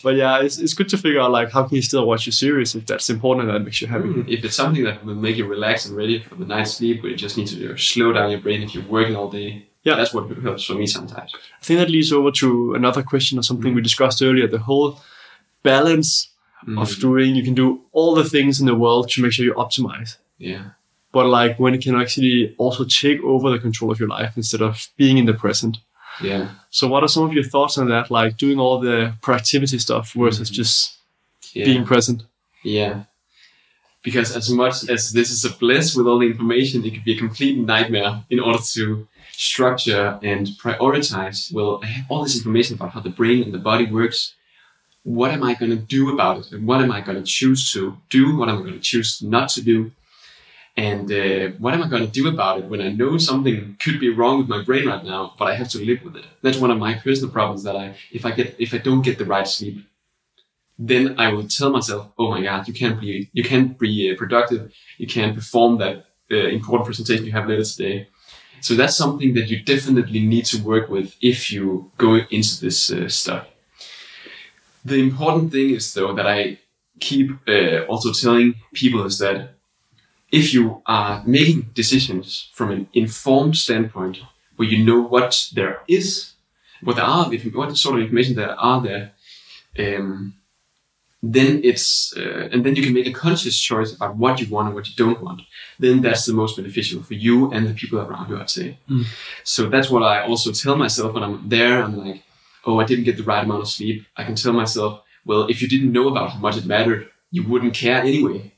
but 0.02 0.14
yeah, 0.16 0.42
it's, 0.42 0.59
it's 0.59 0.74
good 0.74 0.88
to 0.90 0.98
figure 0.98 1.20
out 1.20 1.30
like 1.30 1.50
how 1.50 1.64
can 1.66 1.76
you 1.76 1.83
still 1.83 2.06
watch 2.06 2.26
your 2.26 2.33
series 2.35 2.74
if 2.74 2.85
that's 2.87 3.09
important 3.11 3.48
and 3.48 3.54
that 3.56 3.64
makes 3.64 3.80
you 3.80 3.88
happy. 3.88 4.09
Mm, 4.09 4.28
If 4.28 4.44
it's 4.44 4.54
something 4.56 4.85
that 4.85 5.04
will 5.04 5.14
make 5.14 5.37
you 5.37 5.46
relax 5.46 5.87
and 5.87 5.96
ready 5.96 6.18
for 6.22 6.35
the 6.35 6.44
night's 6.44 6.72
sleep, 6.74 7.02
where 7.02 7.11
you 7.11 7.16
just 7.16 7.37
need 7.38 7.46
to 7.48 7.56
you 7.56 7.68
know, 7.70 7.76
slow 7.76 8.12
down 8.12 8.30
your 8.30 8.40
brain 8.40 8.62
if 8.62 8.74
you're 8.74 8.85
working 8.87 9.16
all 9.16 9.30
day. 9.30 9.66
Yeah. 9.83 9.96
that's 9.96 10.12
what 10.12 10.28
helps 10.42 10.64
for 10.64 10.74
me 10.74 10.87
sometimes. 10.87 11.33
I 11.35 11.64
think 11.64 11.80
that 11.80 11.88
leads 11.88 12.12
over 12.12 12.30
to 12.33 12.74
another 12.74 13.02
question 13.02 13.38
or 13.38 13.42
something 13.42 13.74
we 13.74 13.80
discussed 13.80 14.20
earlier: 14.20 14.46
the 14.46 14.59
whole 14.59 15.00
balance 15.62 16.28
of 16.76 16.88
Mm, 16.90 17.00
doing. 17.00 17.35
You 17.35 17.42
can 17.42 17.54
do 17.54 17.80
all 17.92 18.14
the 18.14 18.24
things 18.24 18.61
in 18.61 18.66
the 18.66 18.74
world 18.74 19.09
to 19.11 19.22
make 19.22 19.33
sure 19.33 19.46
you 19.46 19.54
optimize, 19.54 20.18
yeah, 20.37 20.64
but 21.12 21.26
like 21.26 21.59
when 21.59 21.72
it 21.72 21.83
can 21.83 21.98
actually 21.98 22.54
also 22.59 22.85
take 22.85 23.22
over 23.22 23.50
the 23.50 23.59
control 23.59 23.90
of 23.90 23.98
your 23.98 24.09
life 24.11 24.33
instead 24.37 24.61
of 24.61 24.88
being 24.98 25.16
in 25.16 25.24
the 25.24 25.33
present. 25.33 25.78
Yeah, 26.22 26.48
So, 26.70 26.87
what 26.88 27.02
are 27.02 27.09
some 27.09 27.24
of 27.24 27.33
your 27.33 27.44
thoughts 27.44 27.78
on 27.78 27.88
that? 27.88 28.11
Like 28.11 28.37
doing 28.37 28.59
all 28.59 28.78
the 28.80 29.14
productivity 29.22 29.78
stuff 29.78 30.12
versus 30.12 30.50
Mhm. 30.50 30.54
just 30.54 30.98
yeah, 31.52 31.64
being 31.64 31.85
present. 31.85 32.22
yeah. 32.62 33.04
Because 34.02 34.35
as 34.35 34.48
much 34.48 34.88
as 34.88 35.12
this 35.12 35.30
is 35.30 35.44
a 35.44 35.50
bliss 35.50 35.94
with 35.94 36.06
all 36.06 36.18
the 36.20 36.26
information, 36.26 36.85
it 36.87 36.92
could 36.94 37.04
be 37.04 37.12
a 37.16 37.18
complete 37.18 37.59
nightmare 37.59 38.24
in 38.30 38.40
order 38.40 38.62
to 38.74 39.06
structure 39.33 40.18
and 40.22 40.46
prioritize. 40.62 41.52
Well, 41.52 41.80
I 41.83 41.87
have 41.87 42.06
all 42.09 42.22
this 42.22 42.37
information 42.37 42.76
about 42.76 42.92
how 42.92 43.00
the 43.00 43.11
brain 43.11 43.42
and 43.42 43.52
the 43.52 43.59
body 43.59 43.87
works. 43.87 44.35
What 45.02 45.30
am 45.33 45.42
I 45.42 45.52
going 45.54 45.70
to 45.70 45.76
do 45.96 46.12
about 46.14 46.38
it? 46.40 46.52
And 46.52 46.66
what 46.66 46.80
am 46.80 46.90
I 46.92 47.00
going 47.02 47.18
to 47.22 47.28
choose 47.38 47.70
to 47.72 47.96
do? 48.09 48.37
What 48.37 48.48
am 48.48 48.59
I 48.59 48.62
going 48.62 48.72
to 48.74 48.80
choose 48.92 49.20
not 49.22 49.48
to 49.50 49.61
do? 49.62 49.92
And 50.76 51.11
uh, 51.12 51.56
what 51.59 51.74
am 51.74 51.83
I 51.83 51.88
going 51.88 52.06
to 52.06 52.11
do 52.11 52.28
about 52.28 52.59
it 52.59 52.64
when 52.66 52.80
I 52.80 52.90
know 52.90 53.18
something 53.18 53.76
could 53.80 54.00
be 54.00 54.09
wrong 54.09 54.38
with 54.38 54.48
my 54.48 54.62
brain 54.62 54.87
right 54.87 55.04
now, 55.04 55.35
but 55.38 55.48
I 55.48 55.54
have 55.54 55.68
to 55.70 55.85
live 55.85 56.02
with 56.04 56.16
it? 56.16 56.24
That's 56.42 56.59
one 56.59 56.70
of 56.70 56.78
my 56.78 56.94
personal 56.94 57.30
problems. 57.30 57.64
That 57.64 57.76
I, 57.76 57.96
if 58.12 58.24
I 58.24 58.30
get, 58.30 58.56
if 58.59 58.72
I 58.72 58.78
don't 58.78 59.02
get 59.02 59.18
the 59.18 59.24
right 59.24 59.46
sleep, 59.46 59.85
then 60.78 61.18
I 61.18 61.33
will 61.33 61.46
tell 61.46 61.70
myself, 61.70 62.09
"Oh 62.18 62.30
my 62.30 62.42
God, 62.42 62.66
you 62.68 62.74
can't 62.74 63.00
be, 63.00 63.28
you 63.33 63.44
can't 63.44 63.78
be 63.78 64.11
uh, 64.11 64.16
productive. 64.16 64.72
You 64.96 65.06
can't 65.06 65.35
perform 65.35 65.78
that 65.78 66.06
uh, 66.30 66.37
important 66.37 66.87
presentation 66.87 67.26
you 67.26 67.33
have 67.33 67.48
later 67.48 67.64
today." 67.64 68.09
So 68.62 68.74
that's 68.74 68.96
something 68.96 69.35
that 69.35 69.48
you 69.48 69.62
definitely 69.62 70.20
need 70.20 70.44
to 70.46 70.62
work 70.62 70.88
with 70.88 71.16
if 71.20 71.50
you 71.50 71.90
go 71.98 72.14
into 72.30 72.61
this 72.61 72.92
uh, 72.92 73.09
stuff. 73.09 73.46
The 74.85 74.96
important 74.96 75.52
thing 75.52 75.70
is 75.70 75.92
though 75.92 76.14
that 76.14 76.26
I 76.26 76.59
keep 77.00 77.30
uh, 77.48 77.85
also 77.87 78.12
telling 78.12 78.54
people 78.72 79.04
is 79.04 79.18
that 79.18 79.54
if 80.31 80.55
you 80.55 80.83
are 80.87 81.23
making 81.27 81.71
decisions 81.75 82.51
from 82.53 82.71
an 82.71 82.88
informed 82.93 83.57
standpoint, 83.57 84.21
where 84.57 84.69
you 84.69 84.85
know 84.85 85.01
what 85.01 85.49
there 85.55 85.83
is, 85.88 86.33
what 86.83 86.97
there 86.97 87.05
are, 87.05 87.31
what 87.31 87.77
sort 87.77 87.97
of 87.97 88.03
information 88.03 88.37
there 88.37 88.59
are 88.59 88.81
there, 88.81 89.12
um, 89.79 90.35
then 91.23 91.61
it's 91.62 92.16
uh, 92.16 92.49
and 92.51 92.64
then 92.64 92.77
you 92.77 92.83
can 92.83 92.95
make 92.95 93.07
a 93.07 93.12
conscious 93.12 93.59
choice 93.61 93.95
about 93.95 94.16
what 94.16 94.40
you 94.40 94.47
want 94.49 94.69
and 94.69 94.75
what 94.75 94.88
you 94.88 94.95
don't 94.97 95.23
want. 95.23 95.43
Then 95.79 96.01
that's 96.01 96.25
the 96.25 96.33
most 96.33 96.57
beneficial 96.57 97.03
for 97.03 97.14
you 97.14 97.53
and 97.53 97.66
the 97.66 97.75
people 97.75 98.01
around 98.01 98.31
you. 98.31 98.40
I'd 98.40 98.49
say. 98.49 98.79
Mm. 98.88 99.05
So 99.45 99.69
that's 99.69 99.90
what 99.90 100.03
I 100.03 100.27
also 100.27 100.51
tell 100.53 100.77
myself 100.77 101.12
when 101.12 101.23
I'm 101.23 101.49
there. 101.49 101.83
I'm 101.83 101.97
like, 101.97 102.23
oh, 102.64 102.81
I 102.81 102.85
didn't 102.85 103.05
get 103.05 103.19
the 103.19 103.23
right 103.23 103.45
amount 103.45 103.62
of 103.62 103.69
sleep. 103.69 104.07
I 104.16 104.25
can 104.25 104.35
tell 104.35 104.55
myself, 104.55 105.03
well, 105.27 105.47
if 105.49 105.61
you 105.61 105.69
didn't 105.69 105.93
know 105.93 106.09
about 106.09 106.31
how 106.31 106.38
much 106.38 106.57
it 106.57 106.64
mattered, 106.64 107.11
you 107.31 107.47
wouldn't 107.47 107.75
care 107.75 108.01
anyway. 108.01 108.53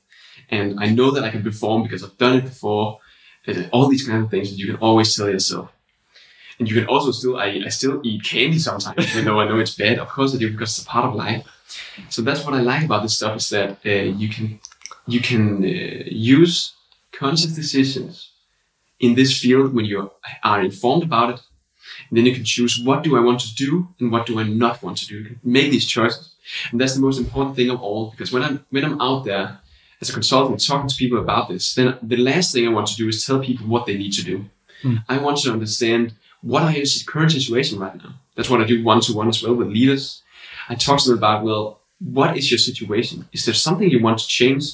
And 0.53 0.79
I 0.79 0.87
know 0.91 1.11
that 1.11 1.25
I 1.25 1.31
can 1.31 1.43
perform 1.43 1.83
because 1.83 2.05
I've 2.05 2.19
done 2.19 2.37
it 2.37 2.45
before. 2.45 3.01
And 3.47 3.69
all 3.73 3.88
these 3.88 4.07
kind 4.07 4.23
of 4.23 4.31
things 4.31 4.51
that 4.51 4.59
you 4.61 4.67
can 4.67 4.77
always 4.77 5.17
tell 5.17 5.29
yourself. 5.29 5.73
And 6.59 6.69
you 6.69 6.77
can 6.79 6.87
also 6.87 7.11
still, 7.11 7.38
I, 7.38 7.62
I 7.67 7.71
still 7.71 8.01
eat 8.05 8.23
candy 8.23 8.59
sometimes, 8.59 9.09
even 9.11 9.25
though 9.25 9.41
I 9.41 9.49
know 9.49 9.59
it's 9.59 9.75
bad. 9.75 9.99
Of 9.99 10.09
course 10.09 10.35
I 10.35 10.38
do 10.38 10.53
because 10.53 10.79
it's 10.79 10.87
a 10.87 10.88
part 10.88 11.07
of 11.07 11.15
life. 11.15 11.45
So 12.11 12.23
that's 12.23 12.45
what 12.45 12.55
I 12.55 12.61
like 12.61 12.85
about 12.85 13.03
this 13.03 13.17
stuff 13.17 13.37
is 13.37 13.49
that 13.49 13.79
uh, 13.85 13.91
you 14.21 14.29
can 14.29 14.61
you 15.09 15.21
can 15.21 15.65
uh, 15.65 16.05
use 16.38 16.75
conscious 17.11 17.53
decisions 17.62 18.31
in 19.01 19.15
this 19.15 19.37
field 19.41 19.75
when 19.75 19.87
you 19.87 20.11
are 20.45 20.62
informed 20.62 21.03
about 21.03 21.31
it. 21.35 21.41
And 22.09 22.17
then 22.17 22.27
you 22.27 22.35
can 22.35 22.45
choose 22.45 22.79
what 22.79 23.03
do 23.03 23.17
I 23.17 23.21
want 23.21 23.41
to 23.41 23.55
do 23.55 23.88
and 23.99 24.12
what 24.12 24.27
do 24.27 24.38
I 24.38 24.45
not 24.45 24.83
want 24.83 24.99
to 24.99 25.07
do. 25.07 25.17
You 25.19 25.25
can 25.25 25.41
make 25.43 25.71
these 25.71 25.87
choices, 25.87 26.35
and 26.71 26.81
that's 26.81 26.95
the 26.95 27.01
most 27.01 27.19
important 27.19 27.57
thing 27.57 27.71
of 27.71 27.81
all. 27.83 28.11
Because 28.11 28.31
when 28.33 28.43
I'm 28.43 28.65
when 28.71 28.85
I'm 28.85 29.01
out 29.01 29.25
there 29.25 29.59
as 30.03 30.11
a 30.11 30.12
consultant 30.12 30.67
talking 30.67 30.88
to 30.88 30.97
people 30.97 31.19
about 31.19 31.49
this, 31.49 31.75
then 31.75 31.97
the 32.03 32.17
last 32.17 32.53
thing 32.53 32.67
I 32.67 32.73
want 32.73 32.88
to 32.88 32.97
do 32.97 33.09
is 33.09 33.25
tell 33.25 33.38
people 33.38 33.67
what 33.69 33.87
they 33.87 33.97
need 33.97 34.12
to 34.15 34.25
do. 34.25 34.45
Hmm. 34.83 34.97
I 35.09 35.19
want 35.19 35.38
to 35.38 35.53
understand 35.53 36.15
what 36.43 36.65
are 36.65 36.73
your 36.73 36.85
current 37.07 37.31
situation 37.31 37.79
right 37.79 37.97
now. 37.97 38.15
That's 38.35 38.51
what 38.51 38.61
I 38.61 38.67
do 38.67 38.83
one 38.83 39.01
to 39.03 39.12
one 39.15 39.29
as 39.29 39.43
well 39.43 39.55
with 39.55 39.69
leaders. 39.69 40.23
I 40.69 40.75
talk 40.75 40.99
to 41.01 41.11
them 41.11 41.19
about, 41.19 41.45
well, 41.45 41.81
what 42.01 42.37
is 42.37 42.51
your 42.51 42.59
situation? 42.59 43.29
Is 43.33 43.45
there 43.45 43.55
something 43.55 43.88
you 43.88 44.03
want 44.03 44.19
to 44.19 44.27
change? 44.27 44.65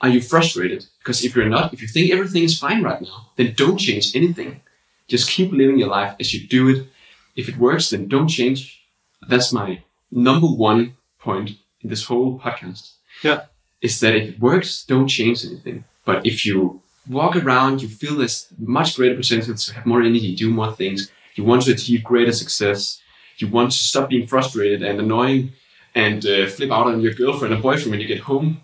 Are 0.00 0.08
you 0.08 0.20
frustrated? 0.20 0.86
Because 0.98 1.24
if 1.24 1.34
you're 1.34 1.48
not, 1.48 1.74
if 1.74 1.82
you 1.82 1.88
think 1.88 2.12
everything 2.12 2.44
is 2.44 2.58
fine 2.58 2.82
right 2.84 3.02
now, 3.02 3.30
then 3.36 3.54
don't 3.56 3.78
change 3.78 4.14
anything. 4.14 4.60
Just 5.08 5.28
keep 5.28 5.50
living 5.50 5.78
your 5.78 5.88
life 5.88 6.14
as 6.20 6.32
you 6.32 6.46
do 6.46 6.68
it. 6.68 6.86
If 7.34 7.48
it 7.48 7.56
works, 7.56 7.90
then 7.90 8.06
don't 8.06 8.28
change. 8.28 8.80
That's 9.28 9.52
my 9.52 9.82
number 10.10 10.46
one 10.46 10.96
point 11.18 11.50
in 11.80 11.90
this 11.90 12.04
whole 12.04 12.38
podcast. 12.38 12.92
Yeah. 13.24 13.46
Is 13.82 14.00
that 14.00 14.14
if 14.14 14.28
it 14.30 14.40
works, 14.40 14.84
don't 14.84 15.08
change 15.08 15.44
anything. 15.44 15.84
But 16.04 16.24
if 16.24 16.46
you 16.46 16.80
walk 17.08 17.36
around, 17.36 17.82
you 17.82 17.88
feel 17.88 18.16
this 18.16 18.46
much 18.58 18.96
greater 18.96 19.16
potential 19.16 19.54
to 19.54 19.74
have 19.74 19.86
more 19.86 20.02
energy, 20.02 20.34
do 20.34 20.50
more 20.50 20.72
things. 20.72 21.10
You 21.34 21.44
want 21.44 21.62
to 21.62 21.72
achieve 21.72 22.04
greater 22.04 22.32
success. 22.32 23.00
You 23.38 23.48
want 23.48 23.72
to 23.72 23.78
stop 23.78 24.08
being 24.08 24.26
frustrated 24.26 24.82
and 24.82 25.00
annoying 25.00 25.52
and 25.94 26.24
uh, 26.24 26.46
flip 26.46 26.70
out 26.70 26.86
on 26.86 27.00
your 27.00 27.12
girlfriend 27.14 27.54
or 27.54 27.60
boyfriend 27.60 27.90
when 27.90 28.00
you 28.00 28.06
get 28.06 28.20
home. 28.20 28.60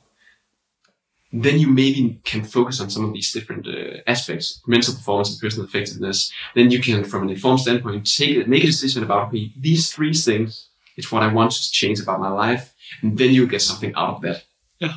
Then 1.32 1.58
you 1.58 1.68
maybe 1.68 2.20
can 2.24 2.42
focus 2.44 2.80
on 2.80 2.88
some 2.88 3.04
of 3.04 3.12
these 3.12 3.32
different 3.32 3.66
uh, 3.66 3.98
aspects, 4.06 4.62
mental 4.66 4.94
performance 4.94 5.30
and 5.30 5.40
personal 5.40 5.66
effectiveness. 5.66 6.32
Then 6.54 6.70
you 6.70 6.80
can, 6.80 7.04
from 7.04 7.24
an 7.24 7.30
informed 7.30 7.60
standpoint, 7.60 8.06
take 8.06 8.48
make 8.48 8.64
a 8.64 8.66
decision 8.66 9.02
about 9.02 9.28
okay, 9.28 9.52
these 9.58 9.92
three 9.92 10.14
things 10.14 10.68
It's 10.96 11.12
what 11.12 11.22
I 11.22 11.32
want 11.32 11.52
to 11.52 11.70
change 11.70 12.00
about 12.00 12.18
my 12.20 12.30
life, 12.30 12.74
and 13.02 13.16
then 13.18 13.30
you 13.32 13.46
get 13.46 13.62
something 13.62 13.92
out 13.94 14.16
of 14.16 14.22
that. 14.22 14.44
Yeah. 14.80 14.94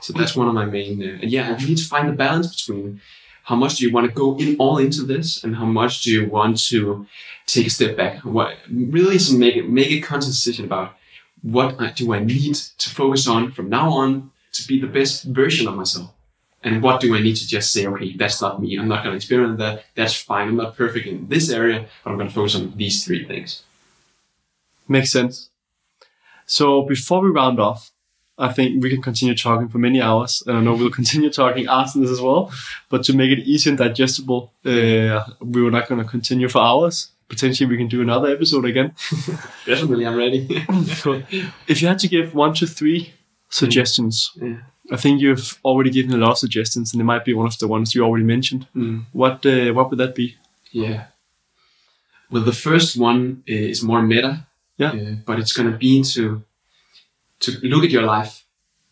So 0.00 0.12
that's 0.12 0.36
one 0.36 0.48
of 0.48 0.54
my 0.54 0.64
main. 0.64 1.02
Uh, 1.02 1.18
yeah, 1.22 1.58
you 1.58 1.68
need 1.68 1.78
to 1.78 1.84
find 1.84 2.08
the 2.08 2.12
balance 2.12 2.54
between 2.54 3.00
how 3.44 3.56
much 3.56 3.76
do 3.76 3.86
you 3.86 3.92
want 3.92 4.06
to 4.06 4.12
go 4.12 4.36
in 4.36 4.56
all 4.58 4.78
into 4.78 5.02
this, 5.02 5.42
and 5.42 5.56
how 5.56 5.64
much 5.64 6.02
do 6.02 6.10
you 6.10 6.28
want 6.28 6.58
to 6.68 7.06
take 7.46 7.66
a 7.66 7.70
step 7.70 7.96
back. 7.96 8.24
What 8.24 8.56
really 8.70 9.16
is 9.16 9.32
make 9.32 9.66
make 9.68 9.90
a 9.90 10.00
conscious 10.00 10.30
decision 10.30 10.64
about 10.66 10.94
what 11.42 11.96
do 11.96 12.12
I 12.12 12.18
need 12.18 12.54
to 12.54 12.90
focus 12.90 13.26
on 13.26 13.52
from 13.52 13.68
now 13.68 13.90
on 13.90 14.30
to 14.52 14.66
be 14.66 14.80
the 14.80 14.86
best 14.86 15.24
version 15.24 15.66
of 15.68 15.74
myself, 15.74 16.10
and 16.62 16.82
what 16.82 17.00
do 17.00 17.14
I 17.14 17.20
need 17.20 17.36
to 17.36 17.46
just 17.46 17.72
say, 17.72 17.86
okay, 17.86 18.16
that's 18.16 18.42
not 18.42 18.60
me. 18.60 18.76
I'm 18.76 18.88
not 18.88 19.02
going 19.02 19.12
to 19.12 19.16
experiment 19.16 19.58
that. 19.58 19.84
That's 19.94 20.14
fine. 20.14 20.48
I'm 20.48 20.56
not 20.56 20.76
perfect 20.76 21.06
in 21.06 21.28
this 21.28 21.50
area, 21.50 21.86
but 22.02 22.10
I'm 22.10 22.16
going 22.16 22.28
to 22.28 22.34
focus 22.34 22.54
on 22.54 22.74
these 22.76 23.04
three 23.04 23.24
things. 23.24 23.62
Makes 24.88 25.12
sense. 25.12 25.50
So 26.46 26.82
before 26.82 27.22
we 27.22 27.30
round 27.30 27.60
off, 27.60 27.92
I 28.38 28.52
think 28.52 28.82
we 28.82 28.90
can 28.90 29.02
continue 29.02 29.34
talking 29.34 29.68
for 29.68 29.78
many 29.78 30.00
hours, 30.00 30.42
and 30.46 30.56
I 30.56 30.60
know 30.60 30.74
we'll 30.74 30.90
continue 30.90 31.30
talking 31.30 31.66
after 31.66 31.98
this 31.98 32.10
as 32.10 32.20
well. 32.20 32.52
But 32.88 33.02
to 33.04 33.12
make 33.12 33.30
it 33.30 33.40
easy 33.40 33.68
and 33.70 33.78
digestible, 33.78 34.52
uh, 34.64 35.24
we 35.40 35.62
were 35.62 35.70
not 35.72 35.88
going 35.88 36.00
to 36.02 36.08
continue 36.08 36.48
for 36.48 36.60
hours. 36.62 37.10
Potentially, 37.28 37.68
we 37.68 37.76
can 37.76 37.88
do 37.88 38.00
another 38.00 38.28
episode 38.28 38.64
again. 38.64 38.94
Definitely, 39.66 40.06
I'm 40.06 40.16
ready. 40.16 40.64
Cool. 41.02 41.22
If 41.66 41.82
you 41.82 41.88
had 41.88 41.98
to 41.98 42.08
give 42.08 42.34
one 42.34 42.54
to 42.54 42.66
three 42.66 43.12
suggestions 43.50 44.32
Yeah. 44.36 44.58
I 44.90 44.96
think 44.96 45.20
you've 45.20 45.58
already 45.64 45.90
given 45.90 46.12
a 46.14 46.16
lot 46.16 46.30
of 46.30 46.38
suggestions, 46.38 46.92
and 46.92 47.00
it 47.00 47.04
might 47.04 47.24
be 47.24 47.34
one 47.34 47.46
of 47.46 47.58
the 47.58 47.68
ones 47.68 47.94
you 47.94 48.02
already 48.04 48.24
mentioned. 48.24 48.66
Mm. 48.74 49.04
What 49.12 49.44
uh, 49.44 49.72
what 49.74 49.90
would 49.90 49.98
that 49.98 50.14
be? 50.14 50.36
Yeah. 50.72 51.06
Well, 52.30 52.42
the 52.44 52.52
first 52.52 52.96
one 52.96 53.42
is 53.46 53.82
more 53.82 54.00
meta. 54.02 54.46
Yeah. 54.78 54.92
Uh, 54.92 55.14
but 55.26 55.38
it's 55.38 55.52
going 55.52 55.70
to 55.70 55.76
be 55.76 56.02
to 56.14 56.42
to 57.40 57.52
look 57.62 57.84
at 57.84 57.90
your 57.90 58.02
life. 58.02 58.44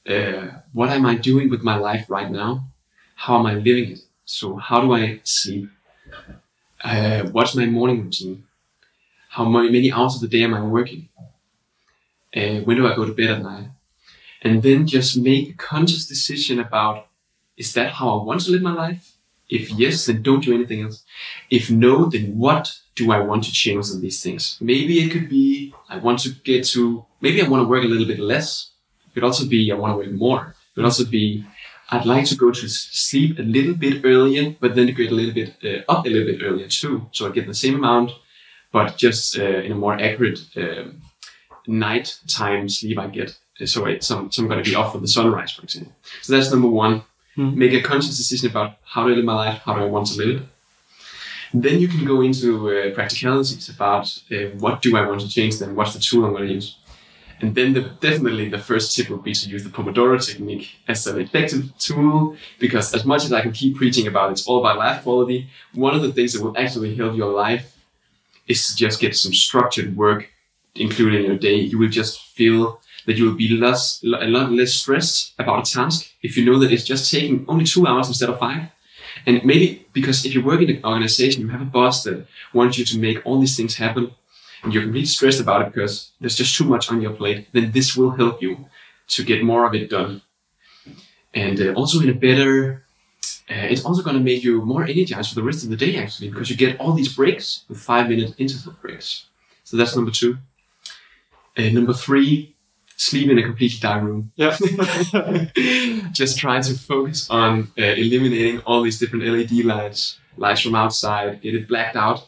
Uh, 0.08 0.48
what 0.72 0.90
am 0.90 1.04
I 1.04 1.16
doing 1.16 1.50
with 1.50 1.62
my 1.62 1.76
life 1.76 2.08
right 2.08 2.30
now? 2.30 2.68
How 3.16 3.38
am 3.38 3.46
I 3.46 3.54
living 3.54 3.92
it? 3.92 4.00
So 4.24 4.56
how 4.56 4.80
do 4.80 4.92
I 4.94 5.20
sleep? 5.24 5.70
Uh, 6.82 7.24
what's 7.32 7.54
my 7.54 7.66
morning 7.66 8.02
routine? 8.02 8.44
How 9.30 9.44
many, 9.44 9.92
hours 9.92 10.16
of 10.16 10.20
the 10.22 10.28
day 10.28 10.44
am 10.44 10.54
I 10.54 10.62
working? 10.62 11.08
Uh, 12.34 12.60
when 12.64 12.76
do 12.76 12.86
I 12.86 12.94
go 12.94 13.04
to 13.04 13.12
bed 13.12 13.30
at 13.30 13.42
night? 13.42 13.68
And 14.42 14.62
then 14.62 14.86
just 14.86 15.16
make 15.16 15.50
a 15.50 15.54
conscious 15.54 16.06
decision 16.06 16.60
about 16.60 17.08
is 17.56 17.72
that 17.72 17.94
how 17.94 18.18
I 18.18 18.22
want 18.22 18.42
to 18.42 18.50
live 18.50 18.62
my 18.62 18.72
life? 18.72 19.16
If 19.48 19.70
yes, 19.70 20.06
then 20.06 20.22
don't 20.22 20.44
do 20.44 20.54
anything 20.54 20.82
else. 20.82 21.04
If 21.50 21.70
no, 21.70 22.06
then 22.06 22.36
what 22.36 22.78
do 22.94 23.12
I 23.12 23.20
want 23.20 23.44
to 23.44 23.52
change 23.52 23.90
on 23.90 24.00
these 24.00 24.22
things? 24.22 24.58
Maybe 24.60 25.00
it 25.00 25.10
could 25.10 25.28
be 25.28 25.72
I 25.88 25.98
want 25.98 26.18
to 26.20 26.30
get 26.30 26.64
to, 26.68 27.04
maybe 27.26 27.42
I 27.42 27.48
want 27.48 27.62
to 27.64 27.68
work 27.74 27.84
a 27.84 27.92
little 27.92 28.08
bit 28.12 28.20
less. 28.32 28.48
It 29.06 29.14
could 29.14 29.26
also 29.28 29.44
be 29.54 29.60
I 29.72 29.76
want 29.82 29.92
to 29.92 29.98
work 30.00 30.12
more. 30.26 30.42
It 30.48 30.74
could 30.74 30.88
also 30.90 31.04
be 31.18 31.26
I'd 31.92 32.10
like 32.14 32.26
to 32.32 32.36
go 32.44 32.50
to 32.50 32.68
sleep 33.08 33.38
a 33.38 33.46
little 33.56 33.76
bit 33.84 34.04
earlier, 34.12 34.44
but 34.62 34.74
then 34.74 34.86
get 35.00 35.12
a 35.12 35.18
little 35.20 35.36
bit 35.40 35.50
uh, 35.68 35.92
up 35.92 36.04
a 36.06 36.10
little 36.14 36.28
bit 36.32 36.42
earlier 36.48 36.68
too. 36.80 36.94
So 37.16 37.20
I 37.26 37.30
get 37.36 37.46
the 37.46 37.60
same 37.64 37.76
amount, 37.82 38.10
but 38.76 38.96
just 39.04 39.38
uh, 39.38 39.60
in 39.66 39.70
a 39.72 39.80
more 39.84 39.94
accurate 40.08 40.40
um, 40.56 40.86
night 41.66 42.06
time 42.40 42.68
sleep 42.68 42.98
I 43.04 43.08
get. 43.18 43.30
So, 43.64 43.86
I, 43.86 44.00
so, 44.00 44.18
I'm, 44.18 44.32
so 44.32 44.42
I'm 44.42 44.48
going 44.50 44.62
to 44.62 44.70
be 44.70 44.76
off 44.80 44.92
for 44.92 45.00
the 45.04 45.08
sunrise, 45.08 45.52
for 45.52 45.62
example. 45.62 45.92
So 46.22 46.28
that's 46.32 46.50
number 46.50 46.68
one. 46.68 46.94
Hmm. 47.36 47.58
Make 47.62 47.72
a 47.72 47.82
conscious 47.90 48.16
decision 48.22 48.50
about 48.50 48.70
how 48.92 49.02
to 49.06 49.14
live 49.14 49.24
my 49.24 49.38
life, 49.44 49.58
how 49.64 49.74
do 49.76 49.82
I 49.82 49.90
want 49.94 50.06
to 50.08 50.18
live 50.20 50.30
it. 50.36 50.42
Then 51.54 51.78
you 51.82 51.88
can 51.88 52.04
go 52.04 52.20
into 52.28 52.48
uh, 52.70 52.94
practicalities 52.98 53.68
about 53.74 54.06
uh, 54.34 54.36
what 54.62 54.82
do 54.82 54.88
I 54.96 55.02
want 55.08 55.20
to 55.22 55.28
change, 55.36 55.58
then 55.58 55.74
what's 55.76 55.94
the 55.94 56.00
tool 56.00 56.24
I'm 56.24 56.32
going 56.32 56.48
to 56.48 56.54
use. 56.60 56.68
And 57.40 57.54
then 57.54 57.74
the, 57.74 57.82
definitely 58.00 58.48
the 58.48 58.58
first 58.58 58.96
tip 58.96 59.10
would 59.10 59.22
be 59.22 59.34
to 59.34 59.48
use 59.48 59.62
the 59.62 59.70
Pomodoro 59.70 60.24
technique 60.24 60.76
as 60.88 61.06
an 61.06 61.20
effective 61.20 61.76
tool 61.78 62.36
because 62.58 62.94
as 62.94 63.04
much 63.04 63.24
as 63.24 63.32
I 63.32 63.42
can 63.42 63.52
keep 63.52 63.76
preaching 63.76 64.06
about 64.06 64.30
it's 64.30 64.46
all 64.46 64.60
about 64.60 64.78
life 64.78 65.02
quality, 65.02 65.48
one 65.74 65.94
of 65.94 66.02
the 66.02 66.12
things 66.12 66.32
that 66.32 66.42
will 66.42 66.56
actually 66.56 66.94
help 66.94 67.14
your 67.14 67.32
life 67.32 67.76
is 68.48 68.68
to 68.68 68.76
just 68.76 69.00
get 69.00 69.14
some 69.16 69.34
structured 69.34 69.96
work 69.96 70.30
included 70.74 71.20
in 71.20 71.26
your 71.26 71.38
day. 71.38 71.56
You 71.56 71.78
will 71.78 71.88
just 71.88 72.20
feel 72.20 72.80
that 73.06 73.16
you 73.16 73.24
will 73.24 73.34
be 73.34 73.48
less, 73.48 74.02
a 74.02 74.26
lot 74.26 74.50
less 74.50 74.72
stressed 74.74 75.34
about 75.38 75.68
a 75.68 75.70
task 75.70 76.10
if 76.22 76.36
you 76.36 76.44
know 76.44 76.58
that 76.58 76.72
it's 76.72 76.84
just 76.84 77.10
taking 77.10 77.44
only 77.48 77.64
two 77.64 77.86
hours 77.86 78.08
instead 78.08 78.30
of 78.30 78.38
five. 78.38 78.68
And 79.26 79.44
maybe 79.44 79.86
because 79.92 80.24
if 80.24 80.34
you 80.34 80.42
work 80.42 80.60
in 80.60 80.70
an 80.70 80.84
organization, 80.84 81.42
you 81.42 81.48
have 81.48 81.62
a 81.62 81.66
boss 81.66 82.04
that 82.04 82.26
wants 82.52 82.78
you 82.78 82.84
to 82.86 82.98
make 82.98 83.24
all 83.24 83.40
these 83.40 83.56
things 83.56 83.76
happen 83.76 84.12
and 84.66 84.74
you're 84.74 84.82
completely 84.82 85.06
stressed 85.06 85.40
about 85.40 85.62
it 85.62 85.72
because 85.72 86.10
there's 86.20 86.34
just 86.34 86.56
too 86.56 86.64
much 86.64 86.90
on 86.90 87.00
your 87.00 87.12
plate, 87.12 87.46
then 87.52 87.70
this 87.70 87.96
will 87.96 88.10
help 88.10 88.42
you 88.42 88.66
to 89.06 89.22
get 89.22 89.44
more 89.44 89.64
of 89.64 89.74
it 89.76 89.88
done. 89.88 90.22
And 91.32 91.60
uh, 91.60 91.72
also 91.74 92.00
in 92.00 92.08
a 92.08 92.14
better, 92.14 92.82
uh, 93.48 93.70
it's 93.70 93.84
also 93.84 94.02
going 94.02 94.16
to 94.16 94.22
make 94.22 94.42
you 94.42 94.62
more 94.62 94.82
energized 94.82 95.28
for 95.28 95.36
the 95.36 95.44
rest 95.44 95.62
of 95.62 95.70
the 95.70 95.76
day 95.76 95.96
actually, 95.98 96.30
because 96.30 96.50
you 96.50 96.56
get 96.56 96.80
all 96.80 96.94
these 96.94 97.14
breaks 97.14 97.62
with 97.68 97.78
five 97.78 98.08
minute 98.08 98.34
interval 98.38 98.74
breaks. 98.82 99.26
So 99.62 99.76
that's 99.76 99.94
number 99.94 100.10
two. 100.10 100.38
Uh, 101.56 101.70
number 101.70 101.92
three, 101.92 102.56
sleep 102.96 103.30
in 103.30 103.38
a 103.38 103.42
completely 103.42 103.78
dark 103.78 104.02
room. 104.02 104.32
Yeah. 104.34 104.56
Just 106.12 106.38
try 106.38 106.60
to 106.60 106.74
focus 106.74 107.30
on 107.30 107.70
uh, 107.78 107.82
eliminating 107.84 108.62
all 108.62 108.82
these 108.82 108.98
different 108.98 109.24
LED 109.24 109.64
lights, 109.64 110.18
lights 110.36 110.62
from 110.62 110.74
outside, 110.74 111.40
get 111.40 111.54
it 111.54 111.68
blacked 111.68 111.94
out. 111.94 112.26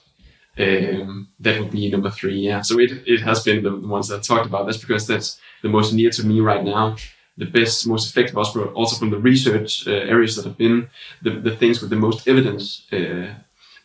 Um, 0.58 1.28
that 1.40 1.60
would 1.60 1.70
be 1.70 1.90
number 1.90 2.10
three. 2.10 2.40
Yeah. 2.40 2.62
So 2.62 2.78
it, 2.80 2.90
it 3.06 3.20
has 3.20 3.44
been 3.44 3.62
the, 3.62 3.70
the 3.70 3.86
ones 3.86 4.08
that 4.08 4.18
I 4.18 4.22
talked 4.22 4.46
about. 4.46 4.66
That's 4.66 4.78
because 4.78 5.06
that's 5.06 5.38
the 5.62 5.68
most 5.68 5.92
near 5.92 6.10
to 6.10 6.26
me 6.26 6.40
right 6.40 6.64
now. 6.64 6.96
The 7.36 7.46
best, 7.46 7.86
most 7.86 8.10
effective, 8.10 8.36
also, 8.36 8.72
also 8.72 8.96
from 8.96 9.10
the 9.10 9.18
research 9.18 9.86
uh, 9.86 9.92
areas 9.92 10.34
that 10.34 10.44
have 10.44 10.58
been 10.58 10.90
the, 11.22 11.30
the 11.30 11.54
things 11.54 11.80
with 11.80 11.90
the 11.90 11.96
most 11.96 12.26
evidence 12.26 12.86
uh, 12.92 13.34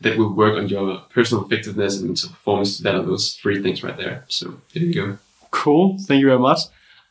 that 0.02 0.18
will 0.18 0.34
work 0.34 0.58
on 0.58 0.68
your 0.68 1.02
personal 1.12 1.46
effectiveness 1.46 1.98
and 1.98 2.08
mental 2.08 2.30
performance. 2.30 2.80
That 2.80 2.96
are 2.96 3.04
those 3.04 3.36
three 3.36 3.62
things 3.62 3.84
right 3.84 3.96
there. 3.96 4.26
So 4.28 4.60
there 4.74 4.84
you 4.84 4.94
go. 4.94 5.18
Cool. 5.52 5.98
Thank 6.00 6.22
you 6.22 6.28
very 6.28 6.40
much. 6.40 6.62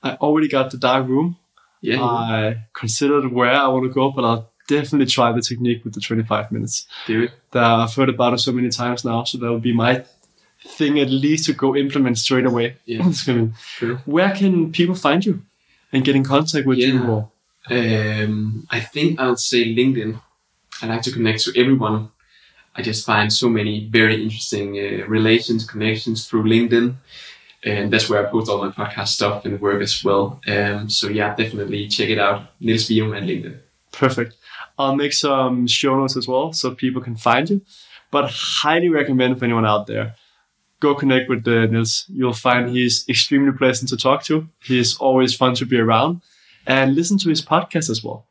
I 0.03 0.15
already 0.15 0.49
got 0.49 0.73
the 0.73 0.79
dark 0.79 1.07
room. 1.07 1.37
Yeah. 1.81 2.03
I 2.03 2.65
considered 2.75 3.33
where 3.33 3.53
I 3.53 3.69
want 3.69 3.85
to 3.85 3.95
go, 3.95 4.11
but 4.11 4.25
I'll 4.25 4.52
definitely 4.69 5.07
try 5.07 5.33
the 5.33 5.41
technique 5.43 5.85
with 5.85 5.95
the 5.95 6.01
25 6.01 6.53
minutes. 6.53 6.87
do 7.07 7.23
it. 7.25 7.33
That 7.53 7.65
I've 7.65 7.95
heard 7.95 8.09
about 8.09 8.35
it 8.35 8.39
so 8.39 8.53
many 8.53 8.69
times 8.71 9.05
now, 9.05 9.25
so 9.25 9.39
that 9.39 9.51
would 9.53 9.63
be 9.63 9.73
my 9.75 10.05
thing 10.65 11.01
at 11.01 11.11
least 11.11 11.47
to 11.47 11.53
go 11.53 11.75
implement 11.77 12.19
straight 12.19 12.47
away. 12.47 12.77
Yeah. 12.87 13.07
It's 13.09 13.25
gonna. 13.25 13.51
Where 14.07 14.33
can 14.35 14.73
people 14.73 14.95
find 14.95 15.25
you 15.25 15.43
and 15.93 16.05
get 16.05 16.17
in 16.17 16.25
contact 16.25 16.67
with 16.67 16.79
you? 16.79 16.95
Yeah. 16.95 17.09
Or 17.09 17.31
Um, 17.71 18.67
I 18.71 18.81
think 18.81 19.21
I'll 19.21 19.37
say 19.37 19.75
LinkedIn. 19.75 20.21
I 20.83 20.87
like 20.87 21.03
to 21.03 21.13
connect 21.13 21.41
to 21.45 21.53
everyone. 21.61 22.09
I 22.75 22.83
just 22.83 23.05
find 23.05 23.31
so 23.33 23.49
many 23.49 23.87
very 23.89 24.23
interesting 24.23 24.77
uh, 24.79 25.07
relations, 25.07 25.65
connections 25.65 26.27
through 26.27 26.45
LinkedIn. 26.45 26.95
And 27.65 27.93
that's 27.93 28.09
where 28.09 28.27
I 28.27 28.31
post 28.31 28.49
all 28.51 28.59
my 28.65 28.71
podcast 28.71 29.09
stuff 29.09 29.45
and 29.45 29.61
work 29.61 29.81
as 29.83 30.03
well. 30.03 30.41
Um, 30.49 30.89
so 30.91 31.09
yeah, 31.09 31.35
definitely 31.37 31.87
check 31.89 32.09
it 32.09 32.19
out. 32.19 32.41
Nils 32.61 32.89
Vium 32.89 33.17
and 33.17 33.29
LinkedIn. 33.29 33.59
Perfect. 33.93 34.35
I'll 34.79 34.97
make 34.97 35.13
some 35.13 35.67
show 35.67 35.97
notes 35.97 36.17
as 36.17 36.27
well 36.27 36.53
so 36.53 36.75
people 36.75 37.03
can 37.03 37.17
find 37.17 37.49
you. 37.49 37.63
But 38.11 38.31
highly 38.31 38.89
recommend 38.89 39.39
for 39.39 39.45
anyone 39.45 39.67
out 39.67 39.87
there, 39.87 40.15
go 40.81 40.95
connect 40.95 41.29
with 41.29 41.47
uh, 41.47 41.67
Nils. 41.67 42.05
You'll 42.09 42.33
find 42.33 42.71
he's 42.71 43.09
extremely 43.09 43.53
pleasant 43.53 43.89
to 43.91 43.97
talk 43.97 44.25
to. 44.25 44.49
He's 44.63 44.97
always 44.97 45.35
fun 45.35 45.55
to 45.55 45.67
be 45.67 45.79
around. 45.79 46.21
And 46.67 46.95
listen 46.95 47.19
to 47.19 47.29
his 47.29 47.43
podcast 47.43 47.91
as 47.91 48.05
well. 48.05 48.27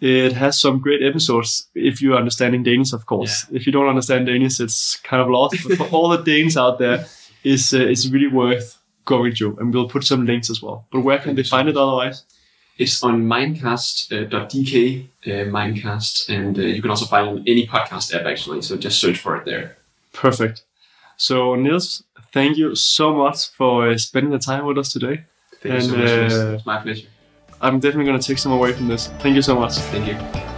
It 0.00 0.32
has 0.32 0.60
some 0.60 0.78
great 0.78 1.02
episodes 1.02 1.68
if 1.74 2.00
you're 2.00 2.16
understanding 2.16 2.62
Danish, 2.62 2.92
of 2.92 3.06
course. 3.06 3.46
If 3.50 3.66
you 3.66 3.72
don't 3.72 3.88
understand 3.88 4.26
Danish, 4.26 4.60
it's 4.60 4.96
kind 4.96 5.20
of 5.20 5.28
lost. 5.28 5.56
But 5.66 5.76
for 5.76 5.84
all 5.88 6.08
the 6.08 6.22
Danes 6.22 6.56
out 6.56 6.78
there, 6.78 7.04
it's, 7.42 7.74
uh, 7.74 7.80
it's 7.80 8.06
really 8.08 8.28
worth 8.28 8.78
going 9.04 9.34
to. 9.36 9.56
And 9.58 9.74
we'll 9.74 9.88
put 9.88 10.04
some 10.04 10.24
links 10.24 10.50
as 10.50 10.62
well. 10.62 10.86
But 10.92 11.00
where 11.00 11.18
can 11.18 11.34
they 11.34 11.42
find 11.42 11.68
it 11.68 11.76
otherwise? 11.76 12.24
It's 12.78 13.02
on 13.02 13.24
mindcast.dk, 13.24 15.06
uh, 15.26 15.28
Mindcast, 15.50 16.28
and 16.28 16.56
uh, 16.58 16.62
you 16.62 16.80
can 16.80 16.90
also 16.90 17.06
find 17.06 17.26
it 17.26 17.30
on 17.30 17.44
any 17.46 17.66
podcast 17.66 18.14
app 18.14 18.24
actually. 18.26 18.62
So 18.62 18.76
just 18.76 19.00
search 19.00 19.18
for 19.18 19.36
it 19.36 19.44
there. 19.44 19.76
Perfect. 20.12 20.62
So, 21.16 21.56
Niels, 21.56 22.04
thank 22.32 22.56
you 22.56 22.76
so 22.76 23.12
much 23.14 23.48
for 23.50 23.90
uh, 23.90 23.98
spending 23.98 24.30
the 24.30 24.38
time 24.38 24.64
with 24.64 24.78
us 24.78 24.92
today. 24.92 25.24
Thank 25.60 25.74
you 25.74 25.80
so 25.80 25.96
much. 25.96 26.32
Uh, 26.32 26.54
It's 26.54 26.66
my 26.66 26.78
pleasure. 26.80 27.08
I'm 27.60 27.80
definitely 27.80 28.04
going 28.04 28.20
to 28.20 28.26
take 28.26 28.38
some 28.38 28.52
away 28.52 28.72
from 28.72 28.86
this. 28.86 29.08
Thank 29.18 29.34
you 29.34 29.42
so 29.42 29.58
much. 29.58 29.74
Thank 29.74 30.06
you. 30.06 30.57